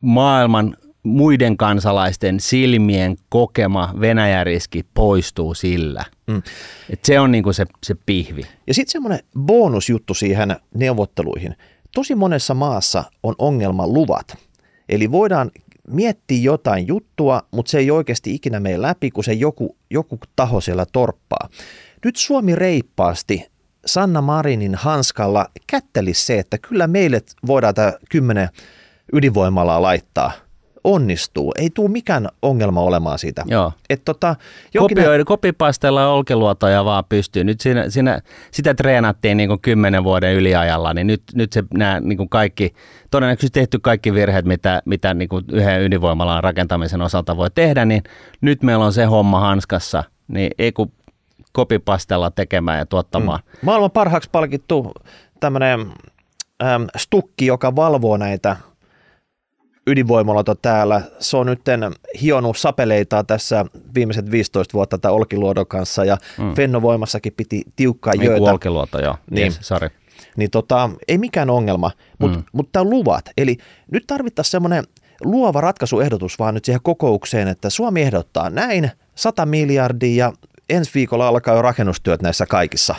maailman 0.00 0.76
muiden 1.02 1.56
kansalaisten 1.56 2.40
silmien 2.40 3.16
kokema 3.28 3.94
Venäjä-riski 4.00 4.84
poistuu 4.94 5.54
sillä. 5.54 6.04
Mm. 6.26 6.42
Et 6.90 7.04
se 7.04 7.20
on 7.20 7.30
niinku 7.30 7.52
se, 7.52 7.66
se 7.82 7.94
pihvi. 8.06 8.42
Ja 8.66 8.74
sitten 8.74 8.92
semmoinen 8.92 9.20
bonusjuttu 9.38 10.14
siihen 10.14 10.56
neuvotteluihin. 10.74 11.56
Tosi 11.94 12.14
monessa 12.14 12.54
maassa 12.54 13.04
on 13.22 13.34
ongelma 13.38 13.86
luvat. 13.86 14.36
Eli 14.88 15.12
voidaan 15.12 15.50
miettiä 15.92 16.38
jotain 16.42 16.86
juttua, 16.86 17.42
mutta 17.50 17.70
se 17.70 17.78
ei 17.78 17.90
oikeasti 17.90 18.34
ikinä 18.34 18.60
mene 18.60 18.82
läpi, 18.82 19.10
kun 19.10 19.24
se 19.24 19.32
joku, 19.32 19.76
joku 19.90 20.18
taho 20.36 20.60
siellä 20.60 20.86
torppaa. 20.92 21.48
Nyt 22.04 22.16
Suomi 22.16 22.54
reippaasti 22.54 23.46
Sanna 23.86 24.20
Marinin 24.20 24.74
hanskalla 24.74 25.46
kätteli 25.66 26.14
se, 26.14 26.38
että 26.38 26.58
kyllä 26.58 26.86
meille 26.86 27.22
voidaan 27.46 27.74
tämä 27.74 27.92
kymmenen 28.10 28.48
ydinvoimalaa 29.12 29.82
laittaa– 29.82 30.32
onnistuu. 30.84 31.52
Ei 31.58 31.70
tule 31.70 31.90
mikään 31.90 32.28
ongelma 32.42 32.80
olemaan 32.80 33.18
siitä. 33.18 33.44
Joo. 33.46 33.72
Et 33.90 34.04
tota, 34.04 34.36
jonkin... 34.74 34.96
Kopioida, 34.96 35.24
kopipastella 35.24 36.08
olkiluotoja 36.08 36.84
vaan 36.84 37.04
pystyy. 37.08 37.44
Nyt 37.44 37.60
siinä, 37.60 37.90
siinä, 37.90 38.20
sitä 38.50 38.74
treenattiin 38.74 39.36
niin 39.36 39.48
kuin 39.48 39.60
kymmenen 39.60 40.04
vuoden 40.04 40.34
yliajalla, 40.34 40.94
niin 40.94 41.06
nyt, 41.06 41.22
nyt 41.34 41.52
se 41.52 41.64
nämä 41.74 42.00
niin 42.00 42.16
kuin 42.16 42.28
kaikki, 42.28 42.74
todennäköisesti 43.10 43.60
tehty 43.60 43.78
kaikki 43.78 44.14
virheet, 44.14 44.44
mitä, 44.44 44.82
mitä 44.84 45.14
niin 45.14 45.28
kuin 45.28 45.44
yhden 45.52 45.82
ydinvoimalan 45.82 46.44
rakentamisen 46.44 47.02
osalta 47.02 47.36
voi 47.36 47.50
tehdä, 47.50 47.84
niin 47.84 48.02
nyt 48.40 48.62
meillä 48.62 48.84
on 48.84 48.92
se 48.92 49.04
homma 49.04 49.40
hanskassa, 49.40 50.04
niin 50.28 50.50
ei 50.58 50.72
kun 50.72 50.92
kopipastella 51.52 52.30
tekemään 52.30 52.78
ja 52.78 52.86
tuottamaan. 52.86 53.40
Mm. 53.46 53.58
Maailman 53.62 53.90
parhaaksi 53.90 54.30
palkittu 54.32 54.92
tämmöinen 55.40 55.80
ähm, 56.62 56.82
stukki, 56.96 57.46
joka 57.46 57.76
valvoo 57.76 58.16
näitä 58.16 58.56
ydinvoimalata 59.90 60.54
täällä. 60.54 61.02
Se 61.18 61.36
on 61.36 61.46
nyt 61.46 61.60
hionut 62.22 62.58
sapeleita 62.58 63.24
tässä 63.24 63.64
viimeiset 63.94 64.30
15 64.30 64.72
vuotta 64.72 64.98
tämän 64.98 65.14
Olkiluodon 65.14 65.66
kanssa 65.66 66.04
ja 66.04 66.16
mm. 66.38 66.54
Fennovoimassakin 66.54 67.32
piti 67.36 67.62
tiukkaa 67.76 68.12
niin 68.12 68.24
jöötä. 68.24 68.52
Olkiluoto, 68.52 69.02
joo. 69.02 69.16
Niin, 69.30 69.44
yes, 69.44 69.58
sorry. 69.60 69.88
Niin 70.36 70.50
tota, 70.50 70.90
ei 71.08 71.18
mikään 71.18 71.50
ongelma, 71.50 71.90
mutta 72.18 72.38
mm. 72.38 72.44
mut 72.52 72.72
tämä 72.72 72.84
luvat. 72.84 73.24
Eli 73.36 73.56
nyt 73.92 74.04
tarvittaisiin 74.06 74.50
semmoinen 74.50 74.84
luova 75.24 75.60
ratkaisuehdotus 75.60 76.38
vaan 76.38 76.54
nyt 76.54 76.64
siihen 76.64 76.80
kokoukseen, 76.82 77.48
että 77.48 77.70
Suomi 77.70 78.02
ehdottaa 78.02 78.50
näin 78.50 78.90
100 79.14 79.46
miljardia 79.46 80.24
ja 80.24 80.32
ensi 80.68 80.90
viikolla 80.94 81.28
alkaa 81.28 81.54
jo 81.54 81.62
rakennustyöt 81.62 82.22
näissä 82.22 82.46
kaikissa. 82.46 82.94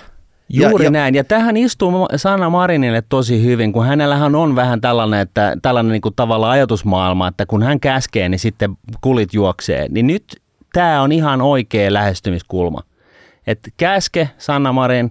Juuri 0.54 0.84
ja, 0.84 0.88
ja, 0.88 0.92
näin. 0.92 1.16
Ja 1.16 1.24
tähän 1.24 1.58
istuu 1.58 2.08
Sanna 2.16 2.50
Marinille 2.50 3.04
tosi 3.10 3.44
hyvin, 3.44 3.74
kun 3.74 3.86
hänellähän 3.86 4.36
on 4.36 4.56
vähän 4.56 4.82
tällainen, 4.82 5.20
että, 5.20 5.56
tällainen 5.62 5.92
niin 5.92 6.02
kuin 6.02 6.16
tavalla 6.16 6.52
ajatusmaailma, 6.52 7.28
että 7.28 7.46
kun 7.46 7.64
hän 7.64 7.80
käskee, 7.80 8.30
niin 8.30 8.40
sitten 8.40 8.78
kulit 9.02 9.34
juoksee. 9.34 9.88
Niin 9.90 10.08
nyt 10.08 10.42
tämä 10.74 11.02
on 11.02 11.12
ihan 11.12 11.42
oikea 11.42 11.94
lähestymiskulma. 11.94 12.82
Että 13.48 13.70
käske 13.78 14.30
Sanna 14.38 14.74
Marin, 14.74 15.10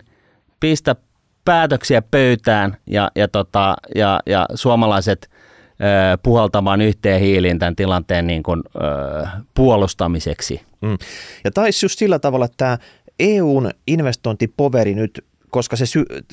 pistä 0.60 0.96
päätöksiä 1.44 2.02
pöytään 2.02 2.76
ja, 2.86 3.10
ja, 3.16 3.28
tota, 3.28 3.76
ja, 3.94 4.20
ja 4.26 4.46
suomalaiset 4.54 5.30
ö, 5.30 6.18
puhaltamaan 6.22 6.80
yhteen 6.80 7.20
hiiliin 7.20 7.58
tämän 7.58 7.76
tilanteen 7.76 8.26
niin 8.26 8.42
kuin, 8.42 8.62
ö, 8.76 9.26
puolustamiseksi. 9.54 10.60
Mm. 10.80 10.98
Ja 11.44 11.50
taisi 11.50 11.86
just 11.86 11.98
sillä 11.98 12.18
tavalla, 12.18 12.44
että 12.44 12.56
tämä 12.56 12.78
EUn 13.20 13.70
investointipoveri 13.86 14.94
nyt 14.94 15.24
koska, 15.50 15.76
se, 15.76 15.84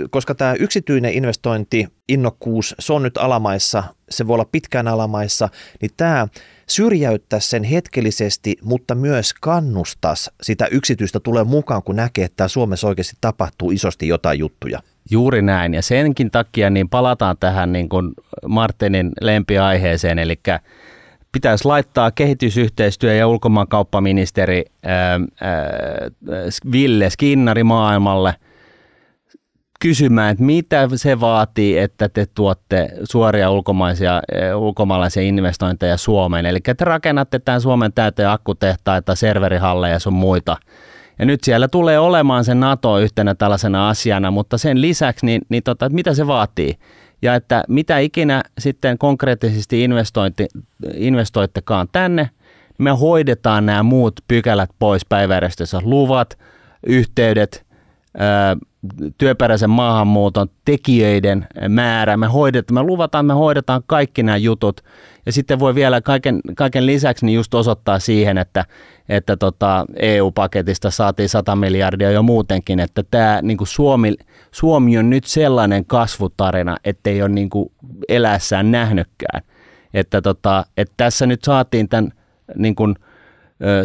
koska 0.09 0.35
tämä 0.35 0.53
yksityinen 0.59 1.13
investointi, 1.13 1.88
innokkuus, 2.09 2.75
se 2.79 2.93
on 2.93 3.03
nyt 3.03 3.17
alamaissa, 3.17 3.83
se 4.09 4.27
voi 4.27 4.33
olla 4.33 4.49
pitkään 4.51 4.88
alamaissa, 4.88 5.49
niin 5.81 5.91
tämä 5.97 6.27
syrjäyttää 6.67 7.39
sen 7.39 7.63
hetkellisesti, 7.63 8.55
mutta 8.61 8.95
myös 8.95 9.33
kannustas 9.33 10.31
sitä 10.41 10.67
yksityistä 10.71 11.19
tulee 11.19 11.43
mukaan, 11.43 11.83
kun 11.83 11.95
näkee, 11.95 12.25
että 12.25 12.47
Suomessa 12.47 12.88
oikeasti 12.88 13.17
tapahtuu 13.21 13.71
isosti 13.71 14.07
jotain 14.07 14.39
juttuja. 14.39 14.79
Juuri 15.11 15.41
näin, 15.41 15.73
ja 15.73 15.81
senkin 15.81 16.31
takia 16.31 16.69
niin 16.69 16.89
palataan 16.89 17.38
tähän 17.39 17.73
niin 17.73 17.89
kuin 17.89 18.13
Martinin 18.47 19.11
lempiaiheeseen, 19.21 20.19
eli 20.19 20.39
pitäisi 21.38 21.65
laittaa 21.65 22.11
kehitysyhteistyö- 22.11 23.13
ja 23.13 23.27
ulkomaankauppaministeri 23.27 24.65
ää, 24.83 25.19
ää, 25.41 25.69
Ville 26.71 27.09
Skinnari 27.09 27.63
maailmalle– 27.63 28.35
kysymään, 29.79 30.31
että 30.31 30.43
mitä 30.43 30.89
se 30.95 31.19
vaatii, 31.19 31.77
että 31.77 32.09
te 32.09 32.25
tuotte 32.35 32.89
suoria 33.03 33.51
ulkomaisia, 33.51 34.21
ulkomaalaisia 34.55 35.23
investointeja 35.23 35.97
Suomeen. 35.97 36.45
Eli 36.45 36.59
te 36.59 36.75
rakennatte 36.79 37.39
tämän 37.39 37.61
Suomen 37.61 37.93
täyteen 37.93 38.29
akkutehtaita, 38.29 39.15
serverihalleja 39.15 39.93
ja 39.93 39.99
sun 39.99 40.13
muita. 40.13 40.57
Ja 41.19 41.25
nyt 41.25 41.43
siellä 41.43 41.67
tulee 41.67 41.99
olemaan 41.99 42.45
se 42.45 42.55
NATO 42.55 42.99
yhtenä 42.99 43.35
tällaisena 43.35 43.89
asiana, 43.89 44.31
mutta 44.31 44.57
sen 44.57 44.81
lisäksi, 44.81 45.25
niin, 45.25 45.41
niin 45.49 45.63
tota, 45.63 45.85
että 45.85 45.95
mitä 45.95 46.13
se 46.13 46.27
vaatii? 46.27 46.73
Ja 47.22 47.36
että 47.36 47.63
mitä 47.68 47.97
ikinä 47.99 48.43
sitten 48.59 48.97
konkreettisesti 48.97 49.84
investointi, 49.84 50.47
investoittekaan 50.93 51.88
tänne, 51.91 52.30
me 52.78 52.91
hoidetaan 52.91 53.65
nämä 53.65 53.84
muut 53.84 54.13
pykälät 54.28 54.70
pois 54.80 55.05
päiväjärjestössä, 55.05 55.80
luvat, 55.84 56.38
yhteydet, 56.88 57.65
työperäisen 59.17 59.69
maahanmuuton 59.69 60.47
tekijöiden 60.65 61.47
määrä. 61.69 62.17
Me, 62.17 62.27
hoidetaan, 62.27 62.73
me 62.75 62.83
luvataan, 62.83 63.25
me 63.25 63.33
hoidetaan 63.33 63.81
kaikki 63.88 64.23
nämä 64.23 64.38
jutut. 64.38 64.81
Ja 65.25 65.31
sitten 65.31 65.59
voi 65.59 65.75
vielä 65.75 66.01
kaiken, 66.01 66.39
kaiken 66.55 66.85
lisäksi 66.85 67.25
niin 67.25 67.35
just 67.35 67.53
osoittaa 67.53 67.99
siihen, 67.99 68.38
että, 68.38 68.65
että 69.09 69.38
tota 69.38 69.85
EU-paketista 69.95 70.91
saatiin 70.91 71.29
100 71.29 71.55
miljardia 71.55 72.11
jo 72.11 72.23
muutenkin, 72.23 72.79
että 72.79 73.03
tämä 73.11 73.39
niin 73.41 73.57
kuin 73.57 73.67
Suomi, 73.67 74.15
Suomi 74.51 74.97
on 74.97 75.09
nyt 75.09 75.23
sellainen 75.23 75.85
kasvutarina, 75.85 76.77
ettei 76.83 77.21
ole 77.21 77.29
niin 77.29 77.49
elässään 78.09 78.71
nähnytkään. 78.71 79.41
Että, 79.93 80.21
tota, 80.21 80.65
että 80.77 80.93
tässä 80.97 81.25
nyt 81.25 81.43
saatiin 81.43 81.89
tämän 81.89 82.11
niin 82.55 82.75
kuin– 82.75 82.95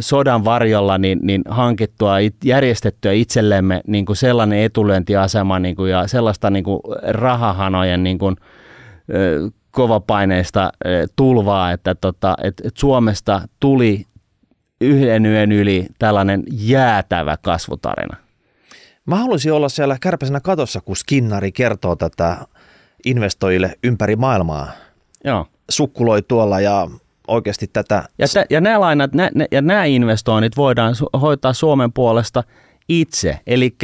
sodan 0.00 0.44
varjolla 0.44 0.98
niin, 0.98 1.18
niin 1.22 1.42
hankittua, 1.48 2.14
järjestettyä 2.44 3.12
itsellemme 3.12 3.80
niin 3.86 4.06
kuin 4.06 4.16
sellainen 4.16 4.58
etulyöntiasema 4.58 5.58
niin 5.58 5.76
kuin, 5.76 5.90
ja 5.90 6.06
sellaista 6.06 6.50
niin 6.50 6.64
kuin 6.64 6.80
rahahanojen 7.02 8.02
niin 8.02 8.18
kuin, 8.18 8.36
kovapaineista 9.70 10.72
tulvaa, 11.16 11.72
että, 11.72 11.94
tota, 11.94 12.34
että, 12.42 12.68
Suomesta 12.74 13.48
tuli 13.60 14.06
yhden 14.80 15.26
yön 15.26 15.52
yli 15.52 15.86
tällainen 15.98 16.42
jäätävä 16.50 17.36
kasvutarina. 17.42 18.16
Mä 19.06 19.16
haluaisin 19.16 19.52
olla 19.52 19.68
siellä 19.68 19.96
kärpäisenä 20.00 20.40
katossa, 20.40 20.80
kun 20.80 20.96
Skinnari 20.96 21.52
kertoo 21.52 21.96
tätä 21.96 22.36
investoijille 23.04 23.74
ympäri 23.84 24.16
maailmaa. 24.16 24.70
Joo. 25.24 25.46
Sukkuloi 25.70 26.22
tuolla 26.22 26.60
ja 26.60 26.88
oikeasti 27.28 27.66
tätä. 27.72 28.04
Ja, 28.18 28.26
t- 28.26 28.50
ja 28.50 28.60
nämä 28.60 28.80
lainat 28.80 29.14
nä, 29.14 29.30
nä, 29.34 29.46
ja 29.50 29.62
nämä 29.62 29.84
investoinnit 29.84 30.56
voidaan 30.56 30.94
su- 30.94 31.20
hoitaa 31.20 31.52
Suomen 31.52 31.92
puolesta 31.92 32.44
itse. 32.88 33.38
Eli 33.46 33.74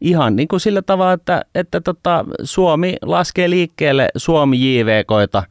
ihan 0.00 0.36
niin 0.36 0.48
kuin 0.48 0.60
sillä 0.60 0.82
tavalla, 0.82 1.12
että, 1.12 1.44
että 1.54 1.80
tota, 1.80 2.24
Suomi 2.42 2.96
laskee 3.02 3.50
liikkeelle 3.50 4.08
Suomi 4.16 4.78
JVKita 4.78 5.42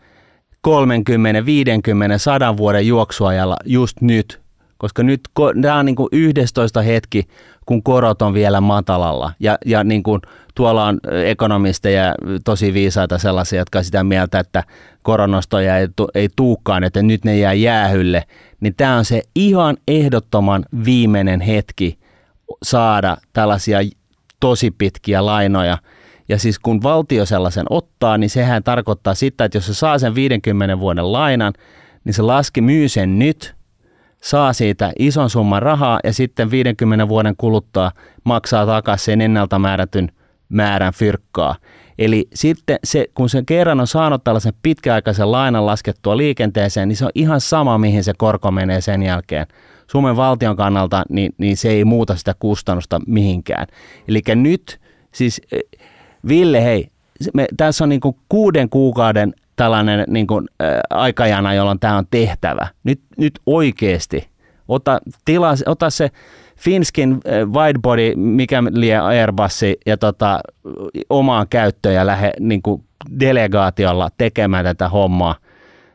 30, 0.61 1.45
50, 1.45 2.17
100 2.17 2.57
vuoden 2.57 2.88
juoksuajalla 2.88 3.55
just 3.65 4.01
nyt, 4.01 4.45
koska 4.86 5.03
nyt 5.03 5.21
tämä 5.61 5.79
on 5.79 5.86
niin 5.86 5.95
kuin 5.95 6.09
11 6.11 6.81
hetki, 6.81 7.27
kun 7.65 7.83
korot 7.83 8.21
on 8.21 8.33
vielä 8.33 8.61
matalalla. 8.61 9.31
Ja, 9.39 9.57
ja 9.65 9.83
niin 9.83 10.03
kuin 10.03 10.21
tuolla 10.55 10.86
on 10.86 10.99
ekonomisteja 11.25 12.15
tosi 12.43 12.73
viisaita 12.73 13.17
sellaisia, 13.17 13.59
jotka 13.59 13.83
sitä 13.83 14.03
mieltä, 14.03 14.39
että 14.39 14.63
koronastoja 15.03 15.77
ei, 15.77 15.88
ei 16.15 16.29
tuukaan, 16.36 16.83
että 16.83 17.01
nyt 17.01 17.25
ne 17.25 17.38
jää 17.38 17.53
jäähylle. 17.53 18.23
Niin 18.59 18.75
tämä 18.75 18.97
on 18.97 19.05
se 19.05 19.21
ihan 19.36 19.77
ehdottoman 19.88 20.65
viimeinen 20.86 21.41
hetki 21.41 21.99
saada 22.63 23.17
tällaisia 23.33 23.79
tosi 24.39 24.71
pitkiä 24.71 25.25
lainoja. 25.25 25.77
Ja 26.29 26.39
siis 26.39 26.59
kun 26.59 26.83
valtio 26.83 27.25
sellaisen 27.25 27.65
ottaa, 27.69 28.17
niin 28.17 28.29
sehän 28.29 28.63
tarkoittaa 28.63 29.13
sitä, 29.13 29.45
että 29.45 29.57
jos 29.57 29.65
se 29.65 29.73
saa 29.73 29.99
sen 29.99 30.15
50 30.15 30.79
vuoden 30.79 31.11
lainan, 31.11 31.53
niin 32.03 32.13
se 32.13 32.21
laski 32.21 32.61
myy 32.61 32.89
sen 32.89 33.19
nyt– 33.19 33.55
saa 34.26 34.53
siitä 34.53 34.91
ison 34.99 35.30
summan 35.30 35.61
rahaa 35.61 35.99
ja 36.03 36.13
sitten 36.13 36.51
50 36.51 37.07
vuoden 37.07 37.36
kuluttua 37.38 37.91
maksaa 38.23 38.65
takaisin 38.65 39.05
sen 39.05 39.21
ennalta 39.21 39.59
määrätyn 39.59 40.11
määrän 40.49 40.93
fyrkkaa. 40.93 41.55
Eli 41.97 42.28
sitten 42.34 42.80
se, 42.84 43.07
kun 43.13 43.30
se 43.30 43.43
kerran 43.45 43.80
on 43.80 43.88
saanut 43.88 44.23
tällaisen 44.23 44.53
pitkäaikaisen 44.61 45.32
lainan 45.32 45.65
laskettua 45.65 46.17
liikenteeseen, 46.17 46.88
niin 46.88 46.97
se 46.97 47.05
on 47.05 47.11
ihan 47.15 47.41
sama, 47.41 47.78
mihin 47.78 48.03
se 48.03 48.13
korko 48.17 48.51
menee 48.51 48.82
sen 48.82 49.03
jälkeen. 49.03 49.47
Suomen 49.91 50.15
valtion 50.15 50.55
kannalta 50.55 51.03
niin, 51.09 51.32
niin 51.38 51.57
se 51.57 51.69
ei 51.69 51.86
muuta 51.86 52.15
sitä 52.15 52.36
kustannusta 52.39 53.01
mihinkään. 53.07 53.67
Eli 54.07 54.21
nyt 54.36 54.80
siis, 55.11 55.41
eh, 55.51 55.59
Ville, 56.28 56.63
hei, 56.63 56.89
me, 57.34 57.47
tässä 57.57 57.84
on 57.84 57.89
niin 57.89 58.01
kuin 58.01 58.15
kuuden 58.30 58.69
kuukauden 58.69 59.34
tällainen 59.56 60.03
niin 60.08 60.28
kuin, 60.28 60.47
ä, 60.62 60.66
aikajana, 60.89 61.53
jolloin 61.53 61.80
tämä 61.80 61.97
on 61.97 62.08
tehtävä. 62.12 62.68
Nyt, 62.84 63.01
nyt 63.18 63.39
oikeasti 63.45 64.28
ota, 64.68 64.99
tila, 65.26 65.53
ota 65.66 65.89
se 65.89 66.12
Finskin 66.58 67.22
widebody, 67.53 68.16
mikä 68.16 68.64
lie 68.72 68.97
Airbus 68.97 69.62
ja 69.86 69.97
tota, 69.97 70.39
omaan 71.10 71.47
käyttöön 71.49 71.95
ja 71.95 72.06
lähde 72.06 72.32
niin 72.39 72.62
kuin 72.62 72.84
delegaatiolla 73.20 74.10
tekemään 74.18 74.66
tätä 74.66 74.89
hommaa 74.89 75.36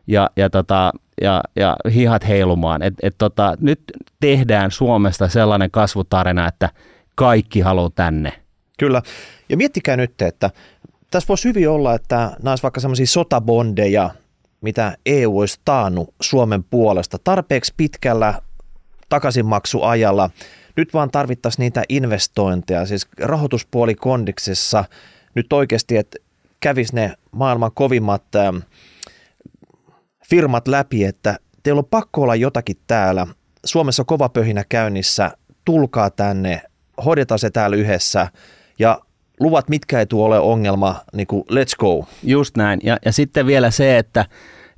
ja, 0.07 0.31
ja, 0.37 0.51
tota, 0.51 0.93
ja, 1.23 1.43
ja 1.57 1.77
hihat 1.95 2.29
heilumaan. 2.29 2.83
Et, 2.83 2.95
et 3.03 3.15
tota, 3.19 3.55
nyt 3.61 3.81
tehdään 4.21 4.71
Suomesta 4.71 5.29
sellainen 5.29 5.71
kasvutarina, 5.71 6.49
että 6.49 6.69
kaikki 7.15 7.61
haluaa 7.61 7.91
tänne. 7.95 8.33
Kyllä. 8.79 9.03
Ja 9.49 9.57
miettikää 9.57 9.97
nyt, 9.97 10.23
että 10.23 10.51
tässä 11.11 11.29
voisi 11.29 11.49
hyvin 11.49 11.69
olla, 11.69 11.95
että 11.95 12.17
nämä 12.17 12.53
olisi 12.53 12.63
vaikka 12.63 12.81
sellaisia 12.81 13.07
sotabondeja, 13.07 14.11
mitä 14.61 14.97
EU 15.07 15.39
olisi 15.39 15.61
taannut 15.65 16.15
Suomen 16.21 16.65
puolesta 16.65 17.19
tarpeeksi 17.25 17.75
pitkällä 17.77 18.35
takaisinmaksuajalla. 19.09 20.31
Nyt 20.77 20.95
vaan 20.95 21.11
tarvittaisiin 21.11 21.63
niitä 21.63 21.83
investointeja, 21.89 22.87
siis 22.87 23.09
rahoituspuoli 23.21 23.95
kondiksessa 23.95 24.85
nyt 25.35 25.53
oikeasti, 25.53 25.97
että 25.97 26.19
kävisi 26.61 26.95
ne 26.95 27.15
maailman 27.31 27.71
kovimmat 27.75 28.35
ähm, 28.37 28.57
firmat 30.29 30.69
läpi, 30.69 31.05
että 31.05 31.39
teillä 31.63 31.79
on 31.79 31.87
pakko 31.91 32.23
olla 32.23 32.37
jotakin 32.37 32.77
täällä. 32.87 33.27
Suomessa 33.65 34.05
kova 34.05 34.29
pöhinä 34.29 34.65
käynnissä, 34.69 35.31
tulkaa 35.65 36.11
tänne, 36.11 36.63
hoidetaan 37.05 37.39
se 37.39 37.51
täällä 37.51 37.77
yhdessä 37.77 38.29
ja 38.79 39.01
luvat, 39.41 39.69
mitkä 39.69 39.99
ei 39.99 40.07
tule 40.07 40.25
ole 40.25 40.39
ongelma, 40.39 41.01
niin 41.15 41.27
kuin 41.27 41.45
let's 41.51 41.77
go. 41.79 42.05
Just 42.23 42.57
näin. 42.57 42.81
Ja, 42.83 42.97
ja 43.05 43.13
sitten 43.13 43.47
vielä 43.47 43.71
se, 43.71 43.99
että 43.99 44.25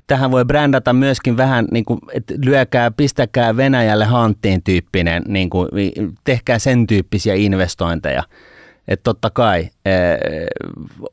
tähän 0.07 0.31
voi 0.31 0.45
brändätä 0.45 0.93
myöskin 0.93 1.37
vähän, 1.37 1.67
niin 1.71 1.85
kuin, 1.85 1.99
että 2.13 2.33
lyökää, 2.45 2.91
pistäkää 2.91 3.57
Venäjälle 3.57 4.05
hanttiin 4.05 4.63
tyyppinen, 4.63 5.23
niin 5.27 5.49
kuin, 5.49 5.69
tehkää 6.23 6.59
sen 6.59 6.87
tyyppisiä 6.87 7.33
investointeja. 7.33 8.23
Että 8.87 9.03
totta 9.03 9.29
kai 9.29 9.69
eh, 9.85 10.17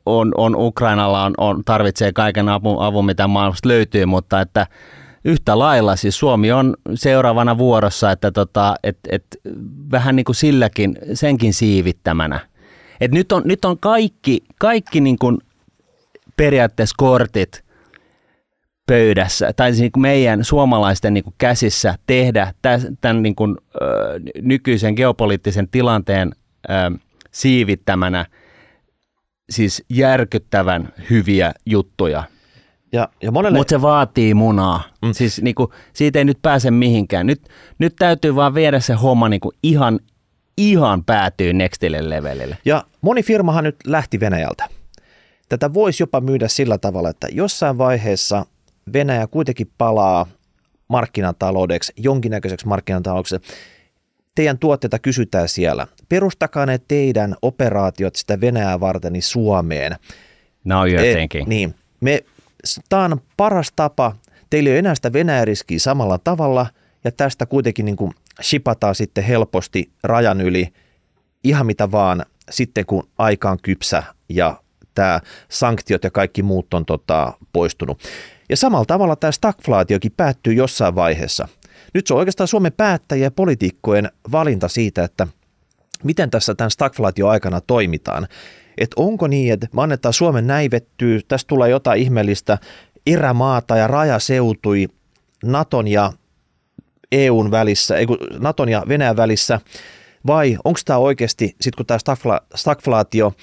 on, 0.05 0.31
on 0.37 0.55
Ukrainalla 0.55 1.23
on, 1.23 1.33
on, 1.37 1.61
tarvitsee 1.65 2.13
kaiken 2.13 2.49
avun, 2.49 2.81
avun, 2.81 3.05
mitä 3.05 3.27
maailmasta 3.27 3.69
löytyy, 3.69 4.05
mutta 4.05 4.41
että 4.41 4.67
yhtä 5.25 5.59
lailla 5.59 5.95
siis 5.95 6.19
Suomi 6.19 6.51
on 6.51 6.75
seuraavana 6.93 7.57
vuorossa, 7.57 8.11
että 8.11 8.31
tota, 8.31 8.75
et, 8.83 8.97
et, 9.09 9.25
vähän 9.91 10.15
niin 10.15 10.23
kuin 10.23 10.35
silläkin, 10.35 10.97
senkin 11.13 11.53
siivittämänä. 11.53 12.39
Et 13.01 13.11
nyt, 13.11 13.31
on, 13.31 13.41
nyt 13.45 13.65
on 13.65 13.79
kaikki, 13.79 14.43
kaikki 14.59 15.01
niin 15.01 15.19
kuin 15.19 15.37
periaatteessa 16.37 16.95
kortit– 16.97 17.63
pöydässä, 18.91 19.53
tai 19.55 19.71
siis 19.71 19.81
niin 19.81 19.91
kuin 19.91 20.01
meidän 20.01 20.43
suomalaisten 20.43 21.13
niin 21.13 21.23
kuin 21.23 21.33
käsissä 21.37 21.95
tehdä 22.07 22.53
tämän 23.01 23.23
niin 23.23 23.35
kuin, 23.35 23.57
ö, 23.81 24.19
nykyisen 24.41 24.93
geopoliittisen 24.93 25.67
tilanteen 25.67 26.31
ö, 26.69 26.71
siivittämänä 27.31 28.25
siis 29.49 29.83
järkyttävän 29.89 30.93
hyviä 31.09 31.51
juttuja. 31.65 32.23
Ja, 32.93 33.09
ja 33.23 33.31
monelle... 33.31 33.57
Mutta 33.57 33.71
se 33.71 33.81
vaatii 33.81 34.33
munaa. 34.33 34.83
Mm. 35.01 35.13
Siis 35.13 35.41
niin 35.41 35.55
kuin, 35.55 35.69
siitä 35.93 36.19
ei 36.19 36.25
nyt 36.25 36.39
pääse 36.41 36.71
mihinkään. 36.71 37.27
Nyt, 37.27 37.41
nyt 37.79 37.95
täytyy 37.99 38.35
vaan 38.35 38.53
viedä 38.53 38.79
se 38.79 38.93
homma 38.93 39.29
niin 39.29 39.41
kuin 39.41 39.55
ihan, 39.63 39.99
ihan 40.57 41.03
päätyy 41.03 41.53
nextille 41.53 42.09
levelille. 42.09 42.57
Ja 42.65 42.83
moni 43.01 43.23
firmahan 43.23 43.63
nyt 43.63 43.75
lähti 43.85 44.19
Venäjältä. 44.19 44.69
Tätä 45.49 45.73
voisi 45.73 46.03
jopa 46.03 46.21
myydä 46.21 46.47
sillä 46.47 46.77
tavalla, 46.77 47.09
että 47.09 47.27
jossain 47.31 47.77
vaiheessa 47.77 48.45
Venäjä 48.93 49.27
kuitenkin 49.27 49.71
palaa 49.77 50.27
markkinataloudeksi, 50.87 51.93
jonkinnäköiseksi 51.97 52.67
markkinataloudeksi. 52.67 53.35
Teidän 54.35 54.57
tuotteita 54.57 54.99
kysytään 54.99 55.49
siellä. 55.49 55.87
Perustakaa 56.09 56.65
ne 56.65 56.79
teidän 56.87 57.35
operaatiot 57.41 58.15
sitä 58.15 58.41
Venäjää 58.41 58.79
varten 58.79 59.13
niin 59.13 59.23
Suomeen. 59.23 59.95
Now 60.63 60.87
you're 60.87 61.01
e, 61.01 61.13
thinking. 61.13 61.47
Niin. 61.47 61.75
Me, 62.01 62.23
tämä 62.89 63.05
on 63.05 63.21
paras 63.37 63.71
tapa. 63.75 64.15
Teillä 64.49 64.67
ei 64.67 64.73
ole 64.73 64.79
enää 64.79 64.95
sitä 64.95 65.13
Venäjä-riskiä 65.13 65.79
samalla 65.79 66.17
tavalla, 66.17 66.65
ja 67.03 67.11
tästä 67.11 67.45
kuitenkin 67.45 67.85
niin 67.85 67.95
kuin 67.95 68.13
shipataan 68.41 68.95
sitten 68.95 69.23
helposti 69.23 69.91
rajan 70.03 70.41
yli 70.41 70.73
ihan 71.43 71.65
mitä 71.65 71.91
vaan 71.91 72.25
sitten, 72.49 72.85
kun 72.85 73.07
aika 73.17 73.51
on 73.51 73.57
kypsä 73.61 74.03
ja 74.29 74.61
tämä 74.95 75.19
sanktiot 75.49 76.03
ja 76.03 76.11
kaikki 76.11 76.43
muut 76.43 76.73
on 76.73 76.85
tota, 76.85 77.33
poistunut. 77.53 78.03
Ja 78.49 78.57
samalla 78.57 78.85
tavalla 78.85 79.15
tämä 79.15 79.31
stagflaatiokin 79.31 80.11
päättyy 80.17 80.53
jossain 80.53 80.95
vaiheessa. 80.95 81.47
Nyt 81.93 82.07
se 82.07 82.13
on 82.13 82.19
oikeastaan 82.19 82.47
Suomen 82.47 82.73
päättäjien 82.73 83.23
ja 83.23 83.31
poliitikkojen 83.31 84.11
valinta 84.31 84.67
siitä, 84.67 85.03
että 85.03 85.27
miten 86.03 86.29
tässä 86.29 86.55
tämän 86.55 86.71
stagflaatio 86.71 87.27
aikana 87.27 87.61
toimitaan. 87.61 88.27
Että 88.77 88.93
onko 88.97 89.27
niin, 89.27 89.53
että 89.53 89.67
me 89.73 89.81
annetaan 89.81 90.13
Suomen 90.13 90.47
näivettyä, 90.47 91.19
tästä 91.27 91.47
tulee 91.47 91.69
jotain 91.69 92.01
ihmeellistä 92.01 92.57
erämaata 93.05 93.77
ja 93.77 93.87
rajaseutui 93.87 94.87
Naton 95.43 95.87
ja 95.87 96.13
EUn 97.11 97.51
välissä, 97.51 97.97
ei 97.97 98.05
Naton 98.39 98.69
ja 98.69 98.83
Venäjän 98.87 99.17
välissä, 99.17 99.59
vai 100.27 100.57
onko 100.63 100.79
tämä 100.85 100.99
oikeasti, 100.99 101.55
sitten 101.61 101.77
kun 101.77 101.85
tämä 101.85 101.99
stagflaatio 102.55 103.33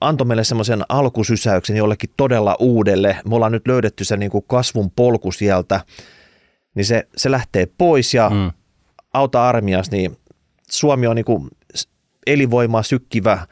antoi 0.00 0.26
meille 0.26 0.44
semmoisen 0.44 0.82
alkusysäyksen 0.88 1.76
jollekin 1.76 2.10
todella 2.16 2.56
uudelle. 2.58 3.16
Me 3.28 3.34
ollaan 3.34 3.52
nyt 3.52 3.66
löydetty 3.68 4.04
se 4.04 4.16
niin 4.16 4.30
kuin 4.30 4.44
kasvun 4.46 4.90
polku 4.90 5.32
sieltä, 5.32 5.80
niin 6.74 6.84
se, 6.84 7.08
se 7.16 7.30
lähtee 7.30 7.66
pois 7.78 8.14
ja 8.14 8.30
mm. 8.30 8.52
auta 9.12 9.48
armias, 9.48 9.90
niin 9.90 10.16
Suomi 10.70 11.06
on 11.06 11.16
niin 11.16 11.24
kuin 11.24 11.48
elinvoimaa 12.26 12.82
sykkivä 12.82 13.46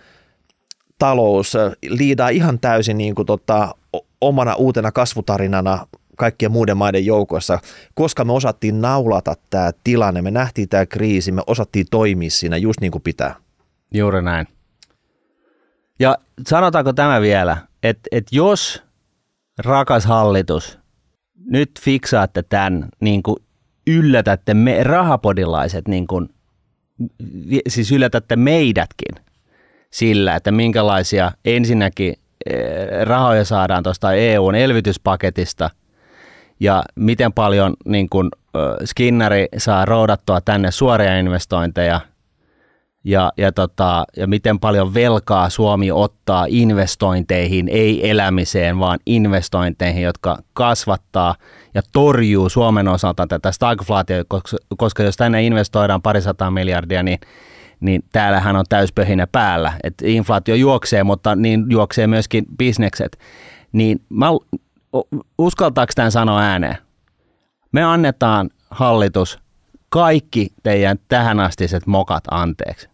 talous, 0.99 1.55
liidaa 1.89 2.29
ihan 2.29 2.61
täysin 2.61 2.99
niin 2.99 3.15
kuin 3.15 3.27
tota, 3.27 3.75
omana 4.21 4.55
uutena 4.55 4.93
kasvutarinana 4.93 5.87
kaikkien 6.17 6.53
muiden 6.53 6.77
maiden 6.77 7.07
joukossa, 7.07 7.59
koska 7.95 8.25
me 8.25 8.33
osattiin 8.33 8.81
naulata 8.81 9.35
tämä 9.51 9.71
tilanne, 9.85 10.23
me 10.23 10.31
nähtiin 10.31 10.69
tämä 10.69 10.87
kriisi, 10.87 11.33
me 11.33 11.43
osattiin 11.47 11.87
toimia 11.91 12.31
siinä 12.31 12.57
just 12.57 12.81
niin 12.81 12.93
kuin 12.93 13.03
pitää. 13.03 13.35
Juuri 13.95 14.23
näin. 14.23 14.47
Ja 15.99 16.19
sanotaanko 16.47 16.93
tämä 16.93 17.21
vielä, 17.21 17.57
että, 17.83 18.09
että 18.13 18.37
jos 18.37 18.83
rakas 19.59 20.05
hallitus, 20.05 20.79
nyt 21.47 21.71
fiksaatte 21.81 22.43
tämän, 22.43 22.89
niin 23.01 23.23
kuin 23.23 23.37
yllätätte 23.87 24.55
me 24.55 24.83
rahapodilaiset, 24.83 25.89
niin 25.89 26.07
kuin, 26.07 26.29
siis 27.69 27.93
yllätätte 27.93 28.37
meidätkin 28.37 29.25
sillä, 29.91 30.37
että 30.37 30.53
minkälaisia 30.53 31.33
ensinnäkin 31.45 32.15
eh, 32.47 33.07
rahoja 33.07 33.45
saadaan 33.45 33.83
tuosta 33.83 34.13
EUn 34.13 34.55
elvytyspaketista 34.55 35.71
ja 36.61 36.83
miten 36.95 37.33
paljon 37.33 37.75
niin 37.85 38.09
kuin, 38.09 38.29
Skinnari 38.85 39.49
saa 39.57 39.85
roudattua 39.85 40.41
tänne 40.41 40.71
suoria 40.71 41.19
investointeja– 41.19 42.01
ja, 43.05 43.33
ja, 43.37 43.53
tota, 43.53 44.05
ja 44.17 44.27
miten 44.27 44.61
paljon 44.61 44.95
velkaa 44.95 45.51
Suomi 45.51 45.91
ottaa 45.91 46.47
investointeihin, 46.49 47.69
ei 47.69 48.11
elämiseen, 48.11 48.79
vaan 48.79 48.99
investointeihin, 49.07 50.03
jotka 50.03 50.39
kasvattaa 50.53 51.35
ja 51.75 51.83
torjuu 51.93 52.49
Suomen 52.49 52.89
osalta 52.89 53.27
tätä 53.27 53.53
stagflaatiota, 53.53 54.25
koska, 54.29 54.57
koska 54.77 55.03
jos 55.03 55.17
tänne 55.17 55.43
investoidaan 55.43 56.03
parisataa 56.03 56.51
miljardia, 56.51 57.03
niin, 57.03 57.19
niin 57.81 58.03
täällähän 58.13 58.57
on 58.57 58.65
täyspöhinä 58.69 59.27
päällä. 59.27 59.73
Et 59.83 59.95
inflaatio 60.05 60.55
juoksee, 60.55 61.05
mutta 61.05 61.37
niin 61.37 61.65
juoksee 61.69 62.07
myöskin 62.07 62.45
bisnekset. 62.59 63.19
Niin 63.73 64.01
mä, 64.09 64.27
uskaltaako 65.39 65.93
tämän 65.95 66.13
sanoa 66.13 66.41
ääneen? 66.41 66.77
Me 67.73 67.83
annetaan 67.83 68.51
hallitus 68.71 69.39
kaikki 69.89 70.49
teidän 70.63 70.99
tähänastiset 71.09 71.87
mokat 71.87 72.25
anteeksi. 72.31 72.89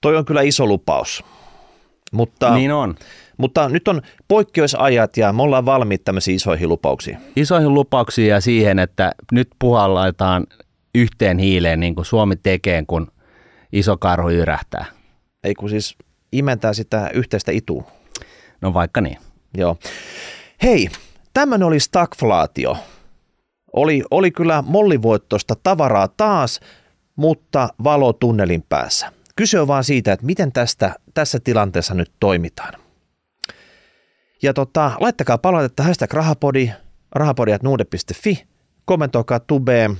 Toi 0.00 0.16
on 0.16 0.24
kyllä 0.24 0.42
iso 0.42 0.66
lupaus. 0.66 1.24
Mutta, 2.12 2.54
niin 2.54 2.72
on. 2.72 2.94
Mutta 3.36 3.68
nyt 3.68 3.88
on 3.88 4.02
poikkeusajat 4.28 5.16
ja 5.16 5.32
me 5.32 5.42
ollaan 5.42 5.66
valmiit 5.66 6.04
tämmöisiin 6.04 6.36
isoihin 6.36 6.68
lupauksiin. 6.68 7.18
Isoihin 7.36 7.74
lupauksiin 7.74 8.28
ja 8.28 8.40
siihen, 8.40 8.78
että 8.78 9.12
nyt 9.32 9.48
puhalletaan 9.58 10.46
yhteen 10.94 11.38
hiileen 11.38 11.80
niin 11.80 11.94
kuin 11.94 12.04
Suomi 12.04 12.36
tekee, 12.36 12.84
kun 12.86 13.12
iso 13.72 13.96
karhu 13.96 14.28
yrähtää. 14.28 14.84
Ei 15.44 15.54
kun 15.54 15.70
siis 15.70 15.96
imentää 16.32 16.72
sitä 16.72 17.10
yhteistä 17.14 17.52
itua. 17.52 17.84
No 18.60 18.74
vaikka 18.74 19.00
niin. 19.00 19.18
Joo. 19.56 19.76
Hei, 20.62 20.88
tämmöinen 21.34 21.66
oli 21.66 21.80
stagflaatio. 21.80 22.76
Oli, 23.72 24.02
oli 24.10 24.30
kyllä 24.30 24.62
mollivoittoista 24.66 25.54
tavaraa 25.62 26.08
taas, 26.08 26.60
mutta 27.16 27.68
valo 27.84 28.12
tunnelin 28.12 28.64
päässä. 28.68 29.12
Kyse 29.36 29.60
on 29.60 29.68
vaan 29.68 29.84
siitä, 29.84 30.12
että 30.12 30.26
miten 30.26 30.52
tästä, 30.52 30.94
tässä 31.14 31.40
tilanteessa 31.44 31.94
nyt 31.94 32.12
toimitaan. 32.20 32.74
Ja 34.42 34.54
tota, 34.54 34.92
laittakaa 35.00 35.38
palautetta 35.38 35.82
hashtag 35.82 36.12
rahapodi, 36.12 36.70
rahapodi.nuude.fi, 37.12 38.44
kommentoikaa 38.84 39.40
tubeen, 39.40 39.96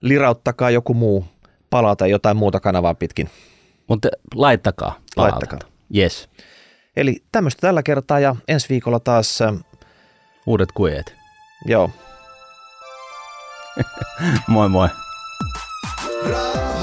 lirauttakaa 0.00 0.70
joku 0.70 0.94
muu 0.94 1.24
palata 1.70 2.06
jotain 2.06 2.36
muuta 2.36 2.60
kanavaa 2.60 2.94
pitkin. 2.94 3.30
Mutta 3.88 4.08
laittakaa. 4.34 5.00
Palautetta. 5.16 5.56
Laittakaa. 5.56 5.78
Yes. 5.96 6.28
Eli 6.98 7.22
tämmöistä 7.32 7.60
tällä 7.60 7.82
kertaa 7.82 8.20
ja 8.20 8.36
ensi 8.48 8.68
viikolla 8.68 9.00
taas... 9.00 9.40
Ähm, 9.40 9.56
Uudet 10.46 10.72
kueet. 10.72 11.14
Joo. 11.66 11.90
moi 14.48 14.68
moi. 14.68 14.88
Bravo. 16.24 16.77